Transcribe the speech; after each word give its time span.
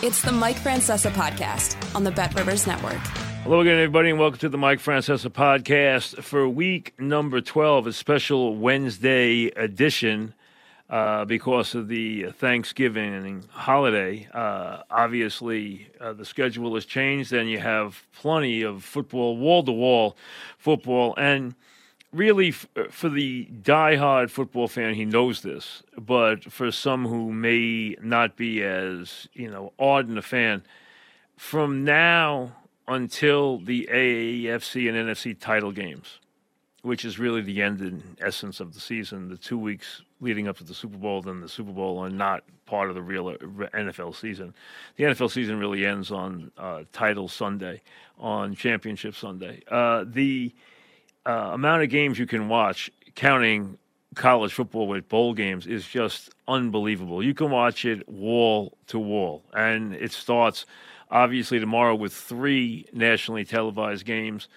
It's 0.00 0.22
the 0.22 0.30
Mike 0.30 0.54
Francesa 0.54 1.10
podcast 1.10 1.76
on 1.92 2.04
the 2.04 2.12
Bet 2.12 2.32
Rivers 2.36 2.68
Network. 2.68 3.00
Hello 3.42 3.58
again, 3.58 3.78
everybody, 3.78 4.10
and 4.10 4.18
welcome 4.20 4.38
to 4.38 4.48
the 4.48 4.56
Mike 4.56 4.78
Francesa 4.78 5.28
podcast 5.28 6.22
for 6.22 6.48
week 6.48 6.94
number 7.00 7.40
12, 7.40 7.88
a 7.88 7.92
special 7.92 8.54
Wednesday 8.54 9.46
edition 9.56 10.34
uh, 10.88 11.24
because 11.24 11.74
of 11.74 11.88
the 11.88 12.26
Thanksgiving 12.26 13.42
holiday. 13.50 14.28
Uh, 14.32 14.82
obviously, 14.88 15.88
uh, 16.00 16.12
the 16.12 16.24
schedule 16.24 16.76
has 16.76 16.84
changed, 16.84 17.32
and 17.32 17.50
you 17.50 17.58
have 17.58 18.06
plenty 18.12 18.62
of 18.62 18.84
football, 18.84 19.36
wall 19.36 19.64
to 19.64 19.72
wall 19.72 20.16
football. 20.58 21.12
And 21.16 21.56
really, 22.12 22.54
uh, 22.76 22.84
for 22.90 23.08
the 23.08 23.44
die-hard 23.44 24.30
football 24.30 24.68
fan, 24.68 24.94
he 24.94 25.04
knows 25.04 25.42
this. 25.42 25.82
But 25.96 26.44
for 26.44 26.70
some 26.70 27.06
who 27.06 27.32
may 27.32 27.96
not 28.02 28.36
be 28.36 28.62
as 28.62 29.28
you 29.32 29.50
know 29.50 29.72
ardent 29.78 30.18
a 30.18 30.22
fan, 30.22 30.62
from 31.36 31.84
now 31.84 32.52
until 32.86 33.58
the 33.58 33.88
AAFC 33.92 34.88
and 34.88 35.08
NFC 35.08 35.38
title 35.38 35.72
games, 35.72 36.18
which 36.82 37.04
is 37.04 37.18
really 37.18 37.42
the 37.42 37.60
end 37.60 37.80
in 37.80 38.16
essence 38.20 38.60
of 38.60 38.72
the 38.72 38.80
season, 38.80 39.28
the 39.28 39.36
two 39.36 39.58
weeks 39.58 40.02
leading 40.20 40.48
up 40.48 40.56
to 40.56 40.64
the 40.64 40.74
Super 40.74 40.96
Bowl, 40.96 41.22
then 41.22 41.40
the 41.40 41.48
Super 41.48 41.72
Bowl 41.72 41.98
are 41.98 42.10
not 42.10 42.44
part 42.66 42.88
of 42.88 42.94
the 42.94 43.02
real 43.02 43.26
NFL 43.26 44.14
season. 44.14 44.54
The 44.96 45.04
NFL 45.04 45.30
season 45.30 45.58
really 45.58 45.86
ends 45.86 46.10
on 46.10 46.50
uh, 46.58 46.84
Title 46.92 47.28
Sunday, 47.28 47.82
on 48.18 48.54
Championship 48.54 49.14
Sunday. 49.14 49.62
Uh, 49.68 50.04
the 50.06 50.52
uh, 51.28 51.50
amount 51.52 51.82
of 51.82 51.90
games 51.90 52.18
you 52.18 52.26
can 52.26 52.48
watch, 52.48 52.90
counting 53.14 53.76
college 54.14 54.52
football 54.52 54.88
with 54.88 55.08
bowl 55.08 55.34
games, 55.34 55.66
is 55.66 55.86
just 55.86 56.30
unbelievable. 56.48 57.22
You 57.22 57.34
can 57.34 57.50
watch 57.50 57.84
it 57.84 58.08
wall 58.08 58.78
to 58.86 58.98
wall, 58.98 59.44
and 59.52 59.94
it 59.94 60.10
starts 60.12 60.64
obviously 61.10 61.60
tomorrow 61.60 61.94
with 61.94 62.14
three 62.14 62.86
nationally 62.94 63.44
televised 63.44 64.06
games. 64.06 64.48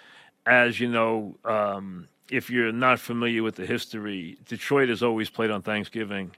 As 0.46 0.80
you 0.80 0.88
know, 0.88 1.36
um, 1.44 2.08
if 2.30 2.48
you're 2.48 2.72
not 2.72 2.98
familiar 2.98 3.42
with 3.42 3.56
the 3.56 3.66
history, 3.66 4.38
Detroit 4.48 4.88
has 4.88 5.02
always 5.02 5.28
played 5.28 5.50
on 5.50 5.60
Thanksgiving. 5.60 6.32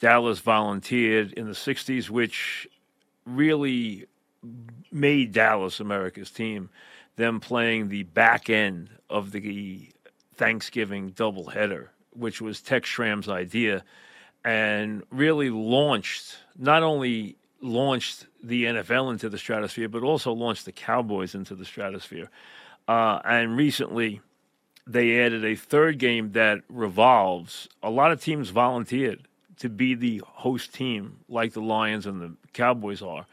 Dallas 0.00 0.40
volunteered 0.40 1.32
in 1.32 1.46
the 1.46 1.52
60s, 1.52 2.10
which 2.10 2.68
really 3.24 4.06
made 4.90 5.32
Dallas 5.32 5.80
America's 5.80 6.30
team 6.30 6.70
them 7.16 7.40
playing 7.40 7.88
the 7.88 8.04
back 8.04 8.48
end 8.50 8.90
of 9.10 9.32
the 9.32 9.90
Thanksgiving 10.34 11.12
doubleheader, 11.12 11.88
which 12.12 12.40
was 12.40 12.60
Tex 12.60 12.88
Schramm's 12.88 13.28
idea, 13.28 13.84
and 14.44 15.02
really 15.10 15.50
launched 15.50 16.36
not 16.58 16.82
only 16.82 17.36
launched 17.60 18.26
the 18.42 18.64
NFL 18.64 19.10
into 19.10 19.28
the 19.28 19.38
stratosphere, 19.38 19.88
but 19.88 20.02
also 20.02 20.32
launched 20.32 20.64
the 20.64 20.72
Cowboys 20.72 21.34
into 21.34 21.54
the 21.54 21.64
stratosphere. 21.64 22.30
Uh, 22.86 23.20
and 23.24 23.56
recently, 23.56 24.20
they 24.86 25.20
added 25.20 25.44
a 25.44 25.56
third 25.56 25.98
game 25.98 26.32
that 26.32 26.60
revolves. 26.68 27.68
A 27.82 27.90
lot 27.90 28.12
of 28.12 28.22
teams 28.22 28.50
volunteered 28.50 29.26
to 29.58 29.68
be 29.68 29.94
the 29.94 30.22
host 30.24 30.72
team, 30.72 31.18
like 31.28 31.52
the 31.52 31.60
Lions 31.60 32.06
and 32.06 32.20
the 32.20 32.36
Cowboys 32.52 33.02
are 33.02 33.26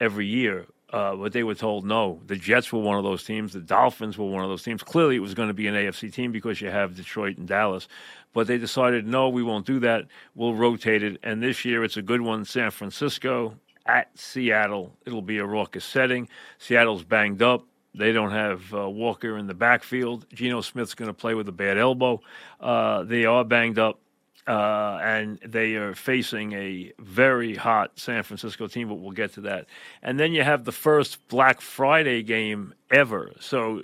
every 0.00 0.26
year. 0.26 0.66
Uh, 0.94 1.16
but 1.16 1.32
they 1.32 1.42
were 1.42 1.56
told 1.56 1.84
no. 1.84 2.20
The 2.28 2.36
Jets 2.36 2.72
were 2.72 2.78
one 2.78 2.96
of 2.96 3.02
those 3.02 3.24
teams. 3.24 3.52
The 3.52 3.58
Dolphins 3.58 4.16
were 4.16 4.26
one 4.26 4.44
of 4.44 4.48
those 4.48 4.62
teams. 4.62 4.80
Clearly, 4.80 5.16
it 5.16 5.18
was 5.18 5.34
going 5.34 5.48
to 5.48 5.54
be 5.54 5.66
an 5.66 5.74
AFC 5.74 6.12
team 6.12 6.30
because 6.30 6.60
you 6.60 6.70
have 6.70 6.94
Detroit 6.94 7.36
and 7.36 7.48
Dallas. 7.48 7.88
But 8.32 8.46
they 8.46 8.58
decided, 8.58 9.04
no, 9.04 9.28
we 9.28 9.42
won't 9.42 9.66
do 9.66 9.80
that. 9.80 10.06
We'll 10.36 10.54
rotate 10.54 11.02
it. 11.02 11.18
And 11.24 11.42
this 11.42 11.64
year, 11.64 11.82
it's 11.82 11.96
a 11.96 12.02
good 12.02 12.20
one 12.20 12.44
San 12.44 12.70
Francisco 12.70 13.56
at 13.86 14.16
Seattle. 14.16 14.96
It'll 15.04 15.20
be 15.20 15.38
a 15.38 15.44
raucous 15.44 15.84
setting. 15.84 16.28
Seattle's 16.58 17.02
banged 17.02 17.42
up. 17.42 17.66
They 17.96 18.12
don't 18.12 18.30
have 18.30 18.72
uh, 18.72 18.88
Walker 18.88 19.36
in 19.36 19.48
the 19.48 19.54
backfield. 19.54 20.26
Geno 20.32 20.60
Smith's 20.60 20.94
going 20.94 21.08
to 21.08 21.12
play 21.12 21.34
with 21.34 21.48
a 21.48 21.52
bad 21.52 21.76
elbow. 21.76 22.20
Uh, 22.60 23.02
they 23.02 23.24
are 23.24 23.44
banged 23.44 23.80
up 23.80 23.98
uh, 24.46 24.98
and 25.02 25.38
they 25.38 25.74
are 25.74 25.94
facing 25.94 26.52
a 26.52 26.92
very 26.98 27.54
hot 27.54 27.92
San 27.98 28.22
Francisco 28.22 28.66
team, 28.66 28.88
but 28.88 28.96
we'll 28.96 29.12
get 29.12 29.32
to 29.34 29.42
that. 29.42 29.66
And 30.02 30.20
then 30.20 30.32
you 30.32 30.42
have 30.42 30.64
the 30.64 30.72
first 30.72 31.26
Black 31.28 31.60
Friday 31.60 32.22
game 32.22 32.74
ever. 32.90 33.32
So 33.40 33.82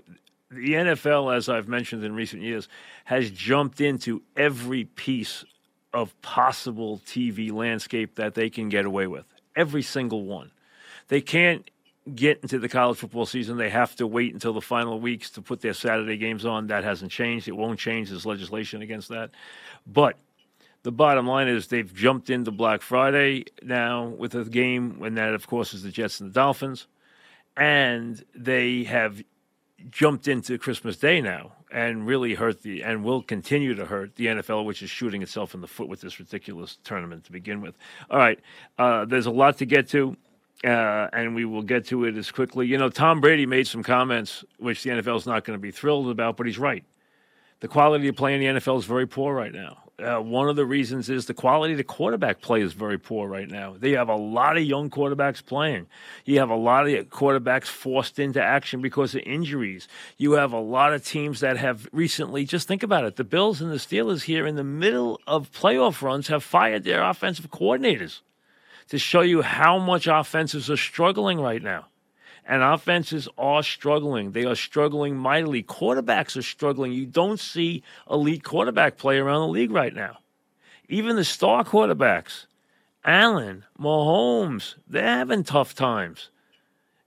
the 0.51 0.75
NFL, 0.75 1.35
as 1.35 1.49
I've 1.49 1.69
mentioned 1.69 2.05
in 2.05 2.15
recent 2.15 2.43
years, 2.43 2.69
has 3.05 3.31
jumped 3.31 3.81
into 3.81 4.23
every 4.37 4.85
piece 4.85 5.45
of 5.93 6.21
possible 6.23 7.01
TV 7.07 7.51
landscape 7.51 8.17
that 8.17 8.35
they 8.35 8.51
can 8.51 8.69
get 8.69 8.85
away 8.85 9.07
with. 9.07 9.25
Every 9.57 9.83
single 9.83 10.25
one. 10.25 10.51
They 11.09 11.21
can't 11.21 11.69
get 12.15 12.41
into 12.43 12.59
the 12.59 12.69
college 12.69 12.99
football 12.99 13.27
season. 13.27 13.57
They 13.57 13.71
have 13.71 13.97
to 13.97 14.07
wait 14.07 14.33
until 14.33 14.53
the 14.53 14.61
final 14.61 15.01
weeks 15.01 15.31
to 15.31 15.43
put 15.43 15.61
their 15.61 15.75
Saturday 15.75 16.17
games 16.17 16.45
on. 16.45 16.69
That 16.69 16.85
hasn't 16.85 17.11
changed. 17.11 17.49
It 17.49 17.57
won't 17.57 17.79
change. 17.79 18.11
There's 18.11 18.27
legislation 18.27 18.83
against 18.83 19.09
that. 19.09 19.31
But 19.87 20.17
the 20.83 20.93
bottom 20.93 21.27
line 21.27 21.49
is 21.49 21.67
they've 21.67 21.93
jumped 21.93 22.31
into 22.31 22.51
Black 22.51 22.83
Friday 22.83 23.45
now 23.63 24.09
with 24.09 24.35
a 24.35 24.45
game, 24.45 25.03
and 25.03 25.17
that, 25.19 25.35
of 25.35 25.47
course, 25.47 25.75
is 25.75 25.83
the 25.83 25.91
Jets 25.91 26.21
and 26.21 26.31
the 26.31 26.35
Dolphins. 26.35 26.87
And 27.57 28.25
they 28.35 28.85
have 28.85 29.23
jumped 29.91 30.29
into 30.29 30.57
Christmas 30.59 30.97
Day 30.97 31.21
now 31.21 31.53
and 31.71 32.07
really 32.07 32.35
hurt 32.35 32.63
the, 32.63 32.83
and 32.83 33.05
will 33.05 33.23
continue 33.23 33.75
to 33.75 33.85
hurt 33.85 34.17
the 34.17 34.27
NFL, 34.27 34.65
which 34.65 34.83
is 34.83 34.91
shooting 34.91 35.23
itself 35.23 35.55
in 35.55 35.61
the 35.61 35.67
foot 35.67 35.89
with 35.89 36.01
this 36.01 36.19
ridiculous 36.19 36.79
tournament 36.83 37.25
to 37.25 37.33
begin 37.33 37.61
with. 37.61 37.77
All 38.11 38.19
right. 38.19 38.41
Uh, 38.79 39.05
there's 39.05 39.27
a 39.27 39.31
lot 39.31 39.59
to 39.59 39.67
get 39.67 39.89
to. 39.91 40.17
Uh, 40.63 41.09
and 41.15 41.35
we 41.35 41.47
will 41.47 41.63
get 41.63 41.87
to 41.87 42.05
it 42.05 42.19
as 42.19 42.31
quickly. 42.31 42.67
You 42.67 42.77
know, 42.77 42.91
Tom 42.91 43.23
Brady 43.23 43.47
made 43.47 43.67
some 43.67 43.83
comments 43.83 44.45
which 44.59 44.83
the 44.83 44.91
NFL 44.91 45.17
is 45.17 45.27
not 45.27 45.45
going 45.45 45.59
to 45.59 45.61
be 45.61 45.71
thrilled 45.71 46.11
about, 46.11 46.37
but 46.37 46.45
he's 46.45 46.59
right. 46.59 46.85
The 47.61 47.69
quality 47.69 48.09
of 48.09 48.17
play 48.17 48.35
in 48.35 48.41
the 48.41 48.61
NFL 48.61 48.79
is 48.79 48.87
very 48.87 49.07
poor 49.07 49.35
right 49.35 49.53
now. 49.53 49.77
Uh, 49.99 50.19
one 50.19 50.49
of 50.49 50.57
the 50.57 50.65
reasons 50.65 51.11
is 51.11 51.27
the 51.27 51.35
quality 51.35 51.75
of 51.75 51.77
the 51.77 51.85
quarterback 51.85 52.41
play 52.41 52.63
is 52.63 52.73
very 52.73 52.99
poor 52.99 53.29
right 53.29 53.51
now. 53.51 53.77
They 53.79 53.91
have 53.93 54.09
a 54.09 54.17
lot 54.17 54.57
of 54.57 54.63
young 54.63 54.89
quarterbacks 54.89 55.45
playing. 55.45 55.89
You 56.25 56.39
have 56.39 56.49
a 56.49 56.57
lot 56.57 56.89
of 56.89 57.11
quarterbacks 57.11 57.67
forced 57.67 58.19
into 58.19 58.43
action 58.43 58.81
because 58.81 59.15
of 59.15 59.21
injuries. 59.27 59.89
You 60.17 60.33
have 60.33 60.55
a 60.55 60.59
lot 60.59 60.95
of 60.95 61.05
teams 61.05 61.41
that 61.41 61.59
have 61.59 61.87
recently, 61.93 62.47
just 62.47 62.67
think 62.67 62.83
about 62.83 63.05
it, 63.05 63.17
the 63.17 63.25
Bills 63.25 63.61
and 63.61 63.71
the 63.71 63.77
Steelers 63.77 64.23
here 64.23 64.47
in 64.47 64.57
the 64.57 64.65
middle 64.65 65.21
of 65.27 65.53
playoff 65.53 66.01
runs 66.01 66.29
have 66.29 66.43
fired 66.43 66.85
their 66.85 67.03
offensive 67.03 67.51
coordinators 67.51 68.21
to 68.89 68.99
show 68.99 69.21
you 69.21 69.43
how 69.43 69.79
much 69.79 70.07
offenses 70.07 70.71
are 70.71 70.79
struggling 70.79 71.39
right 71.39 71.63
now 71.63 71.90
and 72.47 72.63
offenses 72.63 73.29
are 73.39 73.63
struggling. 73.63 74.33
They 74.33 74.45
are 74.45 74.55
struggling 74.55 75.17
mightily. 75.17 75.63
Quarterbacks 75.63 76.37
are 76.37 76.43
struggling. 76.43 76.93
You 76.93 77.07
don't 77.07 77.41
see 77.41 77.83
elite 78.11 78.45
quarterback 78.45 78.97
play 78.97 79.19
around 79.19 79.43
the 79.43 79.49
league 79.49 79.71
right 79.71 79.95
now. 79.95 80.19
Even 80.89 81.17
the 81.17 81.25
star 81.25 81.65
quarterbacks, 81.65 82.47
Allen, 83.05 83.65
Mahomes, 83.79 84.75
they're 84.89 85.05
having 85.05 85.45
tough 85.45 85.75
times. 85.75 86.31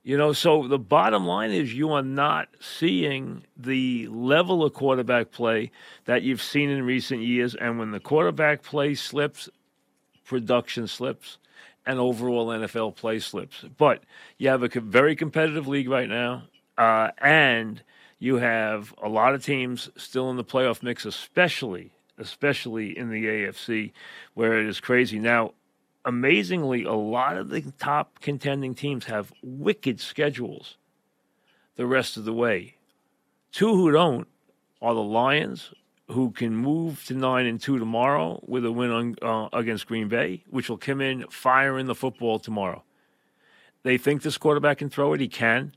You 0.02 0.18
know, 0.18 0.34
so 0.34 0.68
the 0.68 0.78
bottom 0.78 1.26
line 1.26 1.50
is 1.50 1.72
you 1.72 1.92
are 1.92 2.02
not 2.02 2.48
seeing 2.60 3.44
the 3.56 4.06
level 4.08 4.62
of 4.62 4.74
quarterback 4.74 5.30
play 5.30 5.70
that 6.04 6.22
you've 6.22 6.42
seen 6.42 6.68
in 6.68 6.84
recent 6.84 7.22
years. 7.22 7.54
And 7.54 7.78
when 7.78 7.90
the 7.90 8.00
quarterback 8.00 8.62
play 8.62 8.94
slips, 8.94 9.48
production 10.26 10.86
slips. 10.86 11.38
And 11.86 11.98
overall 11.98 12.48
NFL 12.48 12.96
play 12.96 13.18
slips. 13.18 13.64
But 13.76 14.02
you 14.38 14.48
have 14.48 14.62
a 14.62 14.68
very 14.80 15.16
competitive 15.16 15.68
league 15.68 15.88
right 15.88 16.08
now, 16.08 16.44
uh, 16.78 17.10
and 17.18 17.82
you 18.18 18.36
have 18.36 18.94
a 19.02 19.08
lot 19.08 19.34
of 19.34 19.44
teams 19.44 19.90
still 19.96 20.30
in 20.30 20.36
the 20.36 20.44
playoff 20.44 20.82
mix, 20.82 21.04
especially 21.04 21.90
especially 22.18 22.96
in 22.96 23.10
the 23.10 23.24
AFC, 23.24 23.92
where 24.34 24.60
it 24.60 24.66
is 24.66 24.80
crazy 24.80 25.18
now. 25.18 25.52
Amazingly, 26.04 26.84
a 26.84 26.92
lot 26.92 27.36
of 27.36 27.48
the 27.48 27.62
top 27.78 28.20
contending 28.20 28.74
teams 28.74 29.06
have 29.06 29.32
wicked 29.42 30.00
schedules 30.00 30.76
the 31.76 31.86
rest 31.86 32.16
of 32.16 32.24
the 32.24 32.32
way. 32.32 32.76
Two 33.52 33.74
who 33.74 33.90
don't 33.90 34.28
are 34.82 34.94
the 34.94 35.02
Lions, 35.02 35.72
who 36.08 36.30
can 36.30 36.54
move 36.54 37.04
to 37.06 37.14
nine 37.14 37.46
and 37.46 37.60
two 37.60 37.78
tomorrow 37.78 38.42
with 38.46 38.64
a 38.64 38.72
win 38.72 38.90
on, 38.90 39.16
uh, 39.22 39.48
against 39.52 39.86
Green 39.86 40.08
Bay, 40.08 40.44
which 40.48 40.68
will 40.68 40.76
come 40.76 41.00
in 41.00 41.26
firing 41.28 41.86
the 41.86 41.94
football 41.94 42.38
tomorrow. 42.38 42.82
They 43.82 43.98
think 43.98 44.22
this 44.22 44.38
quarterback 44.38 44.78
can 44.78 44.90
throw 44.90 45.12
it. 45.12 45.20
He 45.20 45.28
can. 45.28 45.72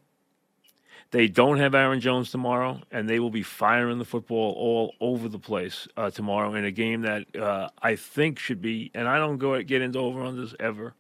They 1.12 1.27
don't 1.27 1.57
have 1.57 1.74
Aaron 1.74 2.01
Jones 2.01 2.31
tomorrow, 2.31 2.81
and 2.91 3.09
they 3.09 3.19
will 3.19 3.29
be 3.29 3.44
firing 3.44 3.97
the 3.97 4.06
football 4.06 4.53
all 4.57 4.94
over 5.00 5.29
the 5.29 5.39
place 5.39 5.88
uh, 5.95 6.09
tomorrow 6.09 6.53
in 6.56 6.65
a 6.65 6.71
game 6.71 7.01
that 7.03 7.33
uh, 7.35 7.69
I 7.81 7.95
think 7.95 8.39
should 8.39 8.62
be. 8.62 8.91
And 8.94 9.07
I 9.07 9.18
don't 9.18 9.38
go 9.38 9.62
get 9.63 9.81
into 9.81 10.00
over 10.00 10.19
unders 10.19 10.53
ever 10.59 10.95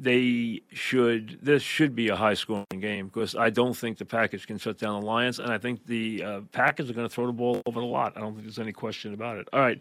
they 0.00 0.62
should 0.72 1.38
this 1.42 1.62
should 1.62 1.94
be 1.94 2.08
a 2.08 2.16
high 2.16 2.34
scoring 2.34 2.64
game 2.80 3.06
because 3.08 3.36
I 3.36 3.50
don't 3.50 3.74
think 3.74 3.98
the 3.98 4.06
Packers 4.06 4.46
can 4.46 4.56
shut 4.56 4.78
down 4.78 5.00
the 5.00 5.06
Lions, 5.06 5.38
and 5.38 5.52
I 5.52 5.58
think 5.58 5.86
the 5.86 6.24
uh, 6.24 6.40
Packers 6.52 6.88
are 6.88 6.94
going 6.94 7.06
to 7.06 7.14
throw 7.14 7.26
the 7.26 7.32
ball 7.32 7.60
over 7.66 7.80
a 7.80 7.84
lot. 7.84 8.16
I 8.16 8.20
don't 8.20 8.32
think 8.32 8.44
there's 8.44 8.58
any 8.58 8.72
question 8.72 9.12
about 9.12 9.36
it. 9.36 9.48
All 9.52 9.60
right, 9.60 9.80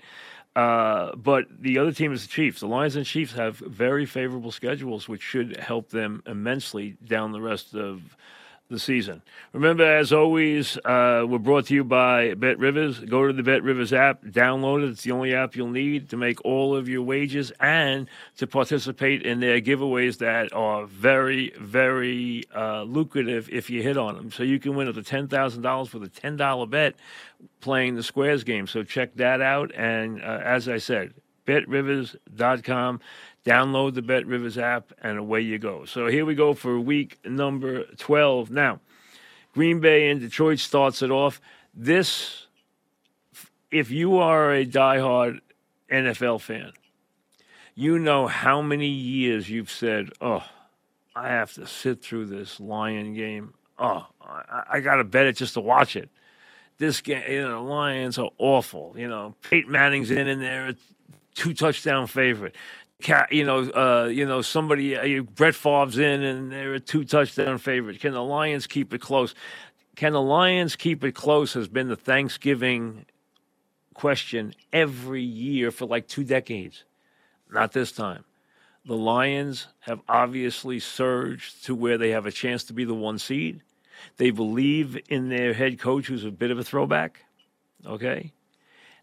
uh, 0.55 1.15
but 1.15 1.45
the 1.61 1.77
other 1.77 1.93
team 1.93 2.11
is 2.11 2.23
the 2.23 2.27
Chiefs. 2.27 2.59
The 2.59 2.67
Lions 2.67 2.97
and 2.97 3.05
Chiefs 3.05 3.33
have 3.33 3.57
very 3.57 4.05
favorable 4.05 4.51
schedules, 4.51 5.07
which 5.07 5.21
should 5.21 5.55
help 5.57 5.89
them 5.89 6.21
immensely 6.25 6.97
down 7.05 7.31
the 7.31 7.41
rest 7.41 7.73
of 7.73 8.17
the 8.69 8.79
season. 8.79 9.21
Remember, 9.51 9.83
as 9.83 10.13
always, 10.13 10.77
uh, 10.85 11.25
we're 11.27 11.39
brought 11.39 11.65
to 11.67 11.73
you 11.73 11.83
by 11.83 12.35
Bet 12.35 12.59
Rivers. 12.59 12.99
Go 12.99 13.25
to 13.25 13.33
the 13.33 13.41
Bet 13.41 13.63
Rivers 13.63 13.91
app, 13.91 14.23
download 14.23 14.83
it. 14.83 14.91
It's 14.91 15.03
the 15.03 15.11
only 15.11 15.33
app 15.33 15.55
you'll 15.55 15.71
need 15.71 16.09
to 16.09 16.17
make 16.17 16.43
all 16.45 16.75
of 16.75 16.87
your 16.87 17.01
wages 17.01 17.51
and 17.59 18.07
to 18.37 18.45
participate 18.45 19.23
in 19.23 19.39
their 19.39 19.59
giveaways 19.59 20.19
that 20.19 20.53
are 20.53 20.85
very, 20.85 21.51
very 21.59 22.43
uh, 22.55 22.83
lucrative 22.83 23.49
if 23.51 23.71
you 23.71 23.81
hit 23.81 23.97
on 23.97 24.15
them. 24.15 24.31
So 24.31 24.43
you 24.43 24.59
can 24.59 24.75
win 24.75 24.87
up 24.87 24.95
to 24.95 25.01
$10,000 25.01 25.93
with 25.93 26.03
a 26.03 26.07
$10 26.07 26.69
bet 26.69 26.95
playing 27.61 27.95
the 27.95 28.03
Squares 28.03 28.43
game. 28.43 28.67
So 28.67 28.83
check 28.83 29.15
that 29.15 29.41
out. 29.41 29.71
And 29.75 30.21
uh, 30.21 30.41
as 30.43 30.69
I 30.69 30.77
said, 30.77 31.13
betrivers.com. 31.49 32.99
Download 33.49 33.95
the 33.95 34.03
Bet 34.03 34.27
Rivers 34.27 34.59
app, 34.59 34.93
and 35.01 35.17
away 35.17 35.41
you 35.41 35.57
go. 35.57 35.83
So 35.83 36.05
here 36.05 36.23
we 36.23 36.35
go 36.35 36.53
for 36.53 36.79
week 36.79 37.17
number 37.25 37.83
12. 37.97 38.51
Now, 38.51 38.79
Green 39.53 39.79
Bay 39.79 40.11
and 40.11 40.21
Detroit 40.21 40.59
starts 40.59 41.01
it 41.01 41.09
off. 41.09 41.41
This, 41.73 42.45
if 43.71 43.89
you 43.89 44.17
are 44.17 44.53
a 44.53 44.67
diehard 44.67 45.39
NFL 45.91 46.41
fan, 46.41 46.73
you 47.73 47.97
know 47.97 48.27
how 48.27 48.61
many 48.61 48.85
years 48.85 49.49
you've 49.49 49.71
said, 49.71 50.11
oh, 50.21 50.45
I 51.15 51.29
have 51.29 51.51
to 51.53 51.65
sit 51.65 52.03
through 52.03 52.27
this 52.27 52.59
Lion 52.59 53.15
game. 53.15 53.55
Oh, 53.79 54.05
I, 54.21 54.63
I 54.73 54.79
got 54.81 54.97
to 54.97 55.03
bet 55.03 55.25
it 55.25 55.37
just 55.37 55.55
to 55.55 55.59
watch 55.59 55.95
it. 55.95 56.11
This 56.77 57.01
game, 57.01 57.23
you 57.27 57.41
know, 57.41 57.63
the 57.63 57.67
Lions 57.67 58.19
are 58.19 58.29
awful. 58.37 58.93
You 58.95 59.07
know, 59.07 59.33
Peyton 59.41 59.71
Manning's 59.71 60.11
in 60.11 60.27
in 60.27 60.39
there, 60.39 60.75
two 61.33 61.55
touchdown 61.55 62.05
favorite 62.05 62.55
you 63.31 63.45
know, 63.45 63.69
uh, 63.69 64.07
you 64.07 64.25
know, 64.25 64.41
somebody, 64.41 64.95
uh, 64.95 65.21
Brett 65.21 65.55
Favre's 65.55 65.97
in, 65.97 66.21
and 66.23 66.51
they're 66.51 66.75
a 66.75 66.79
two 66.79 67.03
touchdown 67.03 67.57
favorite. 67.57 67.99
Can 67.99 68.13
the 68.13 68.23
Lions 68.23 68.67
keep 68.67 68.93
it 68.93 68.99
close? 68.99 69.33
Can 69.95 70.13
the 70.13 70.21
Lions 70.21 70.75
keep 70.75 71.03
it 71.03 71.13
close? 71.13 71.53
Has 71.53 71.67
been 71.67 71.87
the 71.87 71.95
Thanksgiving 71.95 73.05
question 73.99 74.55
every 74.71 75.21
year 75.21 75.71
for 75.71 75.85
like 75.85 76.07
two 76.07 76.23
decades. 76.23 76.85
Not 77.51 77.73
this 77.73 77.91
time. 77.91 78.23
The 78.85 78.95
Lions 78.95 79.67
have 79.81 79.99
obviously 80.07 80.79
surged 80.79 81.65
to 81.65 81.75
where 81.75 81.97
they 81.97 82.11
have 82.11 82.25
a 82.25 82.31
chance 82.31 82.63
to 82.65 82.73
be 82.73 82.85
the 82.85 82.93
one 82.93 83.19
seed. 83.19 83.61
They 84.15 84.31
believe 84.31 84.97
in 85.09 85.27
their 85.27 85.53
head 85.53 85.79
coach, 85.79 86.07
who's 86.07 86.23
a 86.23 86.31
bit 86.31 86.49
of 86.49 86.57
a 86.57 86.63
throwback. 86.63 87.25
Okay. 87.85 88.31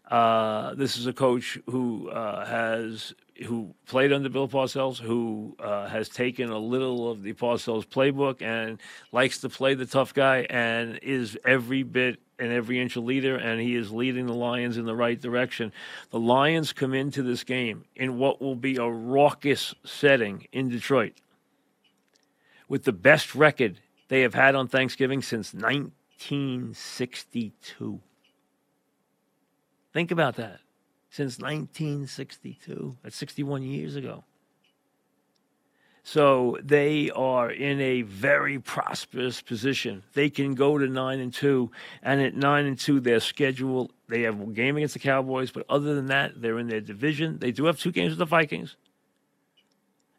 Uh, 0.09 0.73
this 0.73 0.97
is 0.97 1.05
a 1.05 1.13
coach 1.13 1.59
who 1.67 2.09
uh, 2.09 2.45
has 2.45 3.13
who 3.45 3.73
played 3.85 4.11
under 4.11 4.29
Bill 4.29 4.47
Parcells, 4.47 4.99
who 4.99 5.55
uh, 5.59 5.87
has 5.87 6.09
taken 6.09 6.49
a 6.49 6.57
little 6.57 7.11
of 7.11 7.21
the 7.23 7.33
Parcells 7.33 7.85
playbook 7.85 8.41
and 8.41 8.79
likes 9.11 9.39
to 9.39 9.49
play 9.49 9.73
the 9.73 9.85
tough 9.85 10.13
guy, 10.13 10.47
and 10.49 10.97
is 11.01 11.37
every 11.45 11.83
bit 11.83 12.19
and 12.39 12.51
every 12.51 12.79
inch 12.79 12.95
a 12.95 13.01
leader, 13.01 13.35
and 13.35 13.59
he 13.61 13.75
is 13.75 13.91
leading 13.91 14.27
the 14.27 14.33
Lions 14.33 14.77
in 14.77 14.85
the 14.85 14.95
right 14.95 15.19
direction. 15.19 15.73
The 16.11 16.19
Lions 16.19 16.73
come 16.73 16.93
into 16.93 17.23
this 17.23 17.43
game 17.43 17.85
in 17.95 18.17
what 18.17 18.41
will 18.41 18.55
be 18.55 18.77
a 18.77 18.87
raucous 18.87 19.73
setting 19.83 20.47
in 20.51 20.69
Detroit, 20.69 21.13
with 22.67 22.83
the 22.83 22.93
best 22.93 23.33
record 23.33 23.79
they 24.07 24.21
have 24.21 24.35
had 24.35 24.55
on 24.55 24.67
Thanksgiving 24.67 25.21
since 25.21 25.53
1962. 25.53 27.99
Think 29.93 30.11
about 30.11 30.35
that 30.35 30.59
since 31.09 31.39
1962. 31.39 32.97
That's 33.03 33.15
61 33.15 33.63
years 33.63 33.95
ago. 33.95 34.23
So 36.07 36.57
they 36.63 37.09
are 37.09 37.51
in 37.51 37.81
a 37.81 38.03
very 38.03 38.59
prosperous 38.59 39.41
position. 39.41 40.03
They 40.13 40.29
can 40.29 40.55
go 40.55 40.77
to 40.77 40.87
nine 40.87 41.19
and 41.19 41.33
two, 41.33 41.69
and 42.01 42.21
at 42.21 42.33
nine 42.33 42.65
and 42.65 42.79
two, 42.79 43.01
their 43.01 43.19
schedule 43.19 43.91
they 44.07 44.21
have 44.21 44.39
a 44.39 44.45
game 44.45 44.77
against 44.77 44.93
the 44.93 45.01
Cowboys, 45.01 45.51
but 45.51 45.65
other 45.67 45.95
than 45.95 46.05
that, 46.05 46.41
they're 46.41 46.59
in 46.59 46.69
their 46.69 46.79
division. 46.79 47.39
They 47.39 47.51
do 47.51 47.65
have 47.65 47.77
two 47.77 47.91
games 47.91 48.11
with 48.11 48.19
the 48.19 48.25
Vikings, 48.25 48.77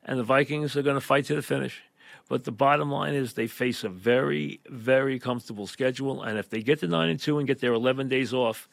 and 0.05 0.19
the 0.19 0.25
Vikings 0.25 0.77
are 0.77 0.83
going 0.83 0.97
to 0.97 1.01
fight 1.01 1.25
to 1.25 1.35
the 1.35 1.41
finish. 1.41 1.83
But 2.29 2.45
the 2.45 2.53
bottom 2.53 2.91
line 2.91 3.15
is 3.15 3.33
they 3.33 3.47
face 3.47 3.83
a 3.83 3.89
very, 3.89 4.61
very 4.69 5.19
comfortable 5.19 5.67
schedule, 5.67 6.23
and 6.23 6.39
if 6.39 6.51
they 6.51 6.61
get 6.61 6.81
to 6.81 6.87
nine 6.87 7.09
and 7.09 7.19
two 7.19 7.39
and 7.39 7.47
get 7.47 7.63
their 7.63 7.73
11 7.73 8.09
days 8.09 8.35
off, 8.35 8.69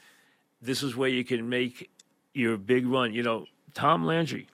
this 0.61 0.83
is 0.83 0.97
where 0.97 1.07
you 1.07 1.23
can 1.23 1.47
make 1.47 1.89
your 2.35 2.57
big 2.57 2.85
run. 2.85 3.13
You 3.13 3.23
know, 3.23 3.45
Tom 3.73 4.05
Landry 4.05 4.47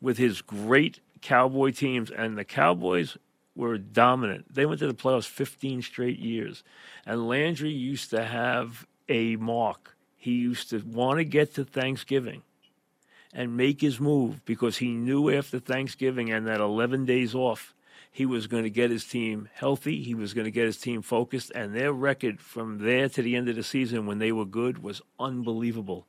with 0.00 0.18
his 0.18 0.40
great 0.40 1.00
Cowboy 1.20 1.70
teams, 1.70 2.10
and 2.10 2.38
the 2.38 2.44
Cowboys 2.44 3.16
were 3.54 3.78
dominant. 3.78 4.54
They 4.54 4.64
went 4.64 4.80
to 4.80 4.86
the 4.86 4.94
playoffs 4.94 5.26
15 5.26 5.82
straight 5.82 6.18
years. 6.18 6.62
And 7.04 7.28
Landry 7.28 7.70
used 7.70 8.10
to 8.10 8.24
have 8.24 8.86
a 9.08 9.36
mark. 9.36 9.96
He 10.16 10.32
used 10.32 10.70
to 10.70 10.78
want 10.78 11.18
to 11.18 11.24
get 11.24 11.54
to 11.54 11.64
Thanksgiving 11.64 12.42
and 13.32 13.56
make 13.56 13.80
his 13.80 14.00
move 14.00 14.44
because 14.44 14.78
he 14.78 14.88
knew 14.88 15.30
after 15.30 15.58
Thanksgiving 15.58 16.30
and 16.30 16.46
that 16.46 16.60
11 16.60 17.04
days 17.04 17.34
off, 17.34 17.74
he 18.10 18.26
was 18.26 18.46
going 18.46 18.64
to 18.64 18.70
get 18.70 18.90
his 18.90 19.04
team 19.04 19.48
healthy. 19.52 20.02
He 20.02 20.14
was 20.14 20.34
going 20.34 20.46
to 20.46 20.50
get 20.50 20.66
his 20.66 20.78
team 20.78 21.00
focused. 21.00 21.52
And 21.54 21.74
their 21.74 21.92
record 21.92 22.40
from 22.40 22.78
there 22.78 23.08
to 23.10 23.22
the 23.22 23.36
end 23.36 23.48
of 23.48 23.56
the 23.56 23.62
season 23.62 24.06
when 24.06 24.18
they 24.18 24.32
were 24.32 24.44
good 24.44 24.82
was 24.82 25.00
unbelievable 25.18 26.06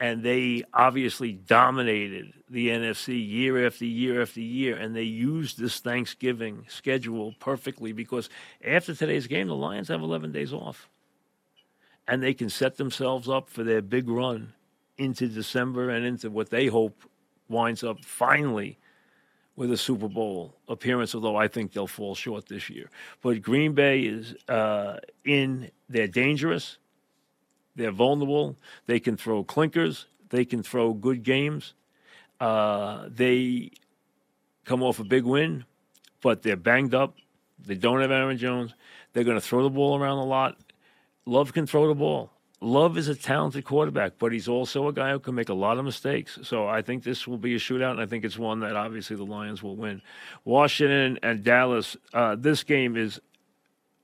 and 0.00 0.22
they 0.22 0.64
obviously 0.72 1.32
dominated 1.32 2.32
the 2.50 2.68
NFC 2.68 3.28
year 3.28 3.66
after 3.66 3.84
year 3.84 4.22
after 4.22 4.40
year, 4.40 4.76
and 4.76 4.94
they 4.94 5.02
used 5.02 5.58
this 5.58 5.80
Thanksgiving 5.80 6.66
schedule 6.68 7.34
perfectly 7.38 7.92
because 7.92 8.28
after 8.64 8.94
today's 8.94 9.26
game, 9.26 9.48
the 9.48 9.54
Lions 9.54 9.88
have 9.88 10.02
11 10.02 10.32
days 10.32 10.52
off, 10.52 10.88
and 12.08 12.22
they 12.22 12.34
can 12.34 12.48
set 12.48 12.76
themselves 12.76 13.28
up 13.28 13.48
for 13.48 13.62
their 13.62 13.82
big 13.82 14.08
run 14.08 14.52
into 14.98 15.28
December 15.28 15.90
and 15.90 16.04
into 16.04 16.30
what 16.30 16.50
they 16.50 16.66
hope 16.66 17.02
winds 17.48 17.82
up 17.84 18.04
finally 18.04 18.78
with 19.56 19.70
a 19.70 19.76
Super 19.76 20.08
Bowl 20.08 20.56
appearance, 20.68 21.14
although 21.14 21.36
I 21.36 21.46
think 21.46 21.72
they'll 21.72 21.86
fall 21.86 22.14
short 22.14 22.46
this 22.46 22.68
year. 22.68 22.90
But 23.22 23.42
Green 23.42 23.72
Bay 23.72 24.00
is 24.00 24.34
uh, 24.48 24.98
in, 25.24 25.70
they're 25.88 26.08
dangerous 26.08 26.78
they're 27.76 27.90
vulnerable. 27.90 28.56
They 28.86 29.00
can 29.00 29.16
throw 29.16 29.44
clinkers. 29.44 30.06
They 30.30 30.44
can 30.44 30.62
throw 30.62 30.92
good 30.92 31.22
games. 31.22 31.74
Uh, 32.40 33.08
they 33.08 33.70
come 34.64 34.82
off 34.82 34.98
a 34.98 35.04
big 35.04 35.24
win, 35.24 35.64
but 36.22 36.42
they're 36.42 36.56
banged 36.56 36.94
up. 36.94 37.16
They 37.58 37.74
don't 37.74 38.00
have 38.00 38.10
Aaron 38.10 38.36
Jones. 38.36 38.74
They're 39.12 39.24
going 39.24 39.36
to 39.36 39.46
throw 39.46 39.62
the 39.62 39.70
ball 39.70 39.98
around 39.98 40.18
a 40.18 40.24
lot. 40.24 40.58
Love 41.26 41.52
can 41.52 41.66
throw 41.66 41.88
the 41.88 41.94
ball. 41.94 42.30
Love 42.60 42.96
is 42.96 43.08
a 43.08 43.14
talented 43.14 43.64
quarterback, 43.64 44.14
but 44.18 44.32
he's 44.32 44.48
also 44.48 44.88
a 44.88 44.92
guy 44.92 45.12
who 45.12 45.18
can 45.18 45.34
make 45.34 45.50
a 45.50 45.54
lot 45.54 45.78
of 45.78 45.84
mistakes. 45.84 46.38
So 46.42 46.66
I 46.66 46.82
think 46.82 47.04
this 47.04 47.26
will 47.26 47.36
be 47.36 47.54
a 47.54 47.58
shootout, 47.58 47.92
and 47.92 48.00
I 48.00 48.06
think 48.06 48.24
it's 48.24 48.38
one 48.38 48.60
that 48.60 48.74
obviously 48.74 49.16
the 49.16 49.24
Lions 49.24 49.62
will 49.62 49.76
win. 49.76 50.00
Washington 50.44 51.18
and 51.22 51.44
Dallas, 51.44 51.96
uh, 52.14 52.36
this 52.36 52.64
game 52.64 52.96
is 52.96 53.20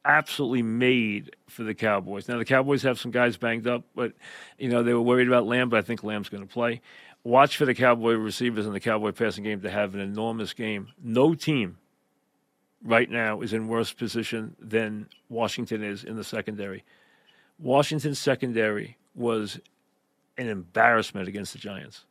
absolutely 0.05 0.63
made 0.63 1.37
for 1.49 1.63
the 1.63 1.75
Cowboys. 1.75 2.29
Now 2.29 2.39
the 2.39 2.45
Cowboys 2.45 2.83
have 2.83 2.99
some 2.99 3.11
guys 3.11 3.37
banged 3.37 3.67
up, 3.67 3.85
but 3.95 4.13
you 4.59 4.69
know 4.69 4.83
they 4.83 4.95
were 4.95 5.01
worried 5.01 5.29
about 5.29 5.47
Lamb, 5.47 5.69
but 5.69 5.79
I 5.79 5.83
think 5.83 6.03
Lamb's 6.03 6.29
going 6.29 6.47
to 6.47 6.53
play. 6.53 6.81
Watch 7.23 7.57
for 7.57 7.67
the 7.67 7.75
Cowboy 7.75 8.15
receivers 8.15 8.65
and 8.65 8.75
the 8.75 8.81
Cowboy 8.81 9.13
passing 9.13 9.45
game 9.45 9.61
to 9.61 9.71
have 9.71 9.95
an 9.95 10.01
enormous 10.01 10.55
game. 10.55 10.89
No 11.03 11.35
team 11.35 11.77
right 12.83 13.11
now 13.11 13.43
is 13.43 13.53
in 13.53 13.69
worse 13.69 13.93
position 13.93 14.57
than 14.59 15.07
Washington 15.29 15.83
is 15.83 16.03
in 16.03 16.17
the 16.17 16.25
secondary. 16.25 16.83
Washington's 17.59 18.19
secondary 18.19 18.97
was 19.15 19.61
an 20.39 20.49
embarrassment 20.49 21.29
against 21.29 21.53
the 21.53 21.59
Giants. 21.59 22.07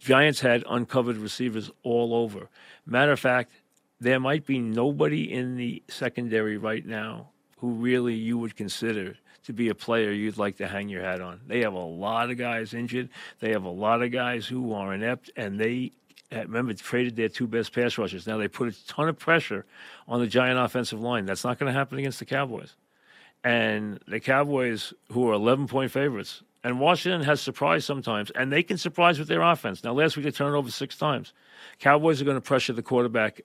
Giants 0.00 0.40
had 0.40 0.64
uncovered 0.68 1.18
receivers 1.18 1.70
all 1.82 2.14
over. 2.14 2.48
Matter 2.86 3.12
of 3.12 3.20
fact, 3.20 3.52
there 4.00 4.20
might 4.20 4.46
be 4.46 4.58
nobody 4.58 5.32
in 5.32 5.56
the 5.56 5.82
secondary 5.88 6.58
right 6.58 6.84
now 6.84 7.30
who 7.58 7.70
really 7.70 8.14
you 8.14 8.38
would 8.38 8.56
consider 8.56 9.16
to 9.44 9.52
be 9.52 9.68
a 9.68 9.74
player 9.74 10.10
you'd 10.10 10.38
like 10.38 10.56
to 10.56 10.66
hang 10.66 10.88
your 10.88 11.02
hat 11.02 11.20
on. 11.20 11.40
They 11.46 11.60
have 11.60 11.72
a 11.72 11.78
lot 11.78 12.30
of 12.30 12.36
guys 12.36 12.74
injured. 12.74 13.08
They 13.38 13.52
have 13.52 13.64
a 13.64 13.70
lot 13.70 14.02
of 14.02 14.10
guys 14.10 14.46
who 14.46 14.72
are 14.72 14.92
inept, 14.92 15.30
and 15.36 15.58
they 15.58 15.92
uh, 16.32 16.40
remember 16.40 16.74
traded 16.74 17.16
their 17.16 17.28
two 17.28 17.46
best 17.46 17.72
pass 17.72 17.96
rushers. 17.96 18.26
Now 18.26 18.38
they 18.38 18.48
put 18.48 18.68
a 18.68 18.86
ton 18.86 19.08
of 19.08 19.18
pressure 19.18 19.64
on 20.08 20.20
the 20.20 20.26
Giant 20.26 20.58
offensive 20.58 21.00
line. 21.00 21.26
That's 21.26 21.44
not 21.44 21.58
going 21.58 21.72
to 21.72 21.78
happen 21.78 21.98
against 21.98 22.18
the 22.18 22.24
Cowboys. 22.24 22.74
And 23.44 24.00
the 24.08 24.18
Cowboys, 24.18 24.92
who 25.12 25.28
are 25.28 25.34
11 25.34 25.68
point 25.68 25.92
favorites, 25.92 26.42
and 26.64 26.80
Washington 26.80 27.22
has 27.22 27.40
surprised 27.40 27.86
sometimes, 27.86 28.32
and 28.32 28.52
they 28.52 28.64
can 28.64 28.76
surprise 28.76 29.20
with 29.20 29.28
their 29.28 29.42
offense. 29.42 29.84
Now, 29.84 29.92
last 29.92 30.16
week 30.16 30.24
they 30.24 30.32
turned 30.32 30.56
over 30.56 30.70
six 30.70 30.98
times. 30.98 31.32
Cowboys 31.78 32.20
are 32.20 32.24
going 32.24 32.36
to 32.36 32.40
pressure 32.40 32.72
the 32.72 32.82
quarterback 32.82 33.42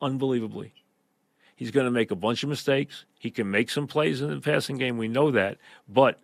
unbelievably. 0.00 0.72
He's 1.56 1.70
going 1.70 1.86
to 1.86 1.90
make 1.90 2.10
a 2.10 2.16
bunch 2.16 2.42
of 2.42 2.48
mistakes. 2.48 3.04
He 3.18 3.30
can 3.30 3.50
make 3.50 3.70
some 3.70 3.86
plays 3.86 4.20
in 4.20 4.30
the 4.30 4.40
passing 4.40 4.76
game. 4.76 4.96
We 4.96 5.08
know 5.08 5.32
that. 5.32 5.58
But 5.88 6.20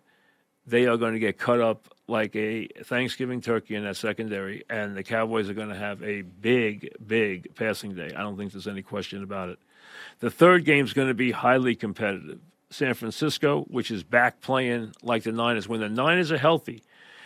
they 0.65 0.87
are 0.87 0.97
going 0.97 1.13
to 1.13 1.19
get 1.19 1.37
cut 1.37 1.61
up 1.61 1.87
like 2.07 2.35
a 2.35 2.67
Thanksgiving 2.83 3.41
turkey 3.41 3.75
in 3.75 3.83
that 3.83 3.97
secondary, 3.97 4.63
and 4.69 4.95
the 4.95 5.03
Cowboys 5.03 5.49
are 5.49 5.53
going 5.53 5.69
to 5.69 5.75
have 5.75 6.01
a 6.03 6.21
big, 6.21 6.91
big 7.05 7.53
passing 7.55 7.95
day. 7.95 8.11
I 8.15 8.21
don't 8.21 8.37
think 8.37 8.51
there's 8.51 8.67
any 8.67 8.81
question 8.81 9.23
about 9.23 9.49
it. 9.49 9.59
The 10.19 10.31
third 10.31 10.65
game 10.65 10.85
is 10.85 10.93
going 10.93 11.07
to 11.07 11.13
be 11.13 11.31
highly 11.31 11.75
competitive. 11.75 12.39
San 12.69 12.93
Francisco, 12.93 13.63
which 13.63 13.91
is 13.91 14.03
back 14.03 14.41
playing 14.41 14.93
like 15.01 15.23
the 15.23 15.31
Niners. 15.31 15.67
When 15.67 15.79
the 15.79 15.89
Niners 15.89 16.31
are 16.31 16.37
healthy, 16.37 16.83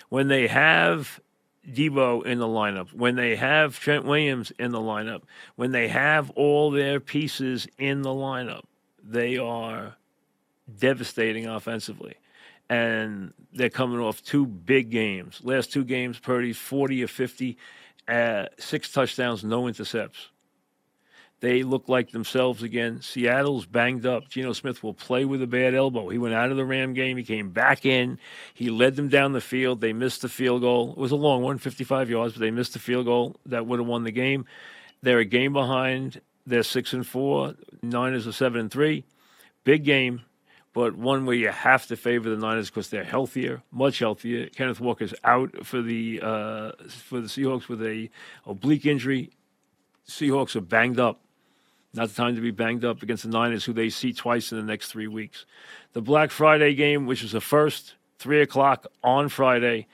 when 0.09 0.27
they 0.27 0.47
have 0.47 1.19
Deebo 1.67 2.25
in 2.25 2.39
the 2.39 2.47
lineup, 2.47 2.93
when 2.93 3.15
they 3.15 3.35
have 3.35 3.79
Trent 3.79 4.05
Williams 4.05 4.51
in 4.57 4.71
the 4.71 4.79
lineup, 4.79 5.23
when 5.55 5.71
they 5.71 5.87
have 5.87 6.29
all 6.31 6.71
their 6.71 6.99
pieces 6.99 7.67
in 7.77 8.01
the 8.01 8.09
lineup, 8.09 8.63
they 9.03 9.37
are 9.37 9.95
devastating 10.77 11.47
offensively. 11.47 12.15
And 12.69 13.33
they're 13.51 13.69
coming 13.69 13.99
off 13.99 14.23
two 14.23 14.45
big 14.45 14.89
games. 14.89 15.41
Last 15.43 15.71
two 15.71 15.83
games, 15.83 16.19
Purdy's 16.19 16.57
40 16.57 17.03
or 17.03 17.07
50, 17.07 17.57
uh, 18.07 18.45
six 18.57 18.91
touchdowns, 18.91 19.43
no 19.43 19.67
intercepts. 19.67 20.29
They 21.41 21.63
look 21.63 21.87
like 21.87 22.11
themselves 22.11 22.63
again. 22.63 23.01
Seattle's 23.01 23.65
banged 23.65 24.05
up. 24.05 24.27
Geno 24.27 24.51
Smith 24.51 24.83
will 24.83 24.93
play 24.93 25.23
with 25.23 25.41
a 25.41 25.47
bad 25.47 25.73
elbow. 25.73 26.09
He 26.09 26.17
went 26.17 26.33
out 26.33 26.51
of 26.51 26.57
the 26.57 26.65
Ram 26.65 26.93
game. 26.93 27.15
He 27.15 27.23
came 27.23 27.51
back 27.51 27.85
in. 27.85 28.19
He 28.53 28.69
led 28.69 28.97
them 28.97 29.07
down 29.07 29.31
the 29.31 29.39
field. 29.39 29.79
They 29.79 29.93
missed 29.93 30.21
the 30.21 30.29
field 30.29 30.61
goal. 30.61 30.91
It 30.91 30.97
was 30.97 31.11
a 31.11 31.15
long 31.15 31.41
one, 31.41 31.57
55 31.57 32.09
yards, 32.09 32.33
but 32.33 32.41
they 32.41 32.51
missed 32.51 32.73
the 32.73 32.79
field 32.79 33.05
goal 33.05 33.37
that 33.45 33.65
would 33.65 33.79
have 33.79 33.87
won 33.87 34.03
the 34.03 34.11
game. 34.11 34.45
They're 35.01 35.19
a 35.19 35.25
game 35.25 35.53
behind. 35.53 36.19
They're 36.45 36.63
six 36.63 36.91
and 36.93 37.07
four. 37.07 37.55
Niners 37.81 38.27
are 38.27 38.33
seven 38.33 38.59
and 38.59 38.71
three. 38.71 39.05
Big 39.63 39.85
game, 39.85 40.21
but 40.73 40.95
one 40.95 41.25
where 41.25 41.35
you 41.35 41.49
have 41.49 41.85
to 41.87 41.95
favor 41.95 42.29
the 42.29 42.37
Niners 42.37 42.69
because 42.69 42.89
they're 42.89 43.03
healthier, 43.03 43.61
much 43.71 43.99
healthier. 43.99 44.47
Kenneth 44.47 44.79
Walker's 44.79 45.13
out 45.23 45.65
for 45.65 45.81
the 45.81 46.19
uh, 46.21 46.71
for 46.87 47.21
the 47.21 47.27
Seahawks 47.27 47.67
with 47.67 47.81
a 47.83 48.09
oblique 48.45 48.85
injury. 48.85 49.31
Seahawks 50.07 50.55
are 50.55 50.61
banged 50.61 50.99
up. 50.99 51.21
Not 51.93 52.09
the 52.09 52.15
time 52.15 52.35
to 52.35 52.41
be 52.41 52.51
banged 52.51 52.85
up 52.85 53.01
against 53.01 53.23
the 53.23 53.29
Niners, 53.29 53.65
who 53.65 53.73
they 53.73 53.89
see 53.89 54.13
twice 54.13 54.51
in 54.51 54.57
the 54.59 54.63
next 54.63 54.91
three 54.91 55.07
weeks. 55.07 55.45
The 55.93 56.01
Black 56.01 56.29
Friday 56.29 56.75
game, 56.75 57.07
which 57.07 57.23
is 57.23 57.31
the 57.31 57.41
first, 57.41 57.95
3 58.19 58.41
o'clock 58.41 58.85
on 59.03 59.29
Friday. 59.29 59.87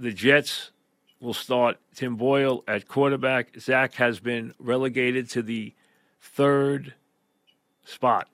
The 0.00 0.12
Jets 0.12 0.72
will 1.20 1.34
start 1.34 1.78
Tim 1.94 2.16
Boyle 2.16 2.64
at 2.66 2.88
quarterback. 2.88 3.58
Zach 3.60 3.94
has 3.94 4.18
been 4.18 4.54
relegated 4.58 5.30
to 5.30 5.42
the 5.42 5.74
third 6.20 6.94
spot 7.84 8.28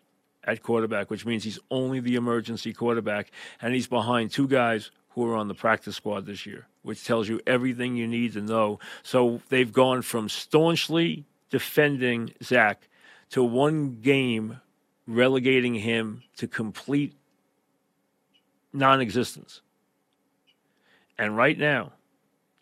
at 0.45 0.63
quarterback, 0.63 1.11
which 1.11 1.27
means 1.27 1.45
he's 1.45 1.59
only 1.71 2.01
the 2.01 2.15
emergency 2.15 2.73
quarterback, 2.73 3.31
and 3.61 3.75
he's 3.75 3.87
behind 3.87 4.31
two 4.31 4.49
guys 4.49 4.91
who 5.11 5.29
are 5.29 5.37
on 5.37 5.49
the 5.49 5.55
practice 5.55 5.97
squad 5.97 6.25
this 6.25 6.47
year, 6.47 6.67
which 6.83 7.05
tells 7.05 7.29
you 7.29 7.41
everything 7.47 7.97
you 7.97 8.09
need 8.09 8.33
to 8.33 8.41
know. 8.41 8.79
So 9.03 9.43
they've 9.51 9.73
gone 9.73 10.03
from 10.03 10.29
staunchly 10.29 11.25
defending 11.51 12.33
Zach 12.43 12.89
to 13.33 13.43
one 13.43 14.01
game 14.01 14.61
relegating 15.07 15.75
him 15.75 16.23
to 16.37 16.47
complete 16.47 17.15
non 18.73 19.01
existence. 19.01 19.63
And 21.19 21.37
right 21.37 21.59
now, 21.59 21.93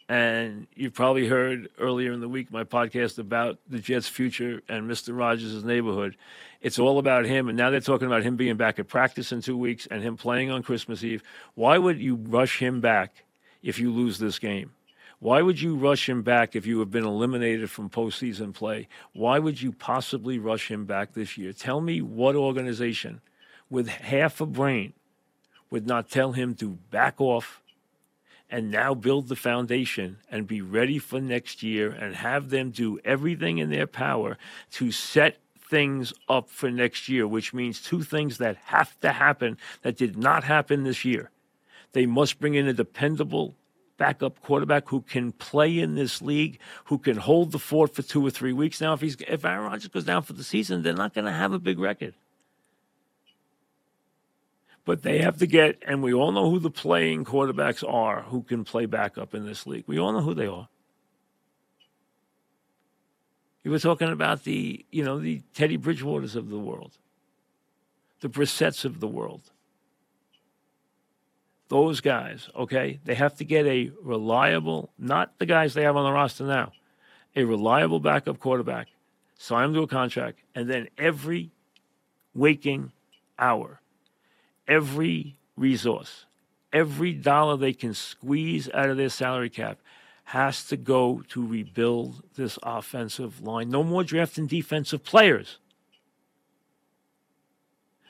and 0.08 0.66
you've 0.74 0.94
probably 0.94 1.28
heard 1.28 1.68
earlier 1.78 2.12
in 2.12 2.20
the 2.20 2.28
week 2.28 2.52
my 2.52 2.64
podcast 2.64 3.18
about 3.18 3.58
the 3.68 3.78
Jets' 3.78 4.08
future 4.08 4.60
and 4.68 4.90
Mr. 4.90 5.16
Rogers' 5.16 5.62
neighborhood. 5.64 6.16
It's 6.60 6.78
all 6.78 6.98
about 6.98 7.26
him. 7.26 7.48
And 7.48 7.56
now 7.56 7.70
they're 7.70 7.80
talking 7.80 8.08
about 8.08 8.24
him 8.24 8.36
being 8.36 8.56
back 8.56 8.78
at 8.80 8.88
practice 8.88 9.30
in 9.30 9.40
two 9.40 9.56
weeks 9.56 9.86
and 9.88 10.02
him 10.02 10.16
playing 10.16 10.50
on 10.50 10.62
Christmas 10.62 11.04
Eve. 11.04 11.22
Why 11.54 11.78
would 11.78 12.00
you 12.00 12.16
rush 12.16 12.58
him 12.58 12.80
back 12.80 13.24
if 13.62 13.78
you 13.78 13.92
lose 13.92 14.18
this 14.18 14.40
game? 14.40 14.72
Why 15.20 15.42
would 15.42 15.60
you 15.60 15.76
rush 15.76 16.08
him 16.08 16.22
back 16.22 16.56
if 16.56 16.66
you 16.66 16.78
have 16.80 16.90
been 16.90 17.04
eliminated 17.04 17.70
from 17.70 17.90
postseason 17.90 18.54
play? 18.54 18.88
Why 19.12 19.38
would 19.38 19.60
you 19.60 19.70
possibly 19.70 20.38
rush 20.38 20.70
him 20.70 20.86
back 20.86 21.12
this 21.12 21.36
year? 21.36 21.52
Tell 21.52 21.82
me 21.82 22.00
what 22.00 22.34
organization 22.34 23.20
with 23.68 23.88
half 23.88 24.40
a 24.40 24.46
brain 24.46 24.94
would 25.70 25.86
not 25.86 26.10
tell 26.10 26.32
him 26.32 26.54
to 26.56 26.70
back 26.90 27.20
off 27.20 27.60
and 28.48 28.70
now 28.70 28.94
build 28.94 29.28
the 29.28 29.36
foundation 29.36 30.16
and 30.30 30.46
be 30.46 30.62
ready 30.62 30.98
for 30.98 31.20
next 31.20 31.62
year 31.62 31.90
and 31.90 32.16
have 32.16 32.48
them 32.48 32.70
do 32.70 32.98
everything 33.04 33.58
in 33.58 33.70
their 33.70 33.86
power 33.86 34.38
to 34.72 34.90
set 34.90 35.36
things 35.60 36.14
up 36.30 36.48
for 36.48 36.70
next 36.70 37.10
year, 37.10 37.28
which 37.28 37.52
means 37.52 37.82
two 37.82 38.02
things 38.02 38.38
that 38.38 38.56
have 38.64 38.98
to 39.00 39.12
happen 39.12 39.58
that 39.82 39.98
did 39.98 40.16
not 40.16 40.44
happen 40.44 40.82
this 40.82 41.04
year. 41.04 41.30
They 41.92 42.06
must 42.06 42.40
bring 42.40 42.54
in 42.54 42.66
a 42.66 42.72
dependable 42.72 43.54
backup 44.00 44.40
quarterback 44.40 44.88
who 44.88 45.02
can 45.02 45.30
play 45.30 45.78
in 45.78 45.94
this 45.94 46.22
league, 46.22 46.58
who 46.86 46.96
can 46.96 47.18
hold 47.18 47.52
the 47.52 47.58
fort 47.58 47.94
for 47.94 48.00
two 48.00 48.26
or 48.26 48.30
three 48.30 48.54
weeks. 48.54 48.80
Now, 48.80 48.94
if 48.94 49.02
he's 49.02 49.14
if 49.28 49.44
Aaron 49.44 49.66
Rodgers 49.66 49.88
goes 49.88 50.04
down 50.04 50.22
for 50.22 50.32
the 50.32 50.42
season, 50.42 50.82
they're 50.82 50.94
not 50.94 51.12
going 51.12 51.26
to 51.26 51.30
have 51.30 51.52
a 51.52 51.58
big 51.58 51.78
record. 51.78 52.14
But 54.86 55.02
they 55.02 55.18
have 55.18 55.36
to 55.36 55.46
get, 55.46 55.82
and 55.86 56.02
we 56.02 56.14
all 56.14 56.32
know 56.32 56.50
who 56.50 56.58
the 56.58 56.70
playing 56.70 57.26
quarterbacks 57.26 57.86
are 57.86 58.22
who 58.22 58.42
can 58.42 58.64
play 58.64 58.86
backup 58.86 59.34
in 59.34 59.44
this 59.44 59.66
league. 59.66 59.84
We 59.86 59.98
all 59.98 60.12
know 60.12 60.22
who 60.22 60.32
they 60.32 60.46
are. 60.46 60.68
You 63.62 63.70
were 63.70 63.78
talking 63.78 64.08
about 64.08 64.44
the, 64.44 64.86
you 64.90 65.04
know, 65.04 65.18
the 65.18 65.42
Teddy 65.52 65.76
Bridgewaters 65.76 66.34
of 66.34 66.48
the 66.48 66.58
world, 66.58 66.96
the 68.20 68.30
Brissetts 68.30 68.86
of 68.86 69.00
the 69.00 69.08
world 69.08 69.50
those 71.70 72.00
guys, 72.00 72.48
okay, 72.54 72.98
they 73.04 73.14
have 73.14 73.36
to 73.36 73.44
get 73.44 73.64
a 73.64 73.92
reliable, 74.02 74.90
not 74.98 75.38
the 75.38 75.46
guys 75.46 75.72
they 75.72 75.84
have 75.84 75.96
on 75.96 76.04
the 76.04 76.12
roster 76.12 76.44
now, 76.44 76.72
a 77.36 77.44
reliable 77.44 78.00
backup 78.00 78.40
quarterback, 78.40 78.88
sign 79.38 79.62
them 79.62 79.74
to 79.74 79.82
a 79.82 79.86
contract, 79.86 80.40
and 80.54 80.68
then 80.68 80.88
every 80.98 81.52
waking 82.34 82.90
hour, 83.38 83.80
every 84.66 85.38
resource, 85.56 86.26
every 86.72 87.12
dollar 87.12 87.56
they 87.56 87.72
can 87.72 87.94
squeeze 87.94 88.68
out 88.74 88.90
of 88.90 88.96
their 88.96 89.08
salary 89.08 89.48
cap 89.48 89.78
has 90.24 90.64
to 90.64 90.76
go 90.76 91.22
to 91.28 91.46
rebuild 91.46 92.22
this 92.34 92.58
offensive 92.64 93.42
line. 93.42 93.70
No 93.70 93.84
more 93.84 94.02
drafting 94.02 94.46
defensive 94.46 95.04
players. 95.04 95.58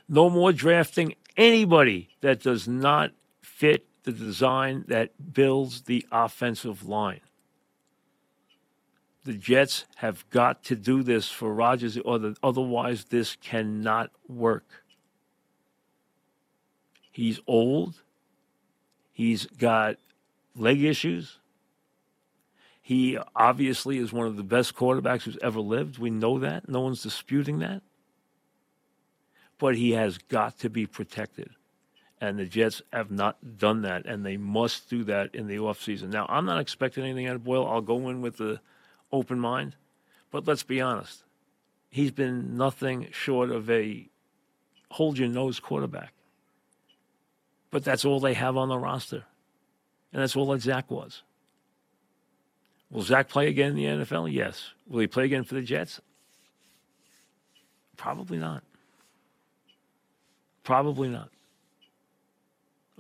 No 0.08 0.30
more 0.30 0.52
drafting 0.52 1.14
anybody 1.36 2.08
that 2.20 2.42
does 2.42 2.66
not 2.66 3.12
fit 3.60 3.86
the 4.04 4.12
design 4.12 4.86
that 4.88 5.34
builds 5.34 5.82
the 5.82 6.06
offensive 6.10 6.88
line. 6.88 7.20
The 9.26 9.34
Jets 9.34 9.84
have 9.96 10.28
got 10.30 10.64
to 10.64 10.74
do 10.74 11.02
this 11.02 11.28
for 11.28 11.52
Rodgers, 11.52 11.98
or 11.98 12.18
the, 12.18 12.36
otherwise, 12.42 13.04
this 13.04 13.36
cannot 13.36 14.12
work. 14.26 14.64
He's 17.12 17.38
old. 17.46 18.00
He's 19.12 19.44
got 19.44 19.96
leg 20.56 20.82
issues. 20.82 21.38
He 22.80 23.18
obviously 23.36 23.98
is 23.98 24.10
one 24.10 24.26
of 24.26 24.38
the 24.38 24.42
best 24.42 24.74
quarterbacks 24.74 25.24
who's 25.24 25.36
ever 25.42 25.60
lived. 25.60 25.98
We 25.98 26.08
know 26.08 26.38
that. 26.38 26.66
No 26.66 26.80
one's 26.80 27.02
disputing 27.02 27.58
that. 27.58 27.82
But 29.58 29.76
he 29.76 29.90
has 29.90 30.16
got 30.16 30.58
to 30.60 30.70
be 30.70 30.86
protected. 30.86 31.50
And 32.20 32.38
the 32.38 32.44
Jets 32.44 32.82
have 32.92 33.10
not 33.10 33.58
done 33.58 33.82
that, 33.82 34.04
and 34.04 34.26
they 34.26 34.36
must 34.36 34.90
do 34.90 35.04
that 35.04 35.34
in 35.34 35.46
the 35.46 35.56
offseason. 35.56 36.08
Now, 36.08 36.26
I'm 36.28 36.44
not 36.44 36.60
expecting 36.60 37.04
anything 37.04 37.26
out 37.26 37.36
of 37.36 37.44
Boyle. 37.44 37.66
I'll 37.66 37.80
go 37.80 38.08
in 38.10 38.20
with 38.20 38.36
the 38.36 38.60
open 39.10 39.40
mind, 39.40 39.74
but 40.30 40.46
let's 40.46 40.62
be 40.62 40.80
honest. 40.80 41.24
He's 41.88 42.10
been 42.10 42.56
nothing 42.56 43.08
short 43.10 43.50
of 43.50 43.70
a 43.70 44.06
hold 44.90 45.18
your 45.18 45.28
nose 45.28 45.60
quarterback. 45.60 46.12
But 47.70 47.84
that's 47.84 48.04
all 48.04 48.20
they 48.20 48.34
have 48.34 48.56
on 48.56 48.68
the 48.68 48.78
roster. 48.78 49.24
And 50.12 50.22
that's 50.22 50.36
all 50.36 50.46
that 50.48 50.60
Zach 50.60 50.90
was. 50.90 51.22
Will 52.90 53.02
Zach 53.02 53.28
play 53.28 53.48
again 53.48 53.76
in 53.78 53.98
the 53.98 54.04
NFL? 54.04 54.32
Yes. 54.32 54.70
Will 54.88 55.00
he 55.00 55.06
play 55.06 55.24
again 55.24 55.44
for 55.44 55.54
the 55.54 55.62
Jets? 55.62 56.00
Probably 57.96 58.38
not. 58.38 58.64
Probably 60.64 61.08
not. 61.08 61.30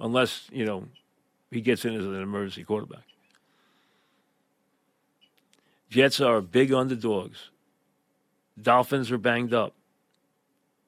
Unless, 0.00 0.48
you 0.50 0.64
know, 0.64 0.84
he 1.50 1.60
gets 1.60 1.84
in 1.84 1.94
as 1.94 2.04
an 2.04 2.14
emergency 2.14 2.64
quarterback. 2.64 3.02
Jets 5.90 6.20
are 6.20 6.40
big 6.40 6.72
underdogs. 6.72 7.50
Dolphins 8.60 9.10
are 9.10 9.18
banged 9.18 9.52
up. 9.52 9.74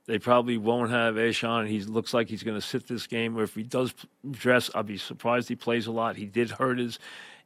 They 0.06 0.18
probably 0.18 0.56
won't 0.56 0.90
have 0.90 1.14
Achane. 1.14 1.68
He 1.68 1.80
looks 1.80 2.12
like 2.12 2.28
he's 2.28 2.42
going 2.42 2.60
to 2.60 2.66
sit 2.66 2.86
this 2.88 3.06
game. 3.06 3.36
Or 3.36 3.42
if 3.42 3.54
he 3.54 3.62
does 3.62 3.94
dress, 4.30 4.70
I'll 4.74 4.82
be 4.82 4.98
surprised 4.98 5.48
he 5.48 5.56
plays 5.56 5.86
a 5.86 5.92
lot. 5.92 6.16
He 6.16 6.26
did 6.26 6.50
hurt 6.50 6.78
his 6.78 6.98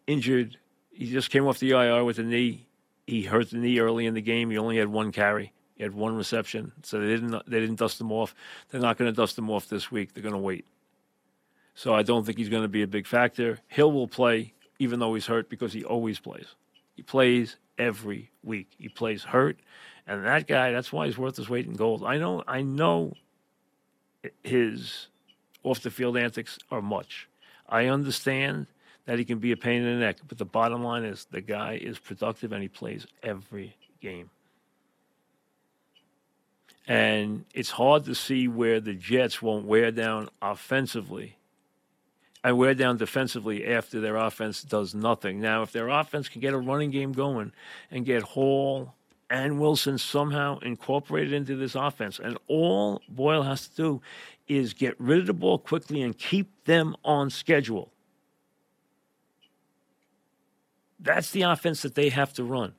injured. 0.06 0.56
He 0.90 1.10
just 1.10 1.30
came 1.30 1.46
off 1.46 1.58
the 1.58 1.70
IR 1.70 2.04
with 2.04 2.18
a 2.18 2.22
knee. 2.22 2.66
He 3.06 3.22
hurt 3.22 3.50
the 3.50 3.58
knee 3.58 3.78
early 3.78 4.06
in 4.06 4.14
the 4.14 4.22
game. 4.22 4.50
He 4.50 4.58
only 4.58 4.78
had 4.78 4.88
one 4.88 5.12
carry. 5.12 5.52
He 5.76 5.82
had 5.82 5.94
one 5.94 6.16
reception, 6.16 6.72
so 6.82 6.98
they 6.98 7.06
didn't 7.06 7.30
they 7.46 7.60
didn't 7.60 7.76
dust 7.76 8.00
him 8.00 8.10
off. 8.10 8.34
They're 8.70 8.80
not 8.80 8.96
going 8.96 9.12
to 9.12 9.14
dust 9.14 9.36
him 9.36 9.50
off 9.50 9.68
this 9.68 9.92
week. 9.92 10.14
They're 10.14 10.22
going 10.22 10.32
to 10.32 10.38
wait. 10.38 10.64
So 11.76 11.94
I 11.94 12.02
don't 12.02 12.24
think 12.24 12.38
he's 12.38 12.48
going 12.48 12.62
to 12.62 12.68
be 12.68 12.82
a 12.82 12.86
big 12.86 13.06
factor. 13.06 13.58
Hill 13.68 13.92
will 13.92 14.08
play 14.08 14.54
even 14.78 14.98
though 14.98 15.14
he's 15.14 15.26
hurt 15.26 15.48
because 15.48 15.74
he 15.74 15.84
always 15.84 16.18
plays. 16.18 16.46
He 16.96 17.02
plays 17.02 17.56
every 17.78 18.30
week. 18.42 18.70
He 18.78 18.88
plays 18.88 19.22
hurt, 19.22 19.58
and 20.06 20.24
that 20.24 20.46
guy. 20.46 20.72
That's 20.72 20.92
why 20.92 21.06
he's 21.06 21.18
worth 21.18 21.36
his 21.36 21.48
weight 21.48 21.66
in 21.66 21.74
gold. 21.74 22.02
I 22.04 22.16
know. 22.16 22.42
I 22.48 22.62
know. 22.62 23.12
His 24.42 25.08
off 25.62 25.80
the 25.80 25.90
field 25.90 26.16
antics 26.16 26.58
are 26.70 26.80
much. 26.80 27.28
I 27.68 27.86
understand 27.86 28.66
that 29.04 29.18
he 29.18 29.24
can 29.24 29.38
be 29.38 29.52
a 29.52 29.56
pain 29.56 29.82
in 29.82 29.98
the 29.98 30.04
neck, 30.04 30.16
but 30.26 30.38
the 30.38 30.44
bottom 30.46 30.82
line 30.82 31.04
is 31.04 31.26
the 31.30 31.40
guy 31.42 31.74
is 31.74 31.98
productive 31.98 32.52
and 32.52 32.62
he 32.62 32.68
plays 32.68 33.06
every 33.22 33.76
game. 34.00 34.30
And 36.88 37.44
it's 37.52 37.70
hard 37.70 38.04
to 38.04 38.14
see 38.14 38.48
where 38.48 38.80
the 38.80 38.94
Jets 38.94 39.42
won't 39.42 39.66
wear 39.66 39.90
down 39.90 40.28
offensively 40.40 41.36
and 42.46 42.56
wear 42.56 42.74
down 42.74 42.96
defensively 42.96 43.66
after 43.66 44.00
their 44.00 44.14
offense 44.14 44.62
does 44.62 44.94
nothing. 44.94 45.40
Now, 45.40 45.62
if 45.62 45.72
their 45.72 45.88
offense 45.88 46.28
can 46.28 46.40
get 46.40 46.54
a 46.54 46.58
running 46.58 46.92
game 46.92 47.10
going 47.10 47.50
and 47.90 48.06
get 48.06 48.22
Hall 48.22 48.94
and 49.28 49.58
Wilson 49.58 49.98
somehow 49.98 50.60
incorporated 50.60 51.32
into 51.32 51.56
this 51.56 51.74
offense, 51.74 52.20
and 52.20 52.38
all 52.46 53.02
Boyle 53.08 53.42
has 53.42 53.66
to 53.66 53.76
do 53.76 54.02
is 54.46 54.74
get 54.74 54.94
rid 55.00 55.18
of 55.18 55.26
the 55.26 55.32
ball 55.32 55.58
quickly 55.58 56.02
and 56.02 56.16
keep 56.16 56.48
them 56.66 56.94
on 57.04 57.30
schedule. 57.30 57.90
That's 61.00 61.32
the 61.32 61.42
offense 61.42 61.82
that 61.82 61.96
they 61.96 62.10
have 62.10 62.32
to 62.34 62.44
run. 62.44 62.74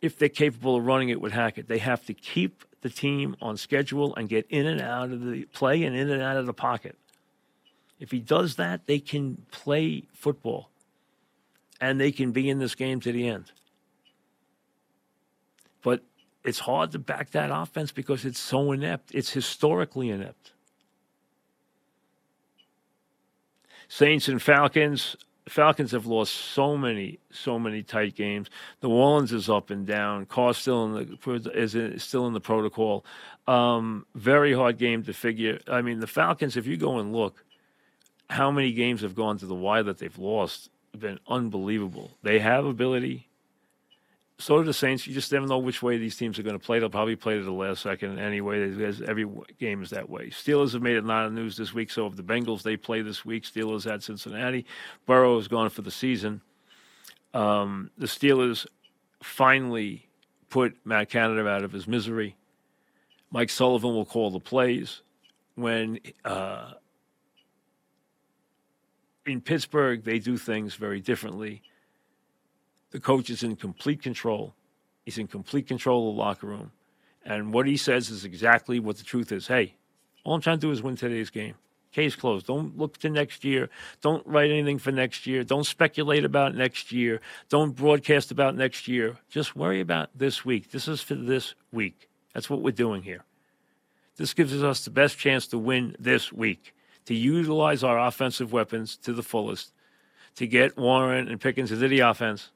If 0.00 0.16
they're 0.16 0.28
capable 0.28 0.76
of 0.76 0.86
running 0.86 1.08
it 1.08 1.20
with 1.20 1.32
Hackett, 1.32 1.66
they 1.66 1.78
have 1.78 2.06
to 2.06 2.14
keep 2.14 2.62
the 2.82 2.88
team 2.88 3.34
on 3.42 3.56
schedule 3.56 4.14
and 4.14 4.28
get 4.28 4.46
in 4.48 4.68
and 4.68 4.80
out 4.80 5.10
of 5.10 5.24
the 5.24 5.46
play 5.46 5.82
and 5.82 5.96
in 5.96 6.08
and 6.08 6.22
out 6.22 6.36
of 6.36 6.46
the 6.46 6.54
pocket. 6.54 6.96
If 8.00 8.10
he 8.10 8.18
does 8.18 8.56
that, 8.56 8.86
they 8.86 8.98
can 8.98 9.46
play 9.52 10.04
football 10.14 10.70
and 11.80 12.00
they 12.00 12.10
can 12.10 12.32
be 12.32 12.48
in 12.48 12.58
this 12.58 12.74
game 12.74 12.98
to 13.00 13.12
the 13.12 13.28
end. 13.28 13.52
But 15.82 16.02
it's 16.42 16.58
hard 16.58 16.92
to 16.92 16.98
back 16.98 17.30
that 17.30 17.50
offense 17.52 17.92
because 17.92 18.24
it's 18.24 18.40
so 18.40 18.72
inept. 18.72 19.10
It's 19.14 19.30
historically 19.30 20.08
inept. 20.08 20.52
Saints 23.88 24.28
and 24.28 24.40
Falcons. 24.40 25.16
Falcons 25.48 25.90
have 25.90 26.06
lost 26.06 26.34
so 26.34 26.76
many, 26.76 27.18
so 27.32 27.58
many 27.58 27.82
tight 27.82 28.14
games. 28.14 28.48
New 28.82 28.90
Orleans 28.90 29.32
is 29.32 29.50
up 29.50 29.70
and 29.70 29.86
down. 29.86 30.26
Carr 30.26 30.54
still 30.54 30.84
in 30.84 31.18
the 31.18 31.50
is 31.52 32.02
still 32.02 32.26
in 32.26 32.32
the 32.32 32.40
protocol. 32.40 33.04
Um, 33.48 34.06
very 34.14 34.54
hard 34.54 34.78
game 34.78 35.02
to 35.04 35.12
figure. 35.12 35.58
I 35.66 35.82
mean, 35.82 35.98
the 35.98 36.06
Falcons. 36.06 36.56
If 36.56 36.66
you 36.66 36.76
go 36.76 36.98
and 36.98 37.12
look, 37.12 37.44
how 38.30 38.50
many 38.50 38.72
games 38.72 39.02
have 39.02 39.14
gone 39.14 39.38
to 39.38 39.46
the 39.46 39.54
wire 39.54 39.82
that 39.82 39.98
they've 39.98 40.18
lost 40.18 40.70
have 40.92 41.00
been 41.00 41.18
unbelievable. 41.26 42.16
They 42.22 42.38
have 42.38 42.64
ability. 42.64 43.28
So 44.38 44.58
do 44.58 44.64
the 44.64 44.72
Saints. 44.72 45.06
You 45.06 45.12
just 45.12 45.30
never 45.32 45.46
know 45.46 45.58
which 45.58 45.82
way 45.82 45.98
these 45.98 46.16
teams 46.16 46.38
are 46.38 46.42
going 46.42 46.58
to 46.58 46.64
play. 46.64 46.78
They'll 46.78 46.88
probably 46.88 47.16
play 47.16 47.36
to 47.36 47.42
the 47.42 47.52
last 47.52 47.82
second 47.82 48.18
anyway. 48.18 48.72
Every 49.06 49.26
game 49.58 49.82
is 49.82 49.90
that 49.90 50.08
way. 50.08 50.28
Steelers 50.28 50.72
have 50.72 50.80
made 50.80 50.96
it 50.96 51.04
not 51.04 51.26
a 51.26 51.30
news 51.30 51.56
this 51.56 51.74
week. 51.74 51.90
So 51.90 52.06
if 52.06 52.16
the 52.16 52.22
Bengals 52.22 52.62
they 52.62 52.76
play 52.76 53.02
this 53.02 53.24
week, 53.24 53.44
Steelers 53.44 53.90
at 53.92 54.02
Cincinnati. 54.02 54.64
Burrow 55.06 55.36
is 55.36 55.48
gone 55.48 55.68
for 55.68 55.82
the 55.82 55.90
season. 55.90 56.40
Um, 57.34 57.90
the 57.98 58.06
Steelers 58.06 58.66
finally 59.22 60.08
put 60.48 60.74
Matt 60.84 61.10
Canada 61.10 61.46
out 61.46 61.64
of 61.64 61.72
his 61.72 61.86
misery. 61.86 62.36
Mike 63.30 63.50
Sullivan 63.50 63.94
will 63.94 64.06
call 64.06 64.30
the 64.30 64.40
plays 64.40 65.02
when 65.54 66.00
uh, 66.24 66.72
in 69.30 69.40
Pittsburgh, 69.40 70.04
they 70.04 70.18
do 70.18 70.36
things 70.36 70.74
very 70.74 71.00
differently. 71.00 71.62
The 72.90 73.00
coach 73.00 73.30
is 73.30 73.42
in 73.42 73.56
complete 73.56 74.02
control. 74.02 74.54
He's 75.04 75.18
in 75.18 75.28
complete 75.28 75.66
control 75.66 76.10
of 76.10 76.16
the 76.16 76.20
locker 76.20 76.46
room. 76.46 76.72
And 77.24 77.52
what 77.52 77.66
he 77.66 77.76
says 77.76 78.10
is 78.10 78.24
exactly 78.24 78.80
what 78.80 78.96
the 78.96 79.04
truth 79.04 79.32
is. 79.32 79.46
Hey, 79.46 79.76
all 80.24 80.34
I'm 80.34 80.40
trying 80.40 80.58
to 80.58 80.66
do 80.66 80.72
is 80.72 80.82
win 80.82 80.96
today's 80.96 81.30
game. 81.30 81.54
Case 81.92 82.14
closed. 82.14 82.46
Don't 82.46 82.78
look 82.78 82.98
to 82.98 83.10
next 83.10 83.44
year. 83.44 83.68
Don't 84.00 84.24
write 84.26 84.50
anything 84.50 84.78
for 84.78 84.92
next 84.92 85.26
year. 85.26 85.42
Don't 85.42 85.66
speculate 85.66 86.24
about 86.24 86.54
next 86.54 86.92
year. 86.92 87.20
Don't 87.48 87.74
broadcast 87.74 88.30
about 88.30 88.54
next 88.54 88.86
year. 88.86 89.16
Just 89.28 89.56
worry 89.56 89.80
about 89.80 90.10
this 90.14 90.44
week. 90.44 90.70
This 90.70 90.86
is 90.86 91.00
for 91.00 91.16
this 91.16 91.54
week. 91.72 92.08
That's 92.32 92.48
what 92.48 92.62
we're 92.62 92.70
doing 92.70 93.02
here. 93.02 93.24
This 94.16 94.34
gives 94.34 94.62
us 94.62 94.84
the 94.84 94.90
best 94.90 95.18
chance 95.18 95.48
to 95.48 95.58
win 95.58 95.96
this 95.98 96.32
week 96.32 96.74
to 97.10 97.16
utilize 97.16 97.82
our 97.82 97.98
offensive 97.98 98.52
weapons 98.52 98.96
to 98.96 99.12
the 99.12 99.24
fullest, 99.24 99.72
to 100.36 100.46
get 100.46 100.78
Warren 100.78 101.26
and 101.26 101.40
Pickens 101.40 101.72
into 101.72 101.88
the 101.88 101.98
offense, 101.98 102.50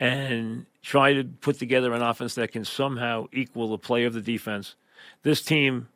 and 0.00 0.64
try 0.80 1.12
to 1.12 1.22
put 1.22 1.58
together 1.58 1.92
an 1.92 2.00
offense 2.00 2.34
that 2.36 2.50
can 2.50 2.64
somehow 2.64 3.26
equal 3.30 3.68
the 3.68 3.76
play 3.76 4.04
of 4.04 4.14
the 4.14 4.22
defense. 4.22 4.74
This 5.22 5.42
team 5.42 5.88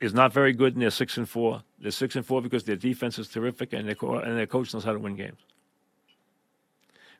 is 0.00 0.12
not 0.12 0.32
very 0.32 0.52
good, 0.52 0.72
and 0.72 0.82
they're 0.82 0.90
six 0.90 1.16
and 1.16 1.28
four. 1.28 1.62
They're 1.78 1.92
six 1.92 2.16
and 2.16 2.26
four 2.26 2.42
because 2.42 2.64
their 2.64 2.74
defense 2.74 3.20
is 3.20 3.28
terrific, 3.28 3.72
and 3.72 3.88
their 3.88 4.10
and 4.24 4.36
their 4.36 4.48
coach 4.48 4.74
knows 4.74 4.82
how 4.82 4.94
to 4.94 4.98
win 4.98 5.14
games. 5.14 5.38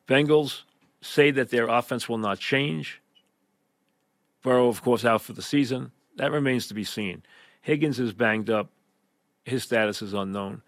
Bengals 0.09 0.63
say 1.01 1.31
that 1.31 1.51
their 1.51 1.69
offense 1.69 2.09
will 2.09 2.19
not 2.19 2.41
change. 2.41 3.01
Burrow, 4.43 4.67
of 4.67 4.83
course, 4.83 5.05
out 5.05 5.23
for 5.23 5.33
the 5.33 5.43
season. 5.43 5.93
That 6.17 6.33
remains 6.33 6.67
to 6.67 6.75
be 6.75 6.83
seen. 6.83 7.23
Higgins 7.63 8.01
is 8.01 8.13
banged 8.13 8.51
up 8.51 8.71
his 9.45 9.63
status 9.63 10.03
is 10.03 10.13
unknown. 10.13 10.63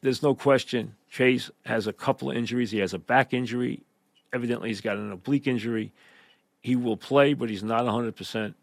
There's 0.00 0.22
no 0.22 0.34
question 0.34 0.94
Chase 1.10 1.50
has 1.64 1.86
a 1.86 1.92
couple 1.92 2.30
of 2.30 2.36
injuries. 2.36 2.70
He 2.70 2.78
has 2.78 2.92
a 2.92 2.98
back 2.98 3.32
injury. 3.32 3.82
Evidently, 4.32 4.68
he's 4.68 4.80
got 4.80 4.96
an 4.96 5.12
oblique 5.12 5.46
injury. 5.46 5.92
He 6.60 6.76
will 6.76 6.96
play, 6.96 7.34
but 7.34 7.48
he's 7.48 7.62
not 7.62 7.84
100%. 7.84 8.54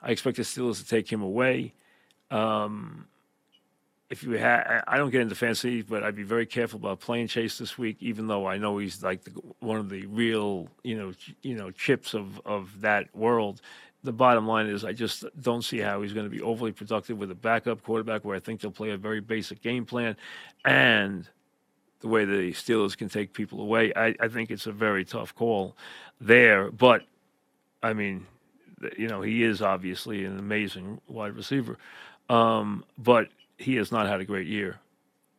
I 0.00 0.10
expect 0.10 0.36
the 0.36 0.44
Steelers 0.44 0.78
to 0.78 0.88
take 0.88 1.12
him 1.12 1.22
away. 1.22 1.74
Um, 2.30 3.06
if 4.10 4.22
you 4.22 4.32
had, 4.32 4.84
I 4.86 4.96
don't 4.96 5.10
get 5.10 5.20
into 5.20 5.34
fantasy, 5.34 5.82
but 5.82 6.02
I'd 6.02 6.16
be 6.16 6.22
very 6.22 6.46
careful 6.46 6.78
about 6.78 7.00
playing 7.00 7.26
Chase 7.26 7.58
this 7.58 7.76
week, 7.76 7.96
even 8.00 8.26
though 8.26 8.46
I 8.46 8.56
know 8.56 8.78
he's 8.78 9.02
like 9.02 9.24
the, 9.24 9.32
one 9.60 9.78
of 9.78 9.90
the 9.90 10.06
real, 10.06 10.68
you 10.82 10.96
know, 10.96 11.12
you 11.42 11.54
know, 11.54 11.70
chips 11.70 12.14
of 12.14 12.40
of 12.46 12.80
that 12.80 13.14
world 13.14 13.60
the 14.04 14.12
bottom 14.12 14.46
line 14.46 14.66
is 14.66 14.84
I 14.84 14.92
just 14.92 15.24
don't 15.40 15.62
see 15.62 15.78
how 15.78 16.02
he's 16.02 16.12
going 16.12 16.26
to 16.26 16.30
be 16.30 16.40
overly 16.40 16.72
productive 16.72 17.18
with 17.18 17.30
a 17.30 17.34
backup 17.34 17.82
quarterback 17.82 18.24
where 18.24 18.36
I 18.36 18.40
think 18.40 18.60
they'll 18.60 18.70
play 18.70 18.90
a 18.90 18.96
very 18.96 19.20
basic 19.20 19.60
game 19.60 19.84
plan 19.84 20.16
and 20.64 21.28
the 22.00 22.08
way 22.08 22.24
the 22.24 22.52
Steelers 22.52 22.96
can 22.96 23.08
take 23.08 23.32
people 23.32 23.60
away. 23.60 23.92
I, 23.94 24.14
I 24.20 24.28
think 24.28 24.50
it's 24.50 24.66
a 24.66 24.72
very 24.72 25.04
tough 25.04 25.34
call 25.34 25.76
there. 26.20 26.70
But, 26.70 27.02
I 27.82 27.92
mean, 27.92 28.26
you 28.96 29.08
know, 29.08 29.20
he 29.20 29.42
is 29.42 29.62
obviously 29.62 30.24
an 30.24 30.38
amazing 30.38 31.00
wide 31.08 31.34
receiver. 31.34 31.76
Um, 32.28 32.84
but 32.96 33.28
he 33.56 33.74
has 33.76 33.90
not 33.90 34.06
had 34.06 34.20
a 34.20 34.24
great 34.24 34.46
year 34.46 34.78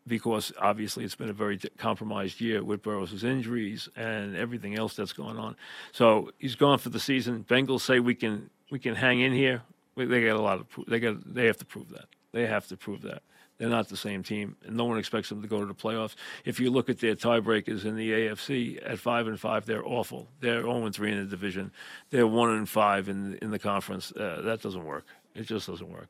because 0.10 0.52
obviously 0.60 1.06
it's 1.06 1.16
been 1.16 1.30
a 1.30 1.34
very 1.34 1.58
compromised 1.78 2.42
year 2.42 2.64
with 2.64 2.82
Burrow's 2.82 3.24
injuries 3.24 3.88
and 3.96 4.36
everything 4.36 4.76
else 4.76 4.96
that's 4.96 5.14
going 5.14 5.38
on. 5.38 5.56
So 5.94 6.32
he's 6.40 6.56
gone 6.56 6.80
for 6.80 6.90
the 6.90 7.00
season. 7.00 7.46
Bengals 7.48 7.82
say 7.82 8.00
we 8.02 8.16
can 8.16 8.50
we 8.72 8.80
can 8.80 8.96
hang 8.96 9.22
in 9.22 9.32
here. 9.32 9.62
They 9.96 10.26
got 10.26 10.36
a 10.36 10.42
lot 10.42 10.60
of 10.60 10.68
they 10.88 11.00
got 11.00 11.34
they 11.34 11.46
have 11.46 11.58
to 11.58 11.66
prove 11.66 11.90
that. 11.90 12.08
They 12.34 12.46
have 12.46 12.68
to 12.68 12.78
prove 12.78 13.04
that. 13.04 13.22
They're 13.58 13.70
not 13.70 13.90
the 13.90 13.98
same 13.98 14.24
team, 14.24 14.56
and 14.66 14.78
no 14.78 14.86
one 14.86 14.98
expects 14.98 15.28
them 15.28 15.42
to 15.42 15.48
go 15.48 15.60
to 15.60 15.66
the 15.66 15.74
playoffs. 15.74 16.16
If 16.46 16.62
you 16.62 16.70
look 16.72 16.90
at 16.90 17.00
their 17.00 17.16
tiebreakers 17.16 17.84
in 17.84 17.98
the 17.98 18.10
AFC 18.12 18.80
at 18.90 19.00
five 19.00 19.28
and 19.28 19.38
five, 19.38 19.66
they're 19.66 19.86
awful. 19.86 20.30
They're 20.40 20.62
zero 20.62 20.86
and 20.86 20.96
three 20.96 21.12
in 21.12 21.18
the 21.20 21.26
division. 21.26 21.72
They're 22.10 22.26
one 22.28 22.52
and 22.52 22.68
five 22.68 23.10
in 23.10 23.38
in 23.42 23.52
the 23.52 23.60
conference. 23.60 24.14
Uh, 24.14 24.42
that 24.44 24.62
doesn't 24.62 24.86
work. 24.86 25.06
It 25.36 25.44
just 25.44 25.68
doesn't 25.68 25.90
work. 25.90 26.10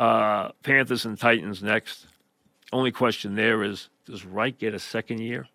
Uh, 0.00 0.50
Panthers 0.62 1.04
and 1.04 1.18
Titans 1.18 1.62
next. 1.62 2.06
Only 2.72 2.92
question 2.92 3.34
there 3.34 3.62
is: 3.62 3.88
Does 4.04 4.24
Reich 4.24 4.58
get 4.58 4.74
a 4.74 4.78
second 4.78 5.20
year? 5.20 5.48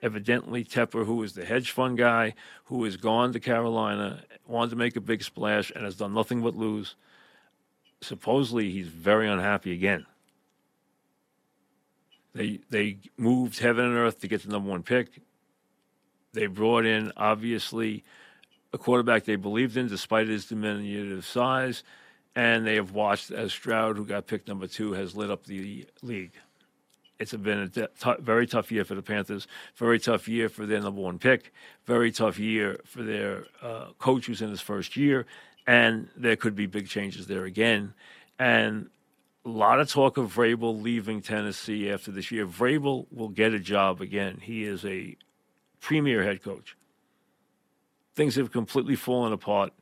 Evidently, 0.00 0.64
Tepper, 0.64 1.04
who 1.04 1.22
is 1.22 1.32
the 1.32 1.44
hedge 1.44 1.72
fund 1.72 1.98
guy, 1.98 2.34
who 2.66 2.84
has 2.84 2.96
gone 2.96 3.32
to 3.32 3.40
Carolina, 3.40 4.22
wanted 4.46 4.70
to 4.70 4.76
make 4.76 4.94
a 4.94 5.00
big 5.00 5.24
splash, 5.24 5.72
and 5.74 5.84
has 5.84 5.96
done 5.96 6.14
nothing 6.14 6.40
but 6.40 6.56
lose. 6.56 6.94
Supposedly, 8.00 8.70
he's 8.70 8.86
very 8.86 9.28
unhappy 9.28 9.72
again. 9.72 10.06
They 12.34 12.60
they 12.70 12.98
moved 13.16 13.58
heaven 13.58 13.86
and 13.86 13.96
earth 13.96 14.20
to 14.20 14.28
get 14.28 14.42
the 14.42 14.50
number 14.50 14.70
one 14.70 14.84
pick. 14.84 15.20
They 16.32 16.46
brought 16.46 16.86
in 16.86 17.12
obviously 17.16 18.04
a 18.72 18.78
quarterback 18.78 19.24
they 19.24 19.36
believed 19.36 19.76
in, 19.76 19.88
despite 19.88 20.28
his 20.28 20.46
diminutive 20.46 21.24
size, 21.24 21.82
and 22.36 22.66
they 22.66 22.76
have 22.76 22.92
watched 22.92 23.30
as 23.30 23.52
Stroud, 23.52 23.96
who 23.96 24.04
got 24.04 24.26
picked 24.26 24.46
number 24.46 24.66
two, 24.68 24.92
has 24.92 25.16
lit 25.16 25.30
up 25.30 25.46
the 25.46 25.86
league. 26.02 26.32
It's 27.18 27.32
been 27.34 27.58
a 27.58 27.68
t- 27.68 28.14
very 28.20 28.46
tough 28.46 28.70
year 28.70 28.84
for 28.84 28.94
the 28.94 29.02
Panthers. 29.02 29.48
Very 29.76 29.98
tough 29.98 30.28
year 30.28 30.48
for 30.48 30.66
their 30.66 30.80
number 30.80 31.00
one 31.00 31.18
pick. 31.18 31.52
Very 31.84 32.12
tough 32.12 32.38
year 32.38 32.80
for 32.84 33.02
their 33.02 33.46
uh, 33.60 33.86
coach, 33.98 34.26
who's 34.26 34.40
in 34.40 34.50
his 34.50 34.60
first 34.60 34.96
year, 34.96 35.26
and 35.66 36.08
there 36.16 36.36
could 36.36 36.54
be 36.54 36.66
big 36.66 36.88
changes 36.88 37.26
there 37.26 37.44
again. 37.44 37.92
And 38.38 38.88
a 39.44 39.48
lot 39.48 39.80
of 39.80 39.90
talk 39.90 40.16
of 40.16 40.32
Vrabel 40.32 40.80
leaving 40.80 41.20
Tennessee 41.20 41.90
after 41.90 42.12
this 42.12 42.30
year. 42.30 42.46
Vrabel 42.46 43.06
will 43.10 43.28
get 43.28 43.52
a 43.52 43.58
job 43.58 44.00
again. 44.00 44.38
He 44.40 44.64
is 44.64 44.84
a 44.84 45.16
premier 45.80 46.22
head 46.22 46.42
coach. 46.42 46.76
Things 48.14 48.36
have 48.36 48.52
completely 48.52 48.96
fallen 48.96 49.32
apart. 49.32 49.72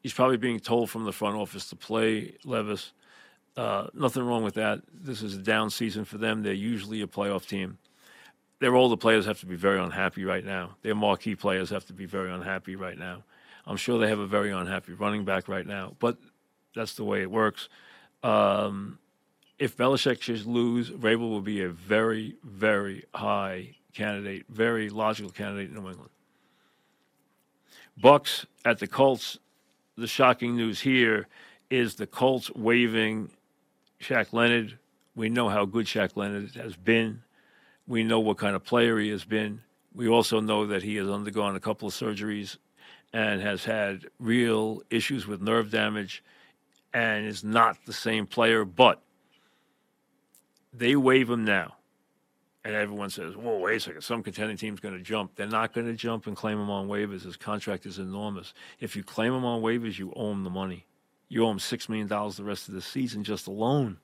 He's 0.00 0.12
probably 0.12 0.36
being 0.36 0.60
told 0.60 0.90
from 0.90 1.04
the 1.04 1.12
front 1.12 1.36
office 1.36 1.68
to 1.70 1.76
play 1.76 2.36
Levis. 2.44 2.92
Uh, 3.56 3.86
nothing 3.94 4.24
wrong 4.24 4.42
with 4.42 4.54
that. 4.54 4.80
This 4.92 5.22
is 5.22 5.34
a 5.34 5.38
down 5.38 5.70
season 5.70 6.04
for 6.04 6.18
them. 6.18 6.42
They're 6.42 6.52
usually 6.52 7.02
a 7.02 7.06
playoff 7.06 7.46
team. 7.46 7.78
Their 8.58 8.74
older 8.74 8.96
players 8.96 9.26
have 9.26 9.38
to 9.40 9.46
be 9.46 9.56
very 9.56 9.78
unhappy 9.80 10.24
right 10.24 10.44
now. 10.44 10.76
Their 10.82 10.94
marquee 10.94 11.36
players 11.36 11.70
have 11.70 11.84
to 11.86 11.92
be 11.92 12.06
very 12.06 12.32
unhappy 12.32 12.76
right 12.76 12.98
now. 12.98 13.22
I'm 13.66 13.76
sure 13.76 13.98
they 13.98 14.08
have 14.08 14.18
a 14.18 14.26
very 14.26 14.50
unhappy 14.50 14.92
running 14.92 15.24
back 15.24 15.48
right 15.48 15.66
now, 15.66 15.96
but 15.98 16.18
that's 16.74 16.94
the 16.94 17.04
way 17.04 17.22
it 17.22 17.30
works. 17.30 17.68
Um, 18.22 18.98
if 19.58 19.76
Belichick 19.76 20.20
should 20.20 20.46
lose, 20.46 20.90
Vrabel 20.90 21.30
will 21.30 21.40
be 21.40 21.62
a 21.62 21.68
very, 21.68 22.36
very 22.42 23.04
high 23.14 23.76
candidate, 23.92 24.46
very 24.48 24.90
logical 24.90 25.30
candidate 25.30 25.70
in 25.70 25.74
New 25.76 25.88
England. 25.88 26.10
Bucks 27.96 28.46
at 28.64 28.78
the 28.78 28.86
Colts. 28.86 29.38
The 29.96 30.08
shocking 30.08 30.56
news 30.56 30.80
here 30.80 31.28
is 31.70 31.94
the 31.94 32.06
Colts 32.06 32.50
waiving 32.50 33.30
Shaq 34.00 34.32
Leonard. 34.32 34.78
We 35.16 35.28
know 35.28 35.48
how 35.48 35.64
good 35.64 35.86
Shaq 35.86 36.16
Leonard 36.16 36.54
has 36.56 36.76
been. 36.76 37.22
We 37.86 38.02
know 38.02 38.20
what 38.20 38.38
kind 38.38 38.56
of 38.56 38.64
player 38.64 38.98
he 38.98 39.10
has 39.10 39.24
been. 39.24 39.60
We 39.94 40.08
also 40.08 40.40
know 40.40 40.66
that 40.66 40.82
he 40.82 40.96
has 40.96 41.08
undergone 41.08 41.54
a 41.54 41.60
couple 41.60 41.86
of 41.88 41.94
surgeries 41.94 42.56
and 43.12 43.40
has 43.40 43.64
had 43.64 44.06
real 44.18 44.82
issues 44.90 45.26
with 45.26 45.40
nerve 45.40 45.70
damage 45.70 46.24
and 46.92 47.26
is 47.26 47.44
not 47.44 47.76
the 47.86 47.92
same 47.92 48.26
player. 48.26 48.64
But 48.64 49.00
they 50.72 50.96
waive 50.96 51.30
him 51.30 51.44
now. 51.44 51.76
And 52.64 52.74
everyone 52.74 53.10
says, 53.10 53.36
whoa, 53.36 53.58
wait 53.58 53.76
a 53.76 53.80
second, 53.80 54.00
some 54.00 54.22
contending 54.22 54.56
team's 54.56 54.80
going 54.80 54.94
to 54.94 55.02
jump. 55.02 55.36
They're 55.36 55.46
not 55.46 55.74
going 55.74 55.86
to 55.86 55.92
jump 55.92 56.26
and 56.26 56.34
claim 56.34 56.58
him 56.58 56.70
on 56.70 56.88
waivers. 56.88 57.22
His 57.22 57.36
contract 57.36 57.84
is 57.84 57.98
enormous. 57.98 58.54
If 58.80 58.96
you 58.96 59.04
claim 59.04 59.34
him 59.34 59.44
on 59.44 59.60
waivers, 59.60 59.98
you 59.98 60.12
owe 60.16 60.32
him 60.32 60.44
the 60.44 60.50
money. 60.50 60.86
You 61.28 61.44
owe 61.44 61.50
him 61.50 61.58
$6 61.58 61.88
million 61.88 62.08
the 62.08 62.44
rest 62.44 62.68
of 62.68 62.74
the 62.74 62.82
season 62.82 63.24
just 63.24 63.46
alone. 63.46 63.98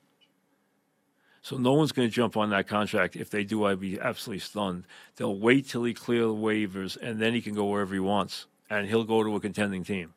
So 1.43 1.57
no 1.57 1.73
one's 1.73 1.93
going 1.93 2.09
to 2.09 2.15
jump 2.15 2.37
on 2.37 2.51
that 2.51 2.69
contract. 2.69 3.17
If 3.17 3.31
they 3.31 3.45
do, 3.45 3.65
I'd 3.65 3.81
be 3.81 3.99
absolutely 3.99 4.41
stunned. 4.41 4.85
They'll 5.17 5.39
wait 5.39 5.69
till 5.69 5.85
he 5.85 5.95
clears 5.95 6.27
the 6.27 6.35
waivers, 6.35 6.99
and 7.01 7.21
then 7.21 7.33
he 7.33 7.41
can 7.41 7.55
go 7.55 7.67
wherever 7.67 7.95
he 7.95 8.01
wants, 8.01 8.47
and 8.69 8.87
he'll 8.87 9.05
go 9.05 9.23
to 9.23 9.37
a 9.37 9.41
contending 9.41 9.85
team. 9.85 10.13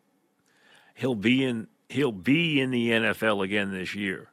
He'll 0.95 1.15
be 1.15 1.43
in. 1.43 1.67
He'll 1.89 2.11
be 2.11 2.59
in 2.59 2.71
the 2.71 2.89
NFL 2.89 3.43
again 3.43 3.71
this 3.71 3.93
year 3.93 4.29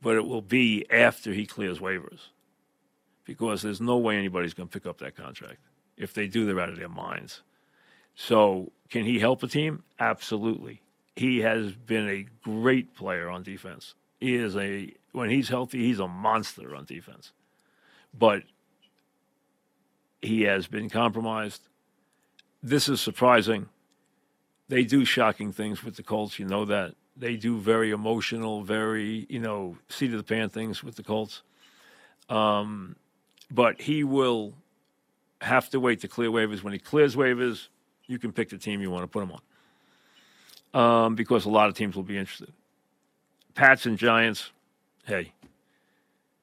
but 0.00 0.16
it 0.16 0.26
will 0.26 0.42
be 0.42 0.86
after 0.90 1.32
he 1.32 1.46
clears 1.46 1.78
waivers 1.78 2.28
because 3.24 3.62
there's 3.62 3.80
no 3.80 3.98
way 3.98 4.16
anybody's 4.16 4.54
going 4.54 4.68
to 4.68 4.72
pick 4.72 4.88
up 4.88 4.98
that 4.98 5.16
contract. 5.16 5.58
If 5.96 6.14
they 6.14 6.28
do, 6.28 6.46
they're 6.46 6.60
out 6.60 6.68
of 6.68 6.76
their 6.76 6.88
minds. 6.88 7.42
So, 8.14 8.72
can 8.90 9.04
he 9.04 9.18
help 9.18 9.42
a 9.42 9.48
team? 9.48 9.82
Absolutely. 9.98 10.82
He 11.18 11.40
has 11.40 11.72
been 11.72 12.08
a 12.08 12.26
great 12.44 12.94
player 12.94 13.28
on 13.28 13.42
defense. 13.42 13.94
He 14.20 14.36
is 14.36 14.56
a 14.56 14.92
when 15.10 15.30
he's 15.30 15.48
healthy, 15.48 15.78
he's 15.78 15.98
a 15.98 16.06
monster 16.06 16.76
on 16.76 16.84
defense. 16.84 17.32
But 18.16 18.44
he 20.22 20.42
has 20.42 20.68
been 20.68 20.88
compromised. 20.88 21.62
This 22.62 22.88
is 22.88 23.00
surprising. 23.00 23.68
They 24.68 24.84
do 24.84 25.04
shocking 25.04 25.52
things 25.52 25.82
with 25.82 25.96
the 25.96 26.04
Colts, 26.04 26.38
you 26.38 26.44
know 26.44 26.64
that 26.66 26.94
they 27.16 27.34
do 27.34 27.58
very 27.58 27.90
emotional, 27.90 28.62
very 28.62 29.26
you 29.28 29.40
know 29.40 29.76
seat 29.88 30.12
of 30.12 30.18
the 30.18 30.22
pants 30.22 30.54
things 30.54 30.84
with 30.84 30.94
the 30.94 31.02
Colts. 31.02 31.42
Um, 32.28 32.94
but 33.50 33.80
he 33.80 34.04
will 34.04 34.54
have 35.40 35.68
to 35.70 35.80
wait 35.80 36.00
to 36.02 36.08
clear 36.08 36.30
waivers. 36.30 36.62
When 36.62 36.72
he 36.72 36.78
clears 36.78 37.16
waivers, 37.16 37.66
you 38.06 38.20
can 38.20 38.32
pick 38.32 38.50
the 38.50 38.58
team 38.58 38.80
you 38.80 38.92
want 38.92 39.02
to 39.02 39.08
put 39.08 39.24
him 39.24 39.32
on, 39.32 39.40
um, 40.78 41.16
because 41.16 41.44
a 41.44 41.48
lot 41.48 41.68
of 41.68 41.74
teams 41.74 41.96
will 41.96 42.04
be 42.04 42.16
interested. 42.16 42.52
Pats 43.54 43.84
and 43.84 43.98
Giants, 43.98 44.52
hey, 45.04 45.32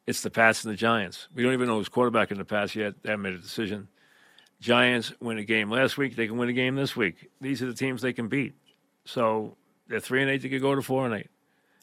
it's 0.05 0.21
the 0.21 0.29
Pats 0.29 0.65
and 0.65 0.73
the 0.73 0.77
Giants. 0.77 1.29
We 1.33 1.41
don't 1.41 1.53
even 1.53 1.67
know 1.67 1.77
who's 1.77 1.87
quarterback 1.87 2.31
in 2.31 2.37
the 2.37 2.43
Pats 2.43 2.75
yet. 2.75 3.01
They 3.01 3.11
haven't 3.11 3.23
made 3.23 3.33
a 3.33 3.37
decision. 3.37 3.87
Giants 4.59 5.13
win 5.21 5.37
a 5.37 5.45
game 5.45 5.71
last 5.71 5.97
week. 5.97 6.17
They 6.17 6.27
can 6.27 6.37
win 6.37 6.49
a 6.49 6.53
game 6.53 6.75
this 6.75 6.97
week. 6.97 7.29
These 7.39 7.61
are 7.63 7.67
the 7.67 7.73
teams 7.73 8.01
they 8.01 8.11
can 8.11 8.27
beat. 8.27 8.53
So 9.05 9.55
they're 9.87 10.01
three 10.01 10.21
and 10.21 10.29
eight. 10.29 10.41
They 10.41 10.49
could 10.49 10.61
go 10.61 10.75
to 10.75 10.81
four 10.81 11.05
and 11.05 11.15
eight. 11.15 11.29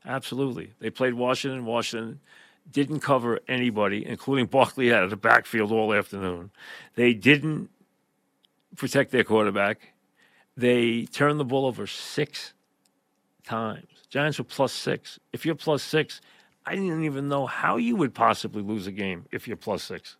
Absolutely. 0.04 0.72
They 0.78 0.90
played 0.90 1.14
Washington. 1.14 1.64
Washington 1.64 2.20
didn't 2.70 3.00
cover 3.00 3.40
anybody, 3.48 4.06
including 4.06 4.46
Barkley 4.46 4.92
out 4.92 5.04
of 5.04 5.10
the 5.10 5.16
backfield 5.16 5.72
all 5.72 5.94
afternoon. 5.94 6.50
They 6.96 7.14
didn't 7.14 7.70
protect 8.76 9.10
their 9.10 9.24
quarterback. 9.24 9.91
They 10.56 11.06
turned 11.06 11.40
the 11.40 11.44
ball 11.44 11.66
over 11.66 11.86
six 11.86 12.52
times. 13.44 13.86
Giants 14.10 14.38
were 14.38 14.44
plus 14.44 14.72
six. 14.72 15.18
If 15.32 15.46
you're 15.46 15.54
plus 15.54 15.82
six, 15.82 16.20
I 16.66 16.74
didn't 16.74 17.04
even 17.04 17.28
know 17.28 17.46
how 17.46 17.76
you 17.76 17.96
would 17.96 18.14
possibly 18.14 18.62
lose 18.62 18.86
a 18.86 18.92
game 18.92 19.26
if 19.32 19.48
you're 19.48 19.56
plus 19.56 19.82
six. 19.82 20.16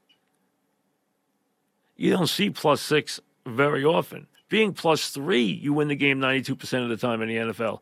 You 1.97 2.11
don't 2.11 2.29
see 2.29 2.51
plus 2.51 2.81
six 2.81 3.21
very 3.47 3.85
often. 3.85 4.27
Being 4.49 4.73
plus 4.73 5.11
three, 5.11 5.45
you 5.45 5.73
win 5.73 5.89
the 5.89 5.95
game 5.95 6.21
92% 6.21 6.83
of 6.83 6.89
the 6.89 6.97
time 6.97 7.23
in 7.23 7.29
the 7.29 7.37
NFL. 7.37 7.81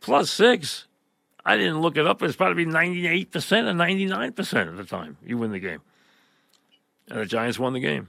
Plus 0.00 0.30
six, 0.30 0.86
I 1.44 1.56
didn't 1.56 1.80
look 1.80 1.96
it 1.96 2.06
up. 2.06 2.22
It's 2.22 2.36
probably 2.36 2.66
98% 2.66 3.26
or 3.34 3.72
99% 3.72 4.68
of 4.68 4.76
the 4.76 4.84
time 4.84 5.16
you 5.24 5.38
win 5.38 5.52
the 5.52 5.58
game. 5.58 5.80
And 7.08 7.20
the 7.20 7.26
Giants 7.26 7.58
won 7.58 7.72
the 7.72 7.80
game. 7.80 8.08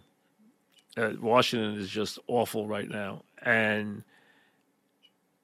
Uh, 0.96 1.12
Washington 1.20 1.80
is 1.80 1.90
just 1.90 2.20
awful 2.28 2.68
right 2.68 2.88
now. 2.88 3.24
And 3.44 4.04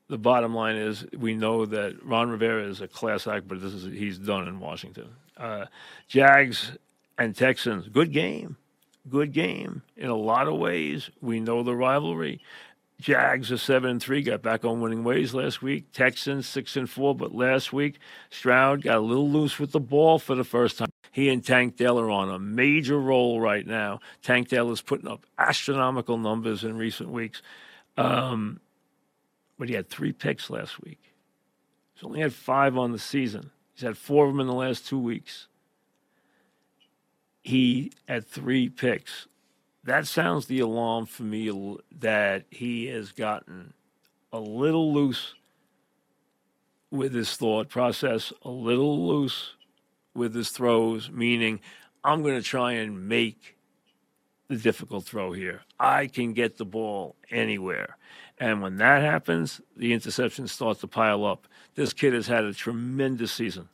the 0.08 0.18
bottom 0.18 0.56
line 0.56 0.76
is 0.76 1.06
we 1.18 1.36
know 1.36 1.66
that 1.66 2.04
Ron 2.04 2.30
Rivera 2.30 2.66
is 2.68 2.82
a 2.82 2.88
class 2.88 3.28
act, 3.28 3.48
but 3.48 3.62
this 3.62 3.74
is 3.74 3.86
he's 3.86 4.18
done 4.18 4.48
in 4.48 4.60
Washington. 4.60 5.10
Uh, 5.38 5.66
Jags 6.08 6.72
and 7.18 7.36
Texans, 7.36 7.88
good 7.88 8.12
game 8.12 8.58
good 9.10 9.34
game 9.34 9.82
in 9.98 10.10
a 10.10 10.16
lot 10.16 10.48
of 10.48 10.58
ways. 10.58 11.10
We 11.22 11.40
know 11.40 11.64
the 11.64 11.76
rivalry. 11.76 12.42
Jags 13.00 13.52
are 13.52 13.58
seven 13.58 13.92
and 13.92 14.02
three, 14.02 14.22
got 14.22 14.42
back 14.42 14.66
on 14.66 14.82
winning 14.82 15.06
ways 15.06 15.34
last 15.34 15.62
week. 15.62 15.92
Texans 15.94 16.48
six 16.48 16.76
and 16.76 16.90
four, 16.90 17.16
but 17.16 17.34
last 17.34 17.72
week 17.72 17.98
Stroud 18.30 18.82
got 18.82 18.98
a 18.98 19.02
little 19.02 19.30
loose 19.30 19.58
with 19.58 19.72
the 19.72 19.80
ball 19.80 20.20
for 20.20 20.36
the 20.36 20.44
first 20.44 20.78
time. 20.78 20.90
He 21.12 21.30
and 21.30 21.44
Tank 21.44 21.78
Dell 21.78 22.00
are 22.00 22.10
on 22.10 22.30
a 22.30 22.38
major 22.38 23.00
roll 23.00 23.40
right 23.40 23.66
now. 23.66 24.00
Tank 24.22 24.50
Dell 24.50 24.70
is 24.72 24.82
putting 24.82 25.08
up 25.08 25.26
astronomical 25.38 26.18
numbers 26.18 26.64
in 26.64 26.78
recent 26.78 27.10
weeks, 27.10 27.42
um, 28.00 28.60
but 29.58 29.70
he 29.70 29.76
had 29.76 29.90
three 29.90 30.12
picks 30.12 30.50
last 30.50 30.82
week. 30.82 31.02
He's 31.94 32.04
only 32.04 32.22
had 32.22 32.34
five 32.34 32.78
on 32.78 32.92
the 32.92 33.00
season. 33.00 33.52
He's 33.74 33.84
had 33.84 33.98
four 33.98 34.26
of 34.26 34.32
them 34.32 34.40
in 34.40 34.48
the 34.48 34.54
last 34.54 34.88
two 34.88 35.00
weeks 35.00 35.48
he 37.50 37.92
had 38.08 38.28
three 38.28 38.70
picks. 38.70 39.28
That 39.84 40.08
sounds 40.08 40.46
the 40.46 40.60
alarm 40.60 41.06
for 41.06 41.24
me 41.24 41.78
that 42.00 42.46
he 42.50 42.86
has 42.88 43.12
gotten 43.12 43.74
a 44.32 44.40
little 44.40 44.94
loose 44.94 45.34
with 46.92 47.14
his 47.14 47.36
thought 47.36 47.70
process 47.70 48.34
a 48.44 48.50
little 48.50 49.08
loose 49.08 49.54
with 50.14 50.36
his 50.36 50.50
throws, 50.50 51.10
meaning 51.10 51.60
I'm 52.04 52.22
going 52.22 52.36
to 52.36 52.48
try 52.48 52.74
and 52.74 53.08
make 53.08 53.58
the 54.50 54.58
difficult 54.58 55.06
throw 55.06 55.32
here. 55.32 55.62
I 55.80 56.08
can 56.08 56.34
get 56.34 56.58
the 56.58 56.66
ball 56.66 57.16
anywhere. 57.30 57.98
And 58.40 58.62
when 58.62 58.78
that 58.78 59.02
happens, 59.04 59.62
the 59.78 59.94
interceptions 59.94 60.50
start 60.50 60.80
to 60.80 60.88
pile 60.88 61.24
up. 61.24 61.48
This 61.76 61.94
kid 61.94 62.14
has 62.14 62.28
had 62.28 62.44
a 62.44 62.54
tremendous 62.54 63.32
season. 63.32 63.70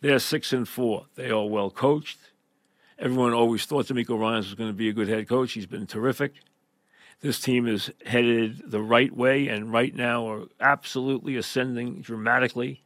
They're 0.00 0.20
six 0.20 0.52
and 0.52 0.66
four. 0.66 1.06
They 1.16 1.30
are 1.30 1.44
well 1.44 1.70
coached. 1.70 2.18
Everyone 2.98 3.32
always 3.32 3.64
thought 3.64 3.86
DeMeco 3.86 4.18
Ryans 4.18 4.46
was 4.46 4.54
going 4.54 4.70
to 4.70 4.76
be 4.76 4.88
a 4.88 4.92
good 4.92 5.08
head 5.08 5.28
coach. 5.28 5.52
He's 5.52 5.66
been 5.66 5.86
terrific. 5.86 6.34
This 7.20 7.40
team 7.40 7.66
is 7.66 7.90
headed 8.06 8.70
the 8.70 8.80
right 8.80 9.14
way 9.14 9.48
and 9.48 9.72
right 9.72 9.94
now 9.94 10.28
are 10.28 10.44
absolutely 10.60 11.36
ascending 11.36 12.00
dramatically. 12.00 12.82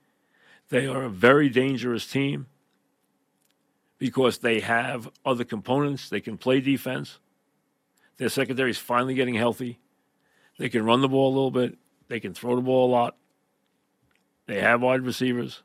They 0.71 0.87
are 0.87 1.03
a 1.03 1.11
very 1.11 1.49
dangerous 1.49 2.07
team 2.07 2.47
because 3.99 4.39
they 4.39 4.61
have 4.61 5.09
other 5.25 5.45
components. 5.45 6.09
They 6.09 6.21
can 6.21 6.37
play 6.37 6.61
defense. 6.61 7.19
Their 8.17 8.29
secondary 8.29 8.71
is 8.71 8.79
finally 8.79 9.15
getting 9.15 9.35
healthy. 9.35 9.79
They 10.59 10.69
can 10.69 10.85
run 10.85 11.01
the 11.01 11.09
ball 11.09 11.29
a 11.29 11.35
little 11.35 11.51
bit. 11.51 11.79
They 12.09 12.21
can 12.21 12.35
throw 12.35 12.57
the 12.57 12.63
ball 12.63 12.89
a 12.89 12.93
lot. 12.93 13.17
They 14.47 14.61
have 14.61 14.83
wide 14.83 15.03
receivers. 15.03 15.63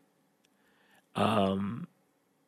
Um, 1.16 1.88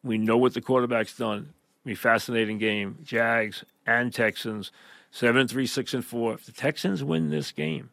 we 0.04 0.18
know 0.18 0.38
what 0.38 0.54
the 0.54 0.62
quarterback's 0.62 1.16
done. 1.16 1.54
Be 1.84 1.96
fascinating 1.96 2.58
game. 2.58 3.00
Jags 3.04 3.66
and 3.86 4.14
Texans, 4.14 4.72
seven, 5.12 5.48
three, 5.48 5.68
six, 5.68 5.94
and 5.94 6.06
four. 6.06 6.34
If 6.34 6.46
the 6.46 6.52
Texans 6.52 7.04
win 7.04 7.30
this 7.30 7.52
game, 7.52 7.90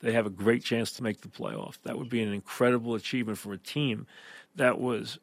they 0.00 0.12
have 0.12 0.26
a 0.26 0.30
great 0.30 0.64
chance 0.64 0.92
to 0.92 1.02
make 1.02 1.20
the 1.20 1.28
playoff. 1.28 1.78
That 1.84 1.98
would 1.98 2.08
be 2.08 2.22
an 2.22 2.32
incredible 2.32 2.94
achievement 2.94 3.38
for 3.38 3.52
a 3.52 3.58
team 3.58 4.06
that 4.56 4.80
was 4.80 5.18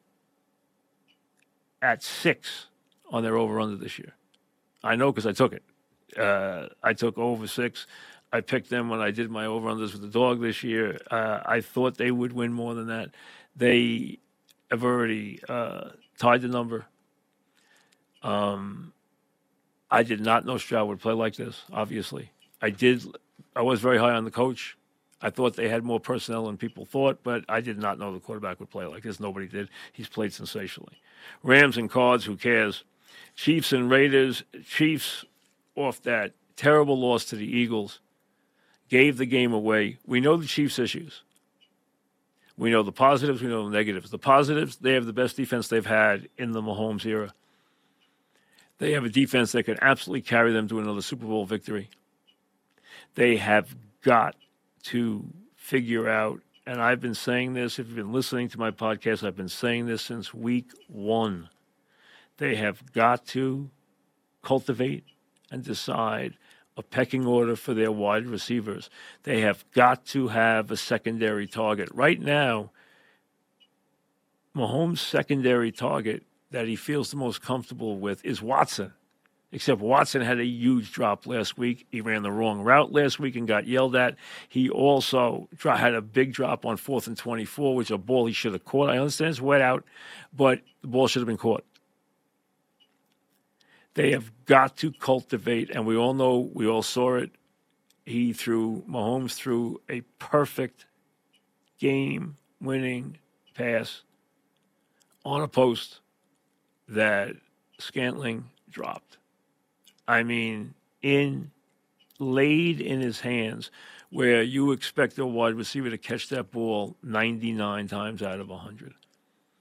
at 1.82 2.02
six 2.02 2.66
on 3.10 3.22
their 3.22 3.36
over 3.36 3.60
under 3.60 3.76
this 3.76 3.98
year. 3.98 4.14
I 4.82 4.96
know 4.96 5.12
because 5.12 5.26
I 5.26 5.32
took 5.32 5.52
it. 5.52 5.62
Uh, 6.18 6.68
I 6.82 6.94
took 6.94 7.18
over 7.18 7.46
six. 7.46 7.86
I 8.32 8.40
picked 8.40 8.70
them 8.70 8.88
when 8.88 9.00
I 9.00 9.10
did 9.10 9.30
my 9.30 9.46
over 9.46 9.68
unders 9.68 9.92
with 9.92 10.02
the 10.02 10.08
dog 10.08 10.40
this 10.40 10.62
year. 10.62 10.98
Uh, 11.10 11.40
I 11.44 11.60
thought 11.60 11.96
they 11.96 12.10
would 12.10 12.32
win 12.32 12.52
more 12.52 12.74
than 12.74 12.86
that. 12.86 13.10
They 13.56 14.18
have 14.70 14.84
already 14.84 15.40
uh, 15.48 15.90
tied 16.18 16.42
the 16.42 16.48
number. 16.48 16.86
Um, 18.22 18.92
I 19.90 20.02
did 20.04 20.20
not 20.20 20.46
know 20.46 20.58
Stroud 20.58 20.88
would 20.88 21.00
play 21.00 21.12
like 21.12 21.34
this. 21.36 21.62
Obviously, 21.72 22.30
I 22.62 22.70
did. 22.70 23.02
I 23.56 23.62
was 23.62 23.80
very 23.80 23.98
high 23.98 24.12
on 24.12 24.24
the 24.24 24.30
coach. 24.30 24.76
I 25.22 25.30
thought 25.30 25.56
they 25.56 25.68
had 25.68 25.84
more 25.84 26.00
personnel 26.00 26.46
than 26.46 26.56
people 26.56 26.84
thought, 26.86 27.20
but 27.22 27.44
I 27.48 27.60
did 27.60 27.78
not 27.78 27.98
know 27.98 28.12
the 28.12 28.20
quarterback 28.20 28.58
would 28.58 28.70
play 28.70 28.86
like 28.86 29.02
this. 29.02 29.20
Nobody 29.20 29.46
did. 29.46 29.68
He's 29.92 30.08
played 30.08 30.32
sensationally. 30.32 30.98
Rams 31.42 31.76
and 31.76 31.90
Cards, 31.90 32.24
who 32.24 32.36
cares? 32.36 32.84
Chiefs 33.36 33.72
and 33.72 33.90
Raiders. 33.90 34.44
Chiefs 34.64 35.24
off 35.76 36.02
that 36.02 36.32
terrible 36.56 36.98
loss 36.98 37.24
to 37.26 37.36
the 37.36 37.46
Eagles 37.46 38.00
gave 38.88 39.18
the 39.18 39.26
game 39.26 39.52
away. 39.52 39.98
We 40.06 40.20
know 40.20 40.36
the 40.36 40.46
Chiefs' 40.46 40.78
issues. 40.78 41.22
We 42.56 42.70
know 42.70 42.82
the 42.82 42.92
positives, 42.92 43.40
we 43.40 43.48
know 43.48 43.64
the 43.64 43.76
negatives. 43.76 44.10
The 44.10 44.18
positives, 44.18 44.76
they 44.76 44.92
have 44.92 45.06
the 45.06 45.14
best 45.14 45.36
defense 45.36 45.68
they've 45.68 45.86
had 45.86 46.28
in 46.36 46.52
the 46.52 46.60
Mahomes 46.60 47.06
era. 47.06 47.32
They 48.78 48.92
have 48.92 49.04
a 49.04 49.08
defense 49.08 49.52
that 49.52 49.62
can 49.62 49.78
absolutely 49.80 50.22
carry 50.22 50.52
them 50.52 50.68
to 50.68 50.78
another 50.78 51.02
Super 51.02 51.26
Bowl 51.26 51.46
victory. 51.46 51.88
They 53.14 53.36
have 53.36 53.74
got 54.02 54.36
to 54.84 55.24
figure 55.54 56.08
out, 56.08 56.40
and 56.66 56.80
I've 56.80 57.00
been 57.00 57.14
saying 57.14 57.54
this, 57.54 57.78
if 57.78 57.86
you've 57.86 57.96
been 57.96 58.12
listening 58.12 58.48
to 58.48 58.58
my 58.58 58.70
podcast, 58.70 59.26
I've 59.26 59.36
been 59.36 59.48
saying 59.48 59.86
this 59.86 60.02
since 60.02 60.32
week 60.34 60.70
one. 60.88 61.48
They 62.38 62.56
have 62.56 62.92
got 62.92 63.26
to 63.28 63.70
cultivate 64.42 65.04
and 65.50 65.62
decide 65.62 66.36
a 66.76 66.82
pecking 66.82 67.26
order 67.26 67.56
for 67.56 67.74
their 67.74 67.92
wide 67.92 68.26
receivers. 68.26 68.88
They 69.24 69.40
have 69.40 69.64
got 69.72 70.06
to 70.06 70.28
have 70.28 70.70
a 70.70 70.76
secondary 70.76 71.46
target. 71.46 71.88
Right 71.92 72.20
now, 72.20 72.70
Mahomes' 74.56 74.98
secondary 74.98 75.72
target 75.72 76.24
that 76.50 76.66
he 76.66 76.76
feels 76.76 77.10
the 77.10 77.16
most 77.16 77.42
comfortable 77.42 77.98
with 77.98 78.24
is 78.24 78.40
Watson. 78.42 78.92
Except 79.52 79.80
Watson 79.80 80.22
had 80.22 80.38
a 80.38 80.44
huge 80.44 80.92
drop 80.92 81.26
last 81.26 81.58
week. 81.58 81.86
He 81.90 82.00
ran 82.00 82.22
the 82.22 82.30
wrong 82.30 82.60
route 82.60 82.92
last 82.92 83.18
week 83.18 83.34
and 83.34 83.48
got 83.48 83.66
yelled 83.66 83.96
at. 83.96 84.14
He 84.48 84.70
also 84.70 85.48
had 85.60 85.94
a 85.94 86.00
big 86.00 86.32
drop 86.32 86.64
on 86.64 86.76
fourth 86.76 87.08
and 87.08 87.16
24, 87.16 87.74
which 87.74 87.90
a 87.90 87.98
ball 87.98 88.26
he 88.26 88.32
should 88.32 88.52
have 88.52 88.64
caught. 88.64 88.90
I 88.90 88.98
understand 88.98 89.30
it's 89.30 89.40
wet 89.40 89.60
out, 89.60 89.84
but 90.32 90.60
the 90.82 90.88
ball 90.88 91.08
should 91.08 91.20
have 91.20 91.26
been 91.26 91.36
caught. 91.36 91.64
They 93.94 94.12
have 94.12 94.30
got 94.44 94.76
to 94.78 94.92
cultivate, 94.92 95.70
and 95.70 95.84
we 95.84 95.96
all 95.96 96.14
know, 96.14 96.48
we 96.54 96.68
all 96.68 96.82
saw 96.82 97.16
it. 97.16 97.32
He 98.06 98.32
threw, 98.32 98.84
Mahomes 98.88 99.34
threw 99.34 99.80
a 99.88 100.02
perfect 100.20 100.86
game 101.80 102.36
winning 102.60 103.18
pass 103.54 104.02
on 105.24 105.42
a 105.42 105.48
post 105.48 106.00
that 106.88 107.34
Scantling 107.78 108.44
dropped. 108.68 109.16
I 110.10 110.24
mean, 110.24 110.74
in 111.02 111.52
laid 112.18 112.80
in 112.80 113.00
his 113.00 113.20
hands, 113.20 113.70
where 114.10 114.42
you 114.42 114.72
expect 114.72 115.16
a 115.20 115.24
wide 115.24 115.54
receiver 115.54 115.88
to 115.88 115.98
catch 115.98 116.28
that 116.30 116.50
ball 116.50 116.96
99 117.04 117.86
times 117.86 118.20
out 118.20 118.40
of 118.40 118.48
100. 118.48 118.92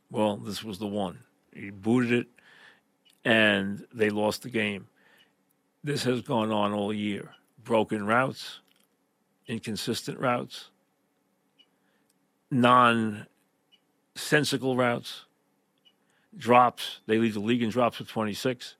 Well, 0.10 0.38
this 0.38 0.64
was 0.64 0.80
the 0.80 0.88
one. 0.88 1.20
He 1.54 1.70
booted 1.70 2.12
it 2.12 2.28
and 3.24 3.86
they 3.94 4.10
lost 4.10 4.42
the 4.42 4.50
game. 4.50 4.88
This 5.84 6.04
has 6.06 6.22
gone 6.22 6.52
on 6.52 6.74
all 6.74 6.92
year. 6.92 7.30
Broken 7.64 8.08
routes, 8.08 8.62
inconsistent 9.48 10.18
routes, 10.18 10.72
nonsensical 12.50 13.28
routes, 14.76 15.26
drops. 16.36 17.02
They 17.06 17.20
lead 17.20 17.36
the 17.36 17.40
league 17.40 17.62
in 17.62 17.70
drops 17.70 18.00
with 18.00 18.08
26. 18.08 18.78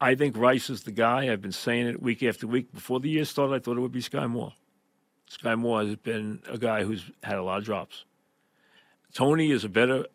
I 0.00 0.14
think 0.14 0.36
Rice 0.36 0.70
is 0.70 0.84
the 0.84 0.92
guy. 0.92 1.30
I've 1.30 1.42
been 1.42 1.52
saying 1.52 1.86
it 1.86 2.02
week 2.02 2.22
after 2.22 2.46
week. 2.46 2.72
Before 2.72 3.00
the 3.00 3.10
year 3.10 3.24
started, 3.24 3.54
I 3.54 3.58
thought 3.58 3.76
it 3.76 3.80
would 3.80 3.92
be 3.92 4.00
Skyy 4.00 4.28
Moore. 4.30 4.54
Skyy 5.30 5.58
Moore 5.58 5.84
has 5.84 5.96
been 5.96 6.42
a 6.48 6.56
guy 6.56 6.84
who's 6.84 7.10
had 7.22 7.36
a 7.36 7.42
lot 7.42 7.58
of 7.58 7.64
drops. 7.64 8.04
Toney 9.12 9.50
is 9.50 9.64
a 9.64 9.68
better 9.68 10.06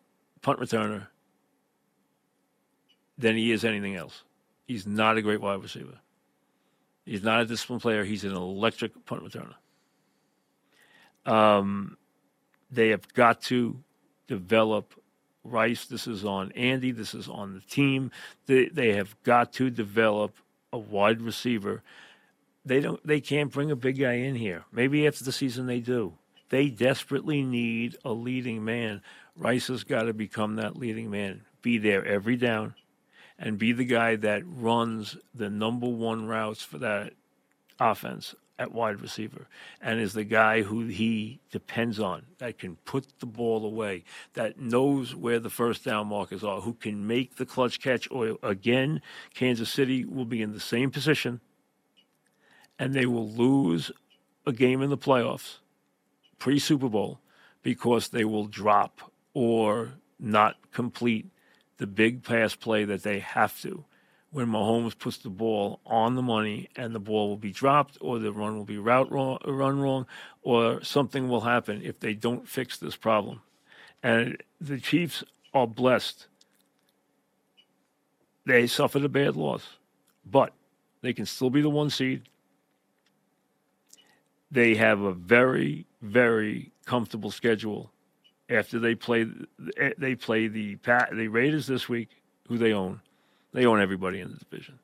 punt 0.42 0.58
returner 0.58 1.06
than 3.16 3.36
he 3.36 3.52
is 3.52 3.64
anything 3.64 3.94
else. 3.94 4.24
He's 4.66 4.86
not 4.86 5.16
a 5.16 5.22
great 5.22 5.40
wide 5.40 5.62
receiver. 5.62 6.00
He's 7.04 7.22
not 7.22 7.40
a 7.40 7.46
disciplined 7.46 7.82
player. 7.82 8.04
He's 8.04 8.24
an 8.24 8.34
electric 8.34 9.06
punt 9.06 9.22
returner. 9.22 9.54
Um, 11.30 11.96
they 12.70 12.88
have 12.88 13.12
got 13.14 13.40
to 13.42 13.78
develop 14.26 14.94
Rice. 15.50 15.86
This 15.86 16.06
is 16.06 16.24
on 16.24 16.52
Andy. 16.52 16.92
This 16.92 17.14
is 17.14 17.28
on 17.28 17.54
the 17.54 17.60
team. 17.60 18.10
They, 18.46 18.66
they 18.66 18.92
have 18.94 19.16
got 19.22 19.52
to 19.54 19.70
develop 19.70 20.36
a 20.72 20.78
wide 20.78 21.22
receiver. 21.22 21.82
They 22.64 22.80
don't. 22.80 23.04
They 23.06 23.20
can't 23.20 23.52
bring 23.52 23.70
a 23.70 23.76
big 23.76 23.98
guy 23.98 24.14
in 24.14 24.34
here. 24.34 24.64
Maybe 24.72 25.06
after 25.06 25.24
the 25.24 25.32
season 25.32 25.66
they 25.66 25.80
do. 25.80 26.14
They 26.48 26.68
desperately 26.68 27.42
need 27.42 27.96
a 28.04 28.12
leading 28.12 28.64
man. 28.64 29.02
Rice 29.36 29.66
has 29.66 29.82
got 29.82 30.04
to 30.04 30.12
become 30.12 30.56
that 30.56 30.76
leading 30.76 31.10
man. 31.10 31.42
Be 31.60 31.78
there 31.78 32.04
every 32.04 32.36
down 32.36 32.74
and 33.38 33.58
be 33.58 33.72
the 33.72 33.84
guy 33.84 34.16
that 34.16 34.42
runs 34.46 35.16
the 35.34 35.50
number 35.50 35.88
one 35.88 36.26
routes 36.26 36.62
for 36.62 36.78
that 36.78 37.12
offense 37.78 38.34
at 38.58 38.72
wide 38.72 39.00
receiver 39.00 39.46
and 39.80 40.00
is 40.00 40.12
the 40.12 40.24
guy 40.24 40.62
who 40.62 40.86
he 40.86 41.40
depends 41.50 42.00
on 42.00 42.22
that 42.38 42.58
can 42.58 42.76
put 42.84 43.06
the 43.20 43.26
ball 43.26 43.64
away, 43.64 44.04
that 44.34 44.58
knows 44.58 45.14
where 45.14 45.38
the 45.38 45.50
first 45.50 45.84
down 45.84 46.06
markers 46.06 46.42
are, 46.42 46.60
who 46.60 46.72
can 46.72 47.06
make 47.06 47.36
the 47.36 47.46
clutch 47.46 47.80
catch. 47.80 48.08
Or 48.10 48.38
again, 48.42 49.02
Kansas 49.34 49.70
City 49.70 50.04
will 50.04 50.24
be 50.24 50.42
in 50.42 50.52
the 50.52 50.60
same 50.60 50.90
position 50.90 51.40
and 52.78 52.94
they 52.94 53.06
will 53.06 53.28
lose 53.28 53.90
a 54.46 54.52
game 54.52 54.82
in 54.82 54.90
the 54.90 54.98
playoffs 54.98 55.58
pre 56.38 56.58
Super 56.58 56.88
Bowl 56.88 57.20
because 57.62 58.08
they 58.08 58.24
will 58.24 58.46
drop 58.46 59.12
or 59.34 59.92
not 60.18 60.56
complete 60.72 61.26
the 61.78 61.86
big 61.86 62.22
pass 62.22 62.54
play 62.54 62.84
that 62.84 63.02
they 63.02 63.18
have 63.18 63.60
to 63.60 63.84
when 64.36 64.48
Mahomes 64.48 64.98
puts 64.98 65.16
the 65.16 65.30
ball 65.30 65.80
on 65.86 66.14
the 66.14 66.20
money 66.20 66.68
and 66.76 66.94
the 66.94 67.00
ball 67.00 67.30
will 67.30 67.38
be 67.38 67.52
dropped 67.52 67.96
or 68.02 68.18
the 68.18 68.30
run 68.30 68.54
will 68.54 68.66
be 68.66 68.76
route 68.76 69.10
wrong, 69.10 69.38
run 69.46 69.80
wrong 69.80 70.04
or 70.42 70.84
something 70.84 71.26
will 71.26 71.40
happen 71.40 71.80
if 71.82 71.98
they 72.00 72.12
don't 72.12 72.46
fix 72.46 72.76
this 72.76 72.96
problem. 72.96 73.40
And 74.02 74.36
the 74.60 74.78
Chiefs 74.78 75.24
are 75.54 75.66
blessed. 75.66 76.26
They 78.44 78.66
suffered 78.66 79.04
a 79.04 79.08
bad 79.08 79.36
loss, 79.36 79.78
but 80.30 80.52
they 81.00 81.14
can 81.14 81.24
still 81.24 81.48
be 81.48 81.62
the 81.62 81.70
one 81.70 81.88
seed. 81.88 82.28
They 84.50 84.74
have 84.74 85.00
a 85.00 85.14
very 85.14 85.86
very 86.02 86.72
comfortable 86.84 87.30
schedule 87.30 87.90
after 88.50 88.78
they 88.78 88.94
play 88.94 89.26
they 89.96 90.14
play 90.14 90.46
the 90.46 90.76
the 91.10 91.28
Raiders 91.28 91.66
this 91.66 91.88
week, 91.88 92.10
who 92.48 92.58
they 92.58 92.74
own. 92.74 93.00
They 93.56 93.64
own 93.64 93.80
everybody 93.80 94.20
in 94.20 94.28
the 94.28 94.36
division. 94.36 94.80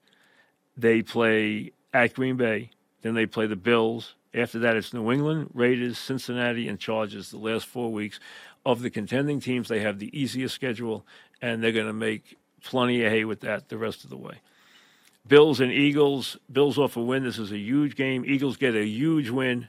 They 0.78 1.02
play 1.02 1.72
at 1.92 2.14
Green 2.14 2.38
Bay, 2.38 2.70
then 3.02 3.12
they 3.12 3.26
play 3.26 3.46
the 3.46 3.54
Bills. 3.54 4.14
After 4.32 4.60
that, 4.60 4.76
it's 4.76 4.94
New 4.94 5.12
England, 5.12 5.50
Raiders, 5.52 5.98
Cincinnati, 5.98 6.68
and 6.68 6.80
Chargers. 6.80 7.30
The 7.30 7.36
last 7.36 7.66
four 7.66 7.92
weeks 7.92 8.18
of 8.64 8.80
the 8.80 8.88
contending 8.88 9.40
teams, 9.40 9.68
they 9.68 9.80
have 9.80 9.98
the 9.98 10.08
easiest 10.18 10.54
schedule, 10.54 11.06
and 11.42 11.62
they're 11.62 11.70
going 11.70 11.86
to 11.86 11.92
make 11.92 12.38
plenty 12.64 13.04
of 13.04 13.12
hay 13.12 13.26
with 13.26 13.40
that 13.40 13.68
the 13.68 13.76
rest 13.76 14.04
of 14.04 14.10
the 14.10 14.16
way. 14.16 14.40
Bills 15.28 15.60
and 15.60 15.70
Eagles. 15.70 16.38
Bills 16.50 16.78
off 16.78 16.96
a 16.96 17.02
win. 17.02 17.24
This 17.24 17.38
is 17.38 17.52
a 17.52 17.58
huge 17.58 17.94
game. 17.94 18.24
Eagles 18.24 18.56
get 18.56 18.74
a 18.74 18.86
huge 18.86 19.28
win. 19.28 19.68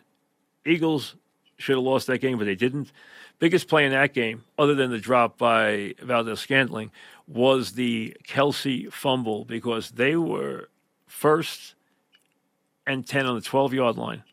Eagles 0.65 1.15
should 1.57 1.75
have 1.75 1.83
lost 1.83 2.07
that 2.07 2.19
game, 2.19 2.37
but 2.37 2.45
they 2.45 2.55
didn't. 2.55 2.93
Biggest 3.43 3.67
play 3.67 3.84
in 3.84 3.91
that 3.91 4.13
game, 4.13 4.45
other 4.58 4.73
than 4.73 4.89
the 4.89 4.97
drop 4.97 5.38
by 5.38 5.95
Valdes-Scantling, 6.01 6.91
was 7.27 7.73
the 7.73 8.15
Kelce 8.25 8.89
fumble 8.89 9.43
because 9.43 9.91
they 9.91 10.15
were 10.15 10.69
first 11.08 11.75
and 12.88 13.06
10 13.06 13.25
on 13.25 13.36
the 13.36 13.41
12 13.41 13.73
yard 13.73 13.97
line. 13.97 14.23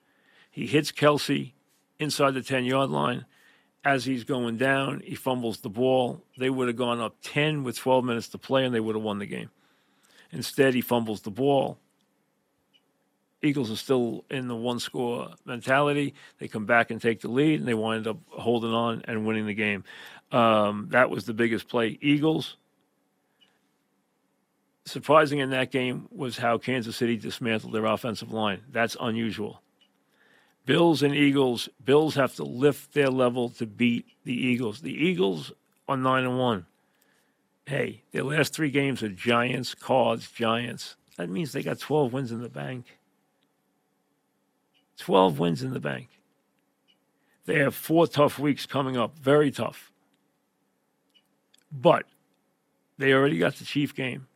He 0.49 0.65
hits 0.65 0.93
Kelce 0.93 1.51
inside 1.99 2.35
the 2.35 2.43
10 2.43 2.65
yard 2.65 2.91
line. 2.91 3.27
As 3.85 4.05
he's 4.05 4.23
going 4.23 4.59
down, 4.59 5.01
he 5.05 5.17
fumbles 5.17 5.59
the 5.59 5.71
ball. 5.71 6.23
They 6.39 6.49
would 6.49 6.69
have 6.69 6.77
gone 6.77 7.01
up 7.01 7.17
10 7.25 7.65
with 7.65 7.79
12 7.79 8.05
minutes 8.05 8.29
to 8.29 8.39
play 8.39 8.65
and 8.65 8.73
they 8.73 8.79
would 8.79 8.95
have 8.95 9.03
won 9.03 9.19
the 9.19 9.27
game. 9.27 9.51
Instead, 10.31 10.75
he 10.75 10.83
fumbles 10.83 11.23
the 11.23 11.33
ball. 11.33 11.81
Eagles 13.43 13.71
are 13.71 13.77
still 13.77 14.25
in 14.31 14.49
the 14.49 14.57
one 14.57 14.79
score 14.79 15.31
mentality. 15.45 16.15
They 16.39 16.49
come 16.49 16.67
back 16.67 16.91
and 16.91 17.01
take 17.01 17.21
the 17.21 17.29
lead, 17.29 17.61
and 17.61 17.69
they 17.69 17.75
wind 17.75 18.07
up 18.07 18.19
holding 18.29 18.73
on 18.73 19.03
and 19.07 19.27
winning 19.27 19.47
the 19.47 19.55
game. 19.55 19.85
Um, 20.31 20.89
that 20.91 21.11
was 21.11 21.25
the 21.25 21.33
biggest 21.33 21.69
play. 21.69 21.99
Eagles, 22.03 22.57
surprising 24.85 25.39
in 25.39 25.51
that 25.51 25.71
game 25.71 26.07
was 26.11 26.37
how 26.37 26.59
Kansas 26.59 26.97
City 26.97 27.17
dismantled 27.17 27.73
their 27.73 27.87
offensive 27.87 28.33
line. 28.33 28.61
That's 28.71 28.97
unusual. 29.01 29.63
Bills 30.67 31.03
and 31.03 31.15
Eagles, 31.15 31.69
Bills 31.83 32.15
have 32.15 32.35
to 32.37 32.45
lift 32.45 32.93
their 32.93 33.09
level 33.09 33.49
to 33.51 33.67
beat 33.67 34.07
the 34.25 34.35
Eagles. 34.35 34.83
The 34.83 34.93
Eagles 34.93 35.53
are 35.89 35.97
9 35.97 36.25
and 36.25 36.39
1. 36.39 36.67
Hey, 37.67 38.03
their 38.13 38.25
last 38.25 38.53
three 38.53 38.71
games 38.71 39.03
are 39.03 39.09
Giants, 39.09 39.75
Cards, 39.75 40.31
Giants. 40.31 40.97
That 41.17 41.31
means 41.31 41.53
they 41.53 41.63
got 41.63 41.79
12 41.79 42.13
wins 42.13 42.33
in 42.33 42.43
the 42.43 42.49
bank. 42.49 42.85
12 45.01 45.39
wins 45.39 45.63
in 45.63 45.73
the 45.73 45.81
bank. 45.81 46.09
They 47.47 47.59
have 47.59 47.75
four 47.75 48.07
tough 48.07 48.39
weeks 48.39 48.67
coming 48.67 48.97
up, 48.97 49.19
very 49.19 49.51
tough. 49.51 49.91
But 51.73 52.05
they 52.99 53.13
already 53.13 53.39
got 53.39 53.57
the 53.57 53.65
Chief 53.65 53.95
game. 53.95 54.27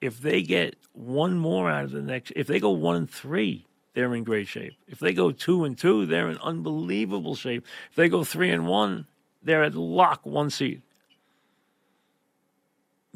If 0.00 0.20
they 0.20 0.42
get 0.42 0.76
one 0.92 1.38
more 1.38 1.70
out 1.70 1.84
of 1.84 1.92
the 1.92 2.02
next, 2.02 2.32
if 2.34 2.48
they 2.48 2.58
go 2.58 2.70
one 2.70 2.96
and 2.96 3.10
three, 3.10 3.66
they're 3.94 4.14
in 4.14 4.24
great 4.24 4.48
shape. 4.48 4.74
If 4.88 4.98
they 4.98 5.12
go 5.12 5.30
two 5.30 5.64
and 5.64 5.78
two, 5.78 6.06
they're 6.06 6.28
in 6.28 6.38
unbelievable 6.38 7.36
shape. 7.36 7.64
If 7.90 7.96
they 7.96 8.08
go 8.08 8.24
three 8.24 8.50
and 8.50 8.66
one, 8.66 9.06
they're 9.42 9.62
at 9.62 9.74
lock 9.74 10.26
one 10.26 10.50
seed. 10.50 10.82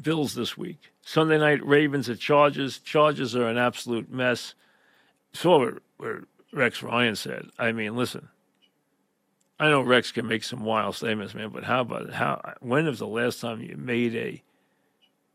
Bills 0.01 0.35
this 0.35 0.57
week. 0.57 0.79
Sunday 1.01 1.37
night, 1.37 1.65
Ravens 1.65 2.09
at 2.09 2.19
Chargers. 2.19 2.77
Chargers 2.79 3.35
are 3.35 3.47
an 3.47 3.57
absolute 3.57 4.09
mess. 4.09 4.53
Saw 5.33 5.59
what, 5.59 5.73
what 5.97 6.23
Rex 6.57 6.81
Ryan 6.81 7.15
said. 7.15 7.49
I 7.59 7.71
mean, 7.71 7.95
listen, 7.95 8.29
I 9.59 9.69
know 9.69 9.81
Rex 9.81 10.11
can 10.11 10.27
make 10.27 10.43
some 10.43 10.65
wild 10.65 10.95
statements, 10.95 11.35
man, 11.35 11.49
but 11.49 11.63
how 11.63 11.81
about 11.81 12.11
how? 12.11 12.55
When 12.59 12.85
was 12.85 12.99
the 12.99 13.07
last 13.07 13.39
time 13.39 13.61
you 13.61 13.77
made 13.77 14.15
a, 14.15 14.43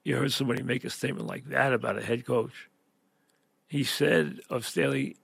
you 0.04 0.16
heard 0.16 0.32
somebody 0.32 0.62
make 0.62 0.84
a 0.84 0.90
statement 0.90 1.26
like 1.26 1.44
that 1.46 1.72
about 1.72 1.96
a 1.96 2.02
head 2.02 2.26
coach? 2.26 2.68
He 3.68 3.84
said 3.84 4.40
of 4.50 4.66
Staley, 4.66 5.16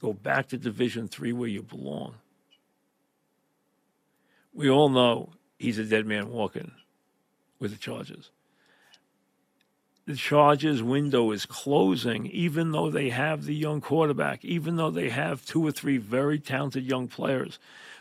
go 0.00 0.12
back 0.12 0.48
to 0.48 0.58
Division 0.58 1.06
Three 1.06 1.32
where 1.32 1.48
you 1.48 1.62
belong. 1.62 2.14
We 4.54 4.68
all 4.68 4.88
know 4.88 5.30
he's 5.58 5.78
a 5.78 5.84
dead 5.84 6.06
man 6.06 6.30
walking 6.30 6.72
with 7.58 7.70
the 7.70 7.78
Chargers 7.78 8.30
the 10.04 10.16
Chargers 10.16 10.82
window 10.82 11.30
is 11.30 11.46
closing, 11.46 12.26
even 12.26 12.72
though 12.72 12.90
they 12.90 13.10
have 13.10 13.44
the 13.44 13.54
young 13.54 13.80
quarterback, 13.80 14.44
even 14.44 14.76
though 14.76 14.90
they 14.90 15.10
have 15.10 15.46
two 15.46 15.64
or 15.64 15.70
three 15.70 15.96
very 15.96 16.40
talented 16.40 16.84
young 16.84 17.06
players. 17.06 17.58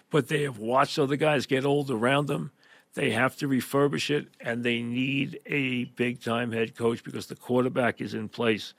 But 0.10 0.28
they 0.28 0.42
have 0.44 0.58
watched 0.58 0.98
other 0.98 1.16
guys 1.16 1.46
get 1.46 1.64
old 1.64 1.92
around 1.92 2.28
them. 2.28 2.52
They 2.96 3.12
have 3.12 3.38
to 3.38 3.48
refurbish 3.48 4.10
it, 4.10 4.28
and 4.40 4.64
they 4.64 4.82
need 4.82 5.40
a 5.46 5.86
big 5.86 6.22
time 6.22 6.52
head 6.52 6.76
coach 6.76 7.04
because 7.04 7.28
the 7.28 7.36
quarterback 7.36 8.02
is 8.02 8.14
in 8.14 8.30
place. 8.30 8.74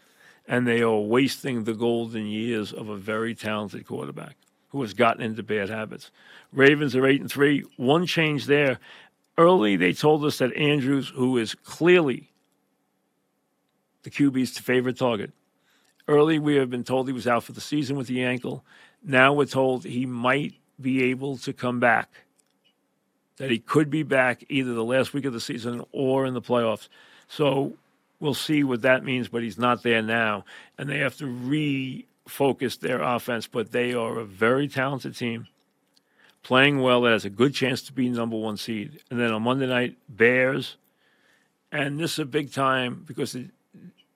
And 0.47 0.67
they 0.67 0.83
are 0.83 0.99
wasting 0.99 1.63
the 1.63 1.75
golden 1.75 2.27
years 2.27 2.73
of 2.73 2.89
a 2.89 2.97
very 2.97 3.35
talented 3.35 3.87
quarterback 3.87 4.37
who 4.71 4.83
has 4.83 4.95
gotten 4.95 5.23
into 5.23 5.43
bad 5.43 5.69
habits. 5.69 6.11
Ravens 6.53 6.97
are 6.97 7.07
8 7.07 7.21
and 7.21 7.31
3. 7.31 7.65
One 7.77 8.05
change 8.05 8.47
there. 8.47 8.81
Early, 9.39 9.77
they 9.77 9.93
told 9.93 10.25
us 10.25 10.39
that 10.39 10.55
Andrews, 10.57 11.13
who 11.15 11.39
is 11.39 11.55
clearly 11.55 12.32
the 14.03 14.11
QB's 14.11 14.59
favorite 14.59 14.99
target. 14.99 15.33
Early, 16.09 16.39
we 16.39 16.57
have 16.57 16.71
been 16.71 16.85
told 16.85 17.07
he 17.07 17.13
was 17.13 17.29
out 17.29 17.45
for 17.45 17.53
the 17.53 17.61
season 17.61 17.97
with 17.97 18.09
the 18.09 18.25
ankle. 18.25 18.65
Now 19.05 19.33
we're 19.33 19.47
told 19.47 19.85
he 19.85 20.07
might 20.07 20.55
be 20.81 21.05
able 21.05 21.37
to 21.39 21.53
come 21.53 21.79
back, 21.79 22.11
that 23.37 23.51
he 23.51 23.59
could 23.59 23.91
be 23.91 24.03
back 24.03 24.45
either 24.49 24.75
the 24.75 24.85
last 24.85 25.15
week 25.15 25.25
of 25.25 25.33
the 25.33 25.41
season 25.41 25.85
or 25.93 26.27
in 26.27 26.35
the 26.35 26.43
playoffs. 26.43 26.89
So 27.29 27.75
we'll 28.19 28.35
see 28.35 28.65
what 28.65 28.83
that 28.83 29.05
means, 29.05 29.29
but 29.29 29.43
he's 29.43 29.59
not 29.59 29.83
there 29.83 30.03
now. 30.03 30.45
And 30.77 30.89
they 30.89 30.99
have 30.99 31.17
to 31.19 31.25
refocus 31.25 32.79
their 32.79 33.01
offense, 33.01 33.47
but 33.47 33.73
they 33.73 33.95
are 33.95 34.19
a 34.19 34.25
very 34.25 34.69
talented 34.69 35.17
team. 35.17 35.47
Playing 36.43 36.81
well, 36.81 37.03
that 37.03 37.13
has 37.13 37.25
a 37.25 37.31
good 37.31 37.55
chance 37.55 37.83
to 37.83 37.93
be 37.93 38.09
number 38.09 38.37
one 38.37 38.57
seed. 38.57 39.01
And 39.11 39.21
then 39.21 39.31
on 39.33 39.43
Monday 39.43 39.67
night, 39.67 39.97
Bears. 40.09 40.77
And 41.71 41.99
this 41.99 42.15
is 42.15 42.19
a 42.19 42.25
big 42.25 42.53
time 42.53 43.05
because 43.07 43.37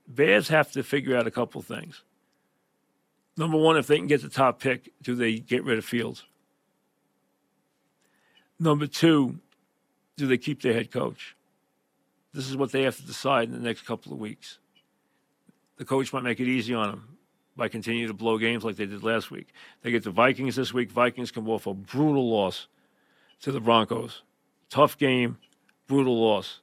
Bears 0.09 0.49
have 0.49 0.73
to 0.73 0.83
figure 0.83 1.17
out 1.17 1.27
a 1.27 1.31
couple 1.31 1.61
things. 1.63 2.03
Number 3.37 3.59
one, 3.59 3.77
if 3.77 3.87
they 3.87 3.99
can 3.99 4.07
get 4.07 4.23
the 4.23 4.29
top 4.29 4.61
pick, 4.61 4.93
do 5.03 5.15
they 5.15 5.39
get 5.39 5.65
rid 5.65 5.79
of 5.79 5.85
Fields? 5.85 6.25
Number 8.59 8.87
two, 8.87 9.39
do 10.17 10.27
they 10.27 10.39
keep 10.39 10.63
their 10.63 10.73
head 10.73 10.91
coach? 10.91 11.37
This 12.33 12.49
is 12.49 12.57
what 12.57 12.73
they 12.73 12.83
have 12.83 12.97
to 12.97 13.07
decide 13.07 13.49
in 13.49 13.55
the 13.55 13.67
next 13.67 13.83
couple 13.83 14.13
of 14.13 14.19
weeks. 14.19 14.59
The 15.77 15.85
coach 15.85 16.13
might 16.13 16.23
make 16.23 16.41
it 16.41 16.49
easy 16.49 16.73
on 16.73 16.91
them 16.91 17.19
by 17.57 17.69
continuing 17.69 18.09
to 18.09 18.15
blow 18.15 18.39
games 18.39 18.65
like 18.65 18.77
they 18.77 18.87
did 18.87 19.03
last 19.03 19.31
week. 19.31 19.49
They 19.83 19.91
get 19.91 20.05
the 20.05 20.11
Vikings 20.11 20.57
this 20.57 20.73
week. 20.73 20.91
Vikings 20.91 21.31
come 21.31 21.49
off 21.49 21.67
a 21.67 21.75
brutal 21.75 22.31
loss 22.31 22.69
to 23.43 23.53
the 23.53 23.61
Broncos. 23.61 24.23
Tough 24.71 24.97
game, 24.97 25.39
brutal 25.87 26.19
loss 26.19 26.61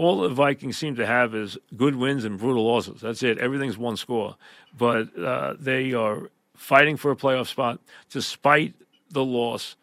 all 0.00 0.22
the 0.22 0.30
Vikings 0.30 0.78
seem 0.78 0.96
to 0.96 1.04
have 1.04 1.34
is 1.34 1.58
good 1.76 1.94
wins 1.94 2.24
and 2.24 2.38
brutal 2.38 2.66
losses. 2.66 3.02
That's 3.02 3.22
it. 3.22 3.36
Everything's 3.36 3.76
one 3.76 3.98
score. 3.98 4.34
But 4.76 5.14
uh, 5.18 5.56
they 5.60 5.92
are 5.92 6.30
fighting 6.56 6.96
for 6.96 7.10
a 7.10 7.16
playoff 7.16 7.48
spot 7.48 7.80
despite 8.08 8.72
the 9.10 9.22
loss 9.22 9.76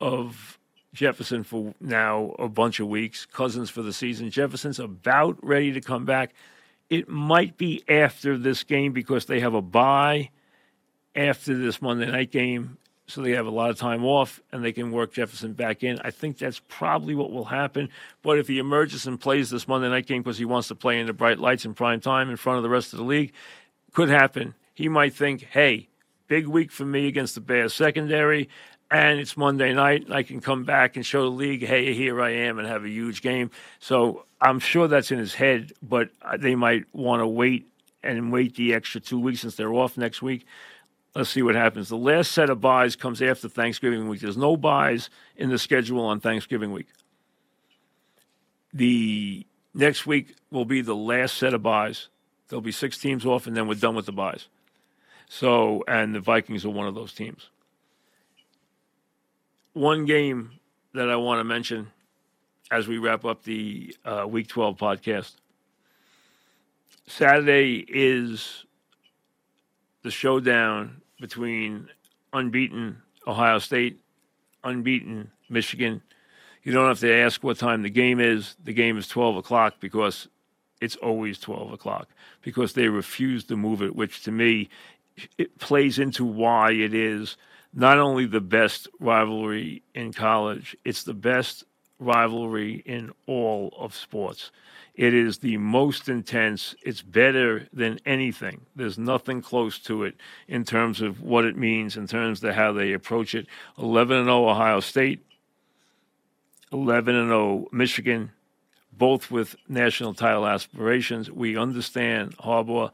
of 0.00 0.58
Jefferson 0.92 1.44
for 1.44 1.72
now 1.80 2.34
a 2.40 2.48
bunch 2.48 2.80
of 2.80 2.88
weeks, 2.88 3.26
Cousins 3.26 3.70
for 3.70 3.82
the 3.82 3.92
season. 3.92 4.28
Jefferson's 4.28 4.80
about 4.80 5.38
ready 5.40 5.70
to 5.72 5.80
come 5.80 6.04
back. 6.04 6.34
It 6.88 7.08
might 7.08 7.56
be 7.56 7.84
after 7.88 8.36
this 8.36 8.64
game 8.64 8.92
because 8.92 9.26
they 9.26 9.38
have 9.38 9.54
a 9.54 9.62
bye 9.62 10.30
after 11.14 11.56
this 11.56 11.80
Monday 11.80 12.10
night 12.10 12.32
game 12.32 12.76
so 13.10 13.22
they 13.22 13.32
have 13.32 13.46
a 13.46 13.50
lot 13.50 13.70
of 13.70 13.76
time 13.76 14.04
off 14.04 14.40
and 14.52 14.64
they 14.64 14.72
can 14.72 14.92
work 14.92 15.12
Jefferson 15.12 15.52
back 15.52 15.82
in. 15.82 15.98
I 16.04 16.10
think 16.10 16.38
that's 16.38 16.60
probably 16.68 17.14
what 17.14 17.32
will 17.32 17.46
happen. 17.46 17.88
But 18.22 18.38
if 18.38 18.48
he 18.48 18.58
emerges 18.58 19.06
and 19.06 19.20
plays 19.20 19.50
this 19.50 19.66
Monday 19.66 19.88
night 19.88 20.06
game 20.06 20.22
because 20.22 20.38
he 20.38 20.44
wants 20.44 20.68
to 20.68 20.74
play 20.74 21.00
in 21.00 21.06
the 21.06 21.12
bright 21.12 21.38
lights 21.38 21.64
in 21.64 21.74
prime 21.74 22.00
time 22.00 22.30
in 22.30 22.36
front 22.36 22.58
of 22.58 22.62
the 22.62 22.68
rest 22.68 22.92
of 22.92 22.98
the 22.98 23.04
league, 23.04 23.32
could 23.92 24.08
happen. 24.08 24.54
He 24.74 24.88
might 24.88 25.14
think, 25.14 25.42
hey, 25.50 25.88
big 26.28 26.46
week 26.46 26.70
for 26.70 26.84
me 26.84 27.08
against 27.08 27.34
the 27.34 27.40
Bears 27.40 27.74
secondary, 27.74 28.48
and 28.90 29.20
it's 29.20 29.36
Monday 29.36 29.72
night, 29.74 30.04
and 30.04 30.14
I 30.14 30.22
can 30.22 30.40
come 30.40 30.64
back 30.64 30.96
and 30.96 31.04
show 31.04 31.22
the 31.22 31.30
league, 31.30 31.66
hey, 31.66 31.92
here 31.92 32.20
I 32.22 32.30
am, 32.30 32.58
and 32.58 32.66
have 32.66 32.84
a 32.84 32.88
huge 32.88 33.22
game. 33.22 33.50
So 33.78 34.24
I'm 34.40 34.58
sure 34.58 34.88
that's 34.88 35.10
in 35.10 35.18
his 35.18 35.34
head, 35.34 35.72
but 35.82 36.10
uh, 36.22 36.36
they 36.36 36.54
might 36.54 36.84
want 36.94 37.20
to 37.20 37.26
wait 37.26 37.66
and 38.02 38.32
wait 38.32 38.54
the 38.54 38.74
extra 38.74 39.00
two 39.00 39.18
weeks 39.18 39.40
since 39.40 39.56
they're 39.56 39.72
off 39.72 39.98
next 39.98 40.22
week 40.22 40.46
let's 41.14 41.30
see 41.30 41.42
what 41.42 41.54
happens. 41.54 41.88
The 41.88 41.96
last 41.96 42.32
set 42.32 42.50
of 42.50 42.60
byes 42.60 42.96
comes 42.96 43.22
after 43.22 43.48
Thanksgiving 43.48 44.08
week. 44.08 44.20
There's 44.20 44.36
no 44.36 44.56
byes 44.56 45.10
in 45.36 45.50
the 45.50 45.58
schedule 45.58 46.04
on 46.04 46.20
Thanksgiving 46.20 46.72
week. 46.72 46.88
The 48.72 49.46
next 49.74 50.06
week 50.06 50.36
will 50.50 50.64
be 50.64 50.80
the 50.82 50.96
last 50.96 51.36
set 51.36 51.54
of 51.54 51.62
byes. 51.62 52.08
There'll 52.48 52.62
be 52.62 52.72
six 52.72 52.98
teams 52.98 53.24
off, 53.26 53.46
and 53.46 53.56
then 53.56 53.68
we're 53.68 53.74
done 53.74 53.94
with 53.96 54.06
the 54.06 54.12
byes. 54.12 54.48
So, 55.28 55.84
and 55.88 56.14
the 56.14 56.20
Vikings 56.20 56.64
are 56.64 56.70
one 56.70 56.86
of 56.88 56.94
those 56.94 57.12
teams. 57.12 57.50
one 59.72 60.04
game 60.04 60.52
that 60.94 61.08
I 61.08 61.16
want 61.16 61.40
to 61.40 61.44
mention 61.44 61.88
as 62.70 62.88
we 62.88 62.98
wrap 62.98 63.24
up 63.24 63.44
the 63.44 63.96
uh, 64.04 64.26
Week 64.28 64.48
12 64.48 64.76
podcast. 64.76 65.34
Saturday 67.06 67.84
is 67.88 68.64
the 70.02 70.10
showdown 70.10 70.99
between 71.20 71.88
unbeaten 72.32 73.02
Ohio 73.26 73.58
State, 73.58 74.00
unbeaten 74.64 75.30
Michigan. 75.48 76.02
You 76.62 76.72
don't 76.72 76.88
have 76.88 77.00
to 77.00 77.12
ask 77.12 77.42
what 77.42 77.58
time 77.58 77.82
the 77.82 77.90
game 77.90 78.20
is. 78.20 78.56
The 78.62 78.72
game 78.72 78.98
is 78.98 79.08
12 79.08 79.36
o'clock 79.36 79.74
because 79.80 80.28
it's 80.80 80.96
always 80.96 81.38
12 81.38 81.72
o'clock 81.72 82.08
because 82.42 82.72
they 82.72 82.88
refuse 82.88 83.44
to 83.44 83.56
move 83.56 83.82
it, 83.82 83.94
which 83.94 84.22
to 84.24 84.32
me, 84.32 84.68
it 85.38 85.58
plays 85.58 85.98
into 85.98 86.24
why 86.24 86.72
it 86.72 86.94
is 86.94 87.36
not 87.72 87.98
only 87.98 88.26
the 88.26 88.40
best 88.40 88.88
rivalry 88.98 89.82
in 89.94 90.12
college, 90.12 90.76
it's 90.84 91.04
the 91.04 91.14
best 91.14 91.64
rivalry 92.00 92.82
in 92.84 93.12
all 93.26 93.72
of 93.78 93.94
sports. 93.94 94.50
It 94.94 95.14
is 95.14 95.38
the 95.38 95.56
most 95.56 96.08
intense. 96.08 96.74
It's 96.84 97.02
better 97.02 97.68
than 97.72 98.00
anything. 98.04 98.62
There's 98.74 98.98
nothing 98.98 99.40
close 99.40 99.78
to 99.80 100.04
it 100.04 100.16
in 100.48 100.64
terms 100.64 101.00
of 101.00 101.22
what 101.22 101.44
it 101.44 101.56
means, 101.56 101.96
in 101.96 102.06
terms 102.06 102.42
of 102.42 102.54
how 102.54 102.72
they 102.72 102.92
approach 102.92 103.34
it. 103.34 103.46
11 103.78 104.16
and 104.16 104.26
0 104.26 104.48
Ohio 104.48 104.80
State, 104.80 105.24
11 106.72 107.14
and 107.14 107.28
0 107.28 107.68
Michigan, 107.72 108.32
both 108.92 109.30
with 109.30 109.56
national 109.68 110.14
title 110.14 110.46
aspirations. 110.46 111.30
We 111.30 111.56
understand 111.56 112.36
Harbaugh. 112.38 112.90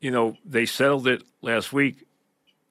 You 0.00 0.10
know, 0.10 0.36
they 0.44 0.66
settled 0.66 1.08
it 1.08 1.22
last 1.42 1.72
week. 1.72 2.06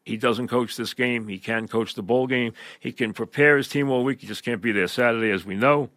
He 0.10 0.18
doesn't 0.18 0.48
coach 0.48 0.76
this 0.76 0.96
game. 0.96 1.28
He 1.28 1.38
can 1.38 1.68
coach 1.68 1.94
the 1.94 2.02
bowl 2.02 2.26
game. 2.26 2.54
He 2.80 2.92
can 2.92 3.14
prepare 3.14 3.58
his 3.58 3.68
team 3.68 3.92
all 3.92 4.04
week. 4.04 4.22
He 4.22 4.28
just 4.28 4.44
can't 4.44 4.60
be 4.60 4.72
there 4.72 4.88
Saturday, 4.88 5.30
as 5.30 5.46
we 5.46 5.56
know. 5.56 5.92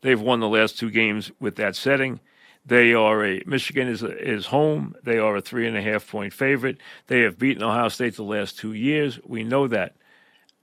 They've 0.00 0.20
won 0.20 0.40
the 0.40 0.48
last 0.48 0.78
two 0.78 0.90
games 0.90 1.30
with 1.38 1.56
that 1.56 1.76
setting. 1.76 2.20
They 2.64 2.94
are 2.94 3.22
a 3.22 3.42
Michigan 3.44 3.86
is 3.86 4.02
is 4.02 4.46
home. 4.46 4.94
They 5.02 5.18
are 5.18 5.36
a 5.36 5.42
three 5.42 5.66
and 5.68 5.76
a 5.76 5.82
half 5.82 6.08
point 6.08 6.32
favorite. 6.32 6.78
They 7.08 7.20
have 7.20 7.38
beaten 7.38 7.62
Ohio 7.62 7.88
State 7.88 8.16
the 8.16 8.22
last 8.22 8.58
two 8.58 8.72
years. 8.72 9.20
We 9.26 9.44
know 9.44 9.68
that. 9.68 9.94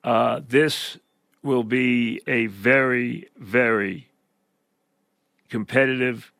Uh, 0.03 0.41
this 0.47 0.97
will 1.43 1.63
be 1.63 2.21
a 2.25 2.47
very 2.47 3.29
very 3.37 4.09
competitive, 5.49 6.31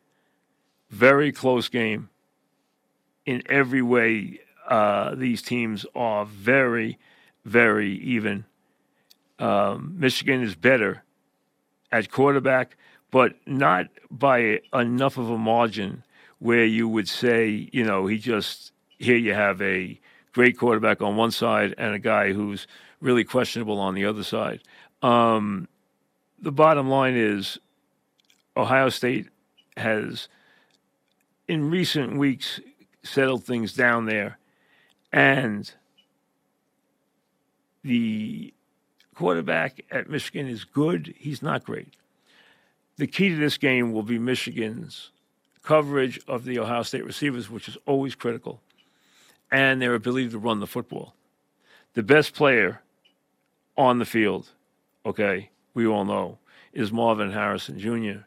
very 0.90 1.32
close 1.32 1.70
game. 1.70 2.10
In 3.28 3.44
every 3.48 3.82
way, 3.82 4.40
uh, 4.68 5.16
these 5.16 5.42
teams 5.42 5.86
are 5.96 6.26
very 6.26 6.98
very 7.46 7.94
even. 8.00 8.46
Um, 9.40 9.96
Michigan 9.98 10.42
is 10.42 10.56
better 10.56 11.04
at 11.92 12.12
quarterback 12.12 12.76
but 13.12 13.36
not 13.46 13.88
by 14.12 14.60
enough 14.74 15.18
of 15.18 15.30
a 15.30 15.38
margin 15.38 16.04
where 16.40 16.66
you 16.66 16.88
would 16.88 17.08
say, 17.08 17.70
you 17.72 17.84
know, 17.84 18.06
he 18.08 18.18
just 18.18 18.72
here 18.98 19.16
you 19.16 19.34
have 19.34 19.62
a 19.62 20.00
great 20.34 20.58
quarterback 20.58 21.02
on 21.02 21.16
one 21.16 21.32
side 21.32 21.74
and 21.78 21.96
a 21.96 22.00
guy 22.00 22.34
who's 22.34 22.68
really 23.00 23.24
questionable 23.24 23.80
on 23.80 23.94
the 23.96 24.06
other 24.06 24.24
side. 24.24 24.62
Um, 25.02 25.68
the 26.40 26.52
bottom 26.52 26.90
line 26.90 27.16
is 27.16 27.58
Ohio 28.56 28.90
State 28.90 29.28
has, 29.78 30.28
in 31.48 31.70
recent 31.70 32.18
weeks, 32.18 32.60
settled 33.04 33.44
things 33.44 33.74
down 33.74 34.06
there, 34.06 34.38
and 35.12 35.72
the 37.84 38.54
quarterback 39.16 39.84
at 39.92 40.10
Michigan 40.10 40.48
is 40.48 40.64
good. 40.64 41.14
He's 41.18 41.42
not 41.42 41.64
great. 41.64 41.96
The 42.98 43.08
key 43.08 43.30
to 43.30 43.36
this 43.36 43.58
game 43.58 43.92
will 43.92 44.04
be 44.04 44.20
Michigan's 44.20 45.12
coverage 45.64 46.20
of 46.28 46.46
the 46.46 46.60
Ohio 46.60 46.84
State 46.84 47.06
receivers, 47.06 47.50
which 47.50 47.68
is 47.68 47.78
always 47.86 48.16
critical, 48.16 48.62
and 49.52 49.82
their 49.82 49.96
ability 49.96 50.30
to 50.30 50.40
run 50.40 50.60
the 50.60 50.68
football. 50.68 51.14
The 51.94 52.04
best 52.04 52.34
player 52.34 52.82
on 53.78 54.00
the 54.00 54.06
field, 54.06 54.50
okay, 55.06 55.50
we 55.74 55.86
all 55.86 56.06
know, 56.06 56.38
is 56.74 56.92
Marvin 56.92 57.32
Harrison 57.32 57.80
Jr. 57.80 58.22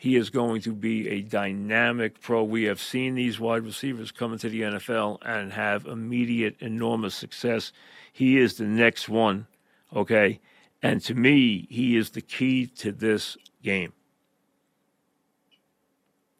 He 0.00 0.16
is 0.16 0.30
going 0.30 0.62
to 0.62 0.72
be 0.72 1.08
a 1.08 1.20
dynamic 1.20 2.20
pro. 2.20 2.42
We 2.42 2.64
have 2.64 2.80
seen 2.80 3.14
these 3.14 3.38
wide 3.38 3.64
receivers 3.64 4.10
come 4.10 4.32
into 4.32 4.48
the 4.48 4.62
NFL 4.62 5.18
and 5.22 5.52
have 5.52 5.84
immediate, 5.86 6.56
enormous 6.60 7.14
success. 7.14 7.72
He 8.12 8.38
is 8.38 8.54
the 8.54 8.64
next 8.64 9.08
one, 9.08 9.46
okay? 9.94 10.40
And 10.82 11.02
to 11.02 11.14
me, 11.14 11.66
he 11.68 11.96
is 11.96 12.10
the 12.10 12.22
key 12.22 12.66
to 12.78 12.92
this 12.92 13.36
game 13.62 13.92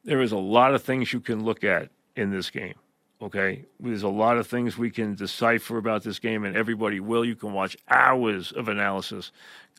there 0.05 0.21
is 0.21 0.33
a 0.33 0.39
lot 0.39 0.75
of 0.75 0.83
things 0.83 1.13
you 1.13 1.21
can 1.21 1.45
look 1.45 1.65
at 1.65 1.91
in 2.17 2.31
this 2.31 2.51
game. 2.51 2.75
Okay, 3.23 3.67
there's 3.79 4.03
a 4.03 4.09
lot 4.09 4.39
of 4.39 4.47
things 4.47 4.79
we 4.79 4.91
can 4.91 5.15
decipher 5.15 5.77
about 5.77 6.03
this 6.03 6.19
game, 6.19 6.45
and 6.45 6.57
everybody 6.57 7.01
will. 7.01 7.23
You 7.23 7.37
can 7.37 7.53
watch 7.53 7.77
hours 7.89 8.51
of 8.53 8.69
analysis 8.69 9.31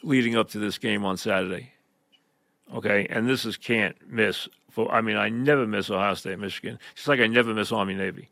leading 0.03 0.35
up 0.35 0.49
to 0.51 0.59
this 0.59 0.77
game 0.77 1.03
on 1.03 1.17
Saturday. 1.17 1.73
Okay, 2.73 3.05
and 3.09 3.27
this 3.27 3.45
is 3.45 3.57
can't 3.57 3.95
miss. 4.09 4.47
For 4.69 4.91
I 4.91 5.01
mean, 5.01 5.17
I 5.17 5.29
never 5.29 5.67
miss 5.67 5.89
Ohio 5.89 6.13
State, 6.13 6.39
Michigan. 6.39 6.79
Just 6.95 7.07
like 7.07 7.19
I 7.19 7.27
never 7.27 7.53
miss 7.53 7.71
Army 7.71 7.93
Navy, 7.93 8.29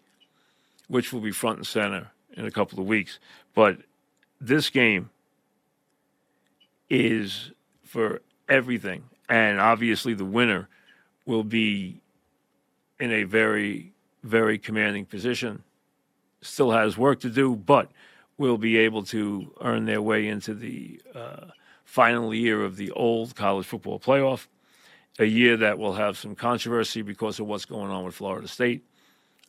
which 0.88 1.12
will 1.12 1.22
be 1.22 1.32
front 1.32 1.58
and 1.58 1.68
center 1.68 2.12
in 2.34 2.46
a 2.46 2.52
couple 2.52 2.80
of 2.80 2.86
weeks. 2.86 3.20
But 3.54 3.80
this 4.40 4.70
game 4.70 5.10
is 6.90 7.52
for 7.84 8.22
everything, 8.48 9.04
and 9.28 9.60
obviously 9.60 10.14
the 10.14 10.26
winner 10.26 10.70
will 11.26 11.44
be 11.44 12.02
in 13.00 13.12
a 13.12 13.24
very, 13.24 13.92
very 14.24 14.58
commanding 14.58 15.06
position. 15.06 15.64
Still 16.42 16.72
has 16.72 16.98
work 16.98 17.20
to 17.22 17.30
do, 17.30 17.56
but 17.56 17.92
will 18.38 18.58
be 18.58 18.78
able 18.78 19.04
to 19.04 19.54
earn 19.60 19.86
their 19.86 20.02
way 20.02 20.28
into 20.28 20.54
the 20.54 21.02
uh, 21.14 21.48
final 21.90 22.36
year 22.36 22.64
of 22.64 22.78
the 22.78 22.92
old 22.92 23.36
college 23.36 23.66
football 23.66 24.00
playoff, 24.00 24.46
a 25.18 25.26
year 25.26 25.58
that 25.58 25.80
will 25.80 25.94
have 25.94 26.20
some 26.20 26.36
controversy 26.36 27.02
because 27.02 27.40
of 27.40 27.48
what's 27.48 27.66
going 27.66 27.90
on 27.90 28.06
with 28.06 28.14
Florida 28.14 28.48
State. 28.48 28.86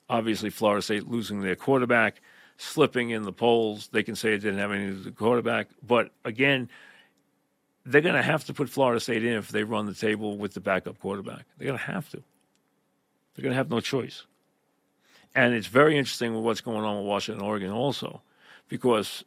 Obviously, 0.08 0.48
Florida 0.48 0.80
State 0.80 1.06
losing 1.06 1.42
their 1.42 1.54
quarterback, 1.54 2.22
slipping 2.56 3.10
in 3.10 3.24
the 3.24 3.32
polls. 3.32 3.90
They 3.92 4.02
can 4.02 4.16
say 4.16 4.32
it 4.32 4.38
didn't 4.38 4.58
have 4.58 4.70
with 4.70 5.04
the 5.04 5.10
quarterback. 5.10 5.68
But 5.86 6.12
again, 6.24 6.70
they're 7.84 8.00
going 8.00 8.14
to 8.14 8.22
have 8.22 8.44
to 8.46 8.54
put 8.54 8.70
Florida 8.70 9.00
State 9.00 9.22
in 9.22 9.34
if 9.34 9.50
they 9.50 9.62
run 9.62 9.84
the 9.84 9.94
table 9.94 10.38
with 10.38 10.54
the 10.54 10.60
backup 10.60 10.98
quarterback. 10.98 11.44
They're 11.58 11.66
going 11.66 11.78
to 11.78 11.84
have 11.84 12.08
to. 12.08 12.22
They're 13.34 13.42
going 13.42 13.52
to 13.52 13.58
have 13.58 13.70
no 13.70 13.80
choice. 13.80 14.24
And 15.34 15.52
it's 15.52 15.66
very 15.66 15.98
interesting 15.98 16.34
with 16.34 16.42
what's 16.42 16.62
going 16.62 16.84
on 16.86 16.96
with 16.96 17.06
Washington, 17.06 17.44
Oregon, 17.44 17.70
also, 17.70 18.22
because 18.68 19.24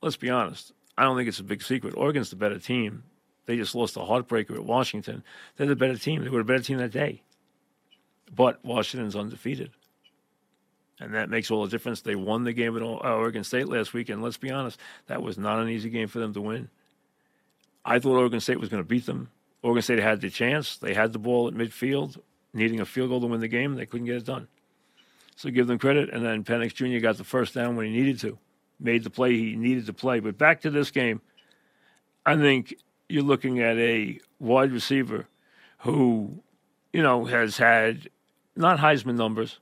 let's 0.00 0.16
be 0.16 0.30
honest, 0.30 0.72
I 1.00 1.04
don't 1.04 1.16
think 1.16 1.28
it's 1.28 1.38
a 1.38 1.44
big 1.44 1.62
secret. 1.62 1.94
Oregon's 1.96 2.28
the 2.28 2.36
better 2.36 2.58
team. 2.58 3.04
They 3.46 3.56
just 3.56 3.74
lost 3.74 3.96
a 3.96 4.00
heartbreaker 4.00 4.54
at 4.54 4.66
Washington. 4.66 5.24
They're 5.56 5.66
the 5.66 5.74
better 5.74 5.96
team. 5.96 6.22
They 6.22 6.28
were 6.28 6.40
a 6.40 6.44
better 6.44 6.62
team 6.62 6.76
that 6.76 6.92
day. 6.92 7.22
But 8.30 8.62
Washington's 8.62 9.16
undefeated. 9.16 9.70
And 11.00 11.14
that 11.14 11.30
makes 11.30 11.50
all 11.50 11.64
the 11.64 11.70
difference. 11.70 12.02
They 12.02 12.16
won 12.16 12.44
the 12.44 12.52
game 12.52 12.76
at 12.76 12.82
uh, 12.82 12.96
Oregon 12.96 13.44
State 13.44 13.66
last 13.66 13.94
week. 13.94 14.10
And 14.10 14.22
let's 14.22 14.36
be 14.36 14.50
honest, 14.50 14.78
that 15.06 15.22
was 15.22 15.38
not 15.38 15.58
an 15.58 15.70
easy 15.70 15.88
game 15.88 16.06
for 16.06 16.18
them 16.18 16.34
to 16.34 16.40
win. 16.42 16.68
I 17.82 17.98
thought 17.98 18.18
Oregon 18.18 18.40
State 18.40 18.60
was 18.60 18.68
going 18.68 18.82
to 18.82 18.88
beat 18.88 19.06
them. 19.06 19.30
Oregon 19.62 19.80
State 19.80 20.00
had 20.00 20.20
the 20.20 20.28
chance. 20.28 20.76
They 20.76 20.92
had 20.92 21.14
the 21.14 21.18
ball 21.18 21.48
at 21.48 21.54
midfield, 21.54 22.20
needing 22.52 22.78
a 22.78 22.84
field 22.84 23.08
goal 23.08 23.22
to 23.22 23.26
win 23.26 23.40
the 23.40 23.48
game. 23.48 23.74
They 23.74 23.86
couldn't 23.86 24.06
get 24.06 24.16
it 24.16 24.26
done. 24.26 24.48
So 25.34 25.48
give 25.48 25.66
them 25.66 25.78
credit. 25.78 26.10
And 26.10 26.22
then 26.22 26.44
Penix 26.44 26.74
Jr. 26.74 27.00
got 27.00 27.16
the 27.16 27.24
first 27.24 27.54
down 27.54 27.74
when 27.74 27.86
he 27.86 27.92
needed 27.92 28.20
to, 28.20 28.38
made 28.80 29.04
the 29.04 29.10
play 29.10 29.36
he 29.36 29.56
needed 29.56 29.86
to 29.86 29.92
play. 29.92 30.20
But 30.20 30.38
back 30.38 30.62
to 30.62 30.70
this 30.70 30.90
game, 30.90 31.20
I 32.24 32.36
think 32.36 32.74
you're 33.08 33.22
looking 33.22 33.60
at 33.60 33.76
a 33.76 34.20
wide 34.38 34.72
receiver 34.72 35.26
who, 35.78 36.42
you 36.92 37.02
know, 37.02 37.24
has 37.24 37.56
had 37.58 38.08
not 38.56 38.78
Heisman 38.78 39.16
numbers. 39.16 39.58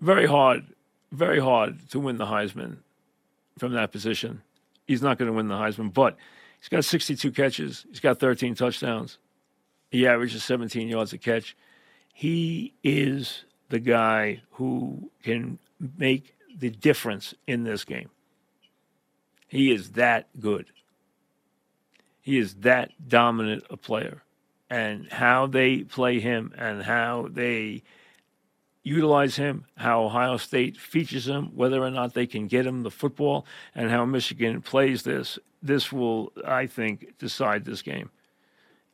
Very 0.00 0.26
hard, 0.26 0.64
very 1.10 1.40
hard 1.40 1.90
to 1.90 2.00
win 2.00 2.16
the 2.16 2.26
Heisman 2.26 2.78
from 3.58 3.72
that 3.72 3.92
position. 3.92 4.42
He's 4.86 5.02
not 5.02 5.18
going 5.18 5.30
to 5.30 5.36
win 5.36 5.48
the 5.48 5.54
Heisman, 5.54 5.92
but– 5.92 6.16
He's 6.62 6.68
got 6.68 6.84
62 6.84 7.32
catches. 7.32 7.84
He's 7.88 7.98
got 7.98 8.20
13 8.20 8.54
touchdowns. 8.54 9.18
He 9.90 10.06
averages 10.06 10.44
17 10.44 10.86
yards 10.86 11.12
a 11.12 11.18
catch. 11.18 11.56
He 12.14 12.72
is 12.84 13.44
the 13.68 13.80
guy 13.80 14.42
who 14.52 15.10
can 15.24 15.58
make 15.98 16.36
the 16.56 16.70
difference 16.70 17.34
in 17.48 17.64
this 17.64 17.84
game. 17.84 18.10
He 19.52 19.70
is 19.70 19.90
that 19.92 20.28
good. 20.40 20.70
He 22.22 22.38
is 22.38 22.54
that 22.60 22.90
dominant 23.06 23.64
a 23.68 23.76
player. 23.76 24.22
And 24.70 25.12
how 25.12 25.46
they 25.46 25.82
play 25.82 26.20
him 26.20 26.54
and 26.56 26.82
how 26.82 27.28
they 27.30 27.82
utilize 28.82 29.36
him, 29.36 29.66
how 29.76 30.04
Ohio 30.04 30.38
State 30.38 30.78
features 30.78 31.28
him, 31.28 31.54
whether 31.54 31.82
or 31.82 31.90
not 31.90 32.14
they 32.14 32.26
can 32.26 32.46
get 32.46 32.64
him 32.64 32.82
the 32.82 32.90
football, 32.90 33.44
and 33.74 33.90
how 33.90 34.06
Michigan 34.06 34.62
plays 34.62 35.02
this 35.02 35.38
this 35.62 35.92
will, 35.92 36.32
I 36.46 36.66
think, 36.66 37.18
decide 37.18 37.66
this 37.66 37.82
game. 37.82 38.10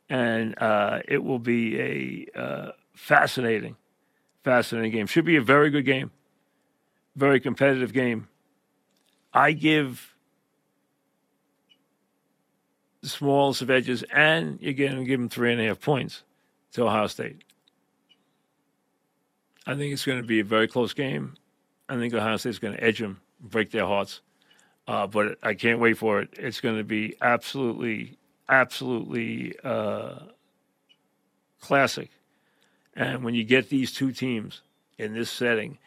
And 0.09 0.61
uh, 0.61 0.99
it 1.07 1.23
will 1.23 1.39
be 1.39 1.79
a 2.35 2.37
uh, 2.37 2.71
fascinating, 2.93 3.77
fascinating 4.43 4.91
game. 4.91 5.07
Should 5.07 5.23
be 5.23 5.37
a 5.37 5.41
very 5.41 5.69
good 5.69 5.85
game, 5.85 6.11
very 7.15 7.39
competitive 7.39 7.93
game. 7.93 8.27
I 9.33 9.53
give 9.53 10.17
smallest 13.03 13.61
of 13.61 13.69
edges, 13.69 14.03
and 14.13 14.59
you're 14.61 14.73
going 14.73 14.97
to 14.97 15.05
give 15.05 15.19
them 15.19 15.29
three 15.29 15.51
and 15.51 15.61
a 15.61 15.65
half 15.65 15.79
points 15.79 16.23
to 16.73 16.83
Ohio 16.83 17.07
State. 17.07 17.43
I 19.65 19.75
think 19.75 19.93
it's 19.93 20.05
going 20.05 20.21
to 20.21 20.27
be 20.27 20.39
a 20.39 20.43
very 20.43 20.67
close 20.67 20.93
game. 20.93 21.35
I 21.87 21.95
think 21.97 22.13
Ohio 22.13 22.37
State's 22.37 22.59
going 22.59 22.75
to 22.75 22.83
edge 22.83 22.99
them, 22.99 23.21
break 23.39 23.71
their 23.71 23.85
hearts. 23.85 24.21
Uh, 24.87 25.05
but 25.05 25.37
I 25.43 25.53
can't 25.53 25.79
wait 25.79 25.99
for 25.99 26.19
it. 26.19 26.29
It's 26.33 26.61
going 26.61 26.77
to 26.77 26.83
be 26.83 27.15
absolutely, 27.21 28.17
absolutely 28.47 29.53
uh, 29.63 30.15
classic. 31.61 32.09
And 32.95 33.23
when 33.23 33.35
you 33.35 33.43
get 33.43 33.69
these 33.69 33.93
two 33.93 34.11
teams 34.11 34.61
in 34.97 35.13
this 35.13 35.29
setting, 35.29 35.77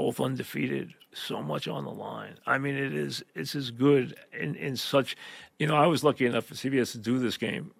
both 0.00 0.18
undefeated, 0.18 0.94
so 1.12 1.42
much 1.42 1.68
on 1.68 1.84
the 1.84 1.90
line. 1.90 2.38
I 2.46 2.56
mean, 2.56 2.74
it 2.74 2.94
is 2.94 3.22
it's 3.34 3.54
as 3.54 3.70
good 3.70 4.16
in, 4.32 4.54
in 4.54 4.74
such. 4.74 5.14
You 5.58 5.66
know, 5.66 5.76
I 5.76 5.86
was 5.86 6.02
lucky 6.02 6.24
enough 6.24 6.46
for 6.46 6.54
CBS 6.54 6.92
to 6.92 6.98
do 6.98 7.18
this 7.18 7.36
game 7.36 7.70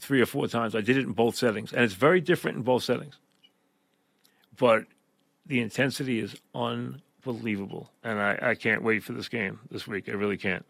three 0.00 0.22
or 0.22 0.26
four 0.26 0.48
times. 0.48 0.74
I 0.74 0.80
did 0.80 0.96
it 0.96 1.04
in 1.04 1.12
both 1.12 1.36
settings, 1.36 1.74
and 1.74 1.84
it's 1.84 1.92
very 1.92 2.22
different 2.22 2.56
in 2.56 2.62
both 2.62 2.82
settings. 2.82 3.18
But 4.56 4.86
the 5.44 5.60
intensity 5.60 6.18
is 6.18 6.34
unbelievable, 6.54 7.90
and 8.02 8.18
I, 8.22 8.38
I 8.40 8.54
can't 8.54 8.82
wait 8.82 9.02
for 9.02 9.12
this 9.12 9.28
game 9.28 9.60
this 9.70 9.86
week. 9.86 10.08
I 10.08 10.12
really 10.12 10.38
can't. 10.38 10.64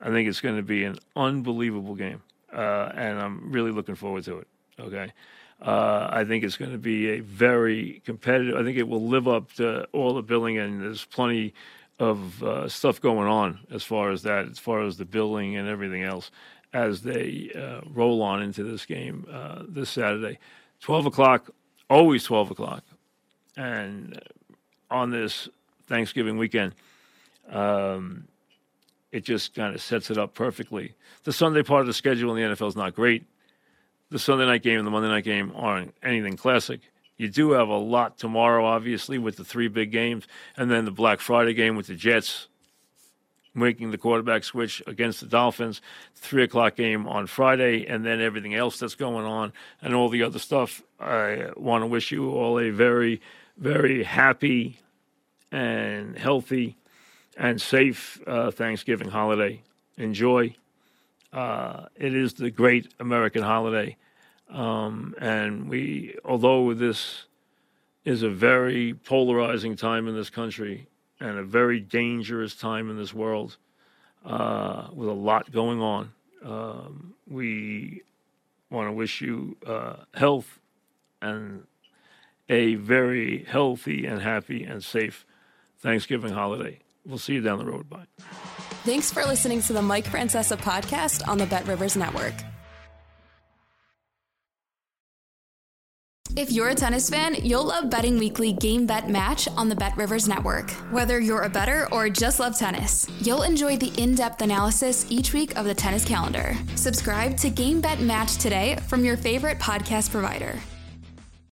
I 0.00 0.08
think 0.08 0.26
it's 0.26 0.40
going 0.40 0.56
to 0.56 0.62
be 0.62 0.84
an 0.84 0.98
unbelievable 1.16 1.96
game, 1.96 2.22
uh, 2.50 2.92
and 2.94 3.20
I'm 3.20 3.52
really 3.52 3.72
looking 3.72 3.94
forward 3.94 4.24
to 4.24 4.38
it. 4.38 4.48
Okay. 4.80 5.12
Uh, 5.60 6.08
I 6.10 6.24
think 6.24 6.44
it's 6.44 6.56
going 6.56 6.72
to 6.72 6.78
be 6.78 7.10
a 7.10 7.20
very 7.20 8.02
competitive. 8.04 8.56
I 8.56 8.62
think 8.62 8.76
it 8.76 8.86
will 8.86 9.06
live 9.06 9.26
up 9.26 9.52
to 9.54 9.84
all 9.92 10.14
the 10.14 10.22
billing, 10.22 10.58
and 10.58 10.82
there's 10.82 11.04
plenty 11.04 11.54
of 11.98 12.42
uh, 12.42 12.68
stuff 12.68 13.00
going 13.00 13.26
on 13.26 13.60
as 13.70 13.82
far 13.82 14.10
as 14.10 14.22
that, 14.22 14.48
as 14.48 14.58
far 14.58 14.82
as 14.82 14.98
the 14.98 15.06
billing 15.06 15.56
and 15.56 15.66
everything 15.66 16.02
else, 16.02 16.30
as 16.74 17.02
they 17.02 17.50
uh, 17.56 17.80
roll 17.90 18.20
on 18.20 18.42
into 18.42 18.64
this 18.64 18.84
game 18.84 19.26
uh, 19.32 19.62
this 19.66 19.88
Saturday. 19.90 20.38
12 20.80 21.06
o'clock, 21.06 21.50
always 21.88 22.24
12 22.24 22.50
o'clock. 22.50 22.84
And 23.56 24.20
on 24.90 25.10
this 25.10 25.48
Thanksgiving 25.86 26.36
weekend, 26.36 26.74
um, 27.48 28.28
it 29.10 29.24
just 29.24 29.54
kind 29.54 29.74
of 29.74 29.80
sets 29.80 30.10
it 30.10 30.18
up 30.18 30.34
perfectly. 30.34 30.92
The 31.24 31.32
Sunday 31.32 31.62
part 31.62 31.80
of 31.80 31.86
the 31.86 31.94
schedule 31.94 32.36
in 32.36 32.50
the 32.50 32.54
NFL 32.54 32.68
is 32.68 32.76
not 32.76 32.94
great 32.94 33.24
the 34.10 34.18
Sunday 34.18 34.46
night 34.46 34.62
game 34.62 34.78
and 34.78 34.86
the 34.86 34.90
Monday 34.90 35.08
night 35.08 35.24
game 35.24 35.52
aren't 35.54 35.94
anything 36.02 36.36
classic. 36.36 36.80
You 37.16 37.28
do 37.28 37.52
have 37.52 37.68
a 37.68 37.76
lot 37.76 38.18
tomorrow, 38.18 38.64
obviously, 38.64 39.18
with 39.18 39.36
the 39.36 39.44
three 39.44 39.68
big 39.68 39.90
games, 39.90 40.26
and 40.56 40.70
then 40.70 40.84
the 40.84 40.90
Black 40.90 41.20
Friday 41.20 41.54
game 41.54 41.76
with 41.76 41.86
the 41.86 41.94
Jets 41.94 42.48
making 43.54 43.90
the 43.90 43.98
quarterback 43.98 44.44
switch 44.44 44.82
against 44.86 45.20
the 45.20 45.26
Dolphins, 45.26 45.80
three 46.14 46.42
o'clock 46.42 46.76
game 46.76 47.08
on 47.08 47.26
Friday, 47.26 47.86
and 47.86 48.04
then 48.04 48.20
everything 48.20 48.54
else 48.54 48.78
that's 48.78 48.94
going 48.94 49.24
on 49.24 49.52
and 49.80 49.94
all 49.94 50.10
the 50.10 50.22
other 50.22 50.38
stuff. 50.38 50.82
I 51.00 51.48
want 51.56 51.82
to 51.82 51.86
wish 51.86 52.12
you 52.12 52.30
all 52.30 52.60
a 52.60 52.70
very, 52.70 53.20
very 53.56 54.02
happy 54.02 54.78
and 55.50 56.18
healthy 56.18 56.76
and 57.36 57.60
safe 57.60 58.20
uh, 58.26 58.50
Thanksgiving 58.50 59.08
holiday. 59.08 59.62
Enjoy. 59.96 60.54
Uh, 61.36 61.84
it 61.94 62.14
is 62.14 62.32
the 62.32 62.50
great 62.50 62.94
American 62.98 63.42
holiday. 63.42 63.94
Um, 64.48 65.14
and 65.20 65.68
we, 65.68 66.16
although 66.24 66.72
this 66.72 67.26
is 68.06 68.22
a 68.22 68.30
very 68.30 68.94
polarizing 68.94 69.76
time 69.76 70.08
in 70.08 70.14
this 70.14 70.30
country 70.30 70.88
and 71.20 71.36
a 71.36 71.42
very 71.42 71.78
dangerous 71.78 72.54
time 72.54 72.88
in 72.88 72.96
this 72.96 73.12
world 73.12 73.58
uh, 74.24 74.88
with 74.94 75.10
a 75.10 75.12
lot 75.12 75.52
going 75.52 75.82
on, 75.82 76.10
um, 76.42 77.12
we 77.28 78.02
want 78.70 78.88
to 78.88 78.92
wish 78.92 79.20
you 79.20 79.58
uh, 79.66 79.96
health 80.14 80.58
and 81.20 81.64
a 82.48 82.76
very 82.76 83.44
healthy 83.44 84.06
and 84.06 84.22
happy 84.22 84.64
and 84.64 84.82
safe 84.82 85.26
Thanksgiving 85.80 86.32
holiday. 86.32 86.78
We'll 87.04 87.18
see 87.18 87.34
you 87.34 87.42
down 87.42 87.58
the 87.58 87.66
road. 87.66 87.90
Bye. 87.90 88.06
Thanks 88.86 89.10
for 89.10 89.24
listening 89.24 89.60
to 89.62 89.72
the 89.72 89.82
Mike 89.82 90.04
Francesa 90.04 90.56
podcast 90.56 91.26
on 91.26 91.38
the 91.38 91.46
Bet 91.46 91.66
Rivers 91.66 91.96
Network. 91.96 92.34
If 96.36 96.52
you're 96.52 96.68
a 96.68 96.74
tennis 96.76 97.10
fan, 97.10 97.34
you'll 97.42 97.64
love 97.64 97.90
Betting 97.90 98.16
Weekly 98.16 98.52
Game 98.52 98.86
Bet 98.86 99.10
Match 99.10 99.48
on 99.56 99.68
the 99.68 99.74
Bet 99.74 99.96
Rivers 99.96 100.28
Network. 100.28 100.70
Whether 100.92 101.18
you're 101.18 101.42
a 101.42 101.48
bettor 101.48 101.88
or 101.90 102.08
just 102.08 102.38
love 102.38 102.56
tennis, 102.56 103.08
you'll 103.22 103.42
enjoy 103.42 103.76
the 103.76 103.92
in 104.00 104.14
depth 104.14 104.40
analysis 104.40 105.04
each 105.10 105.32
week 105.32 105.56
of 105.56 105.64
the 105.64 105.74
tennis 105.74 106.04
calendar. 106.04 106.56
Subscribe 106.76 107.36
to 107.38 107.50
Game 107.50 107.80
Bet 107.80 107.98
Match 107.98 108.36
today 108.36 108.78
from 108.86 109.04
your 109.04 109.16
favorite 109.16 109.58
podcast 109.58 110.12
provider. 110.12 110.60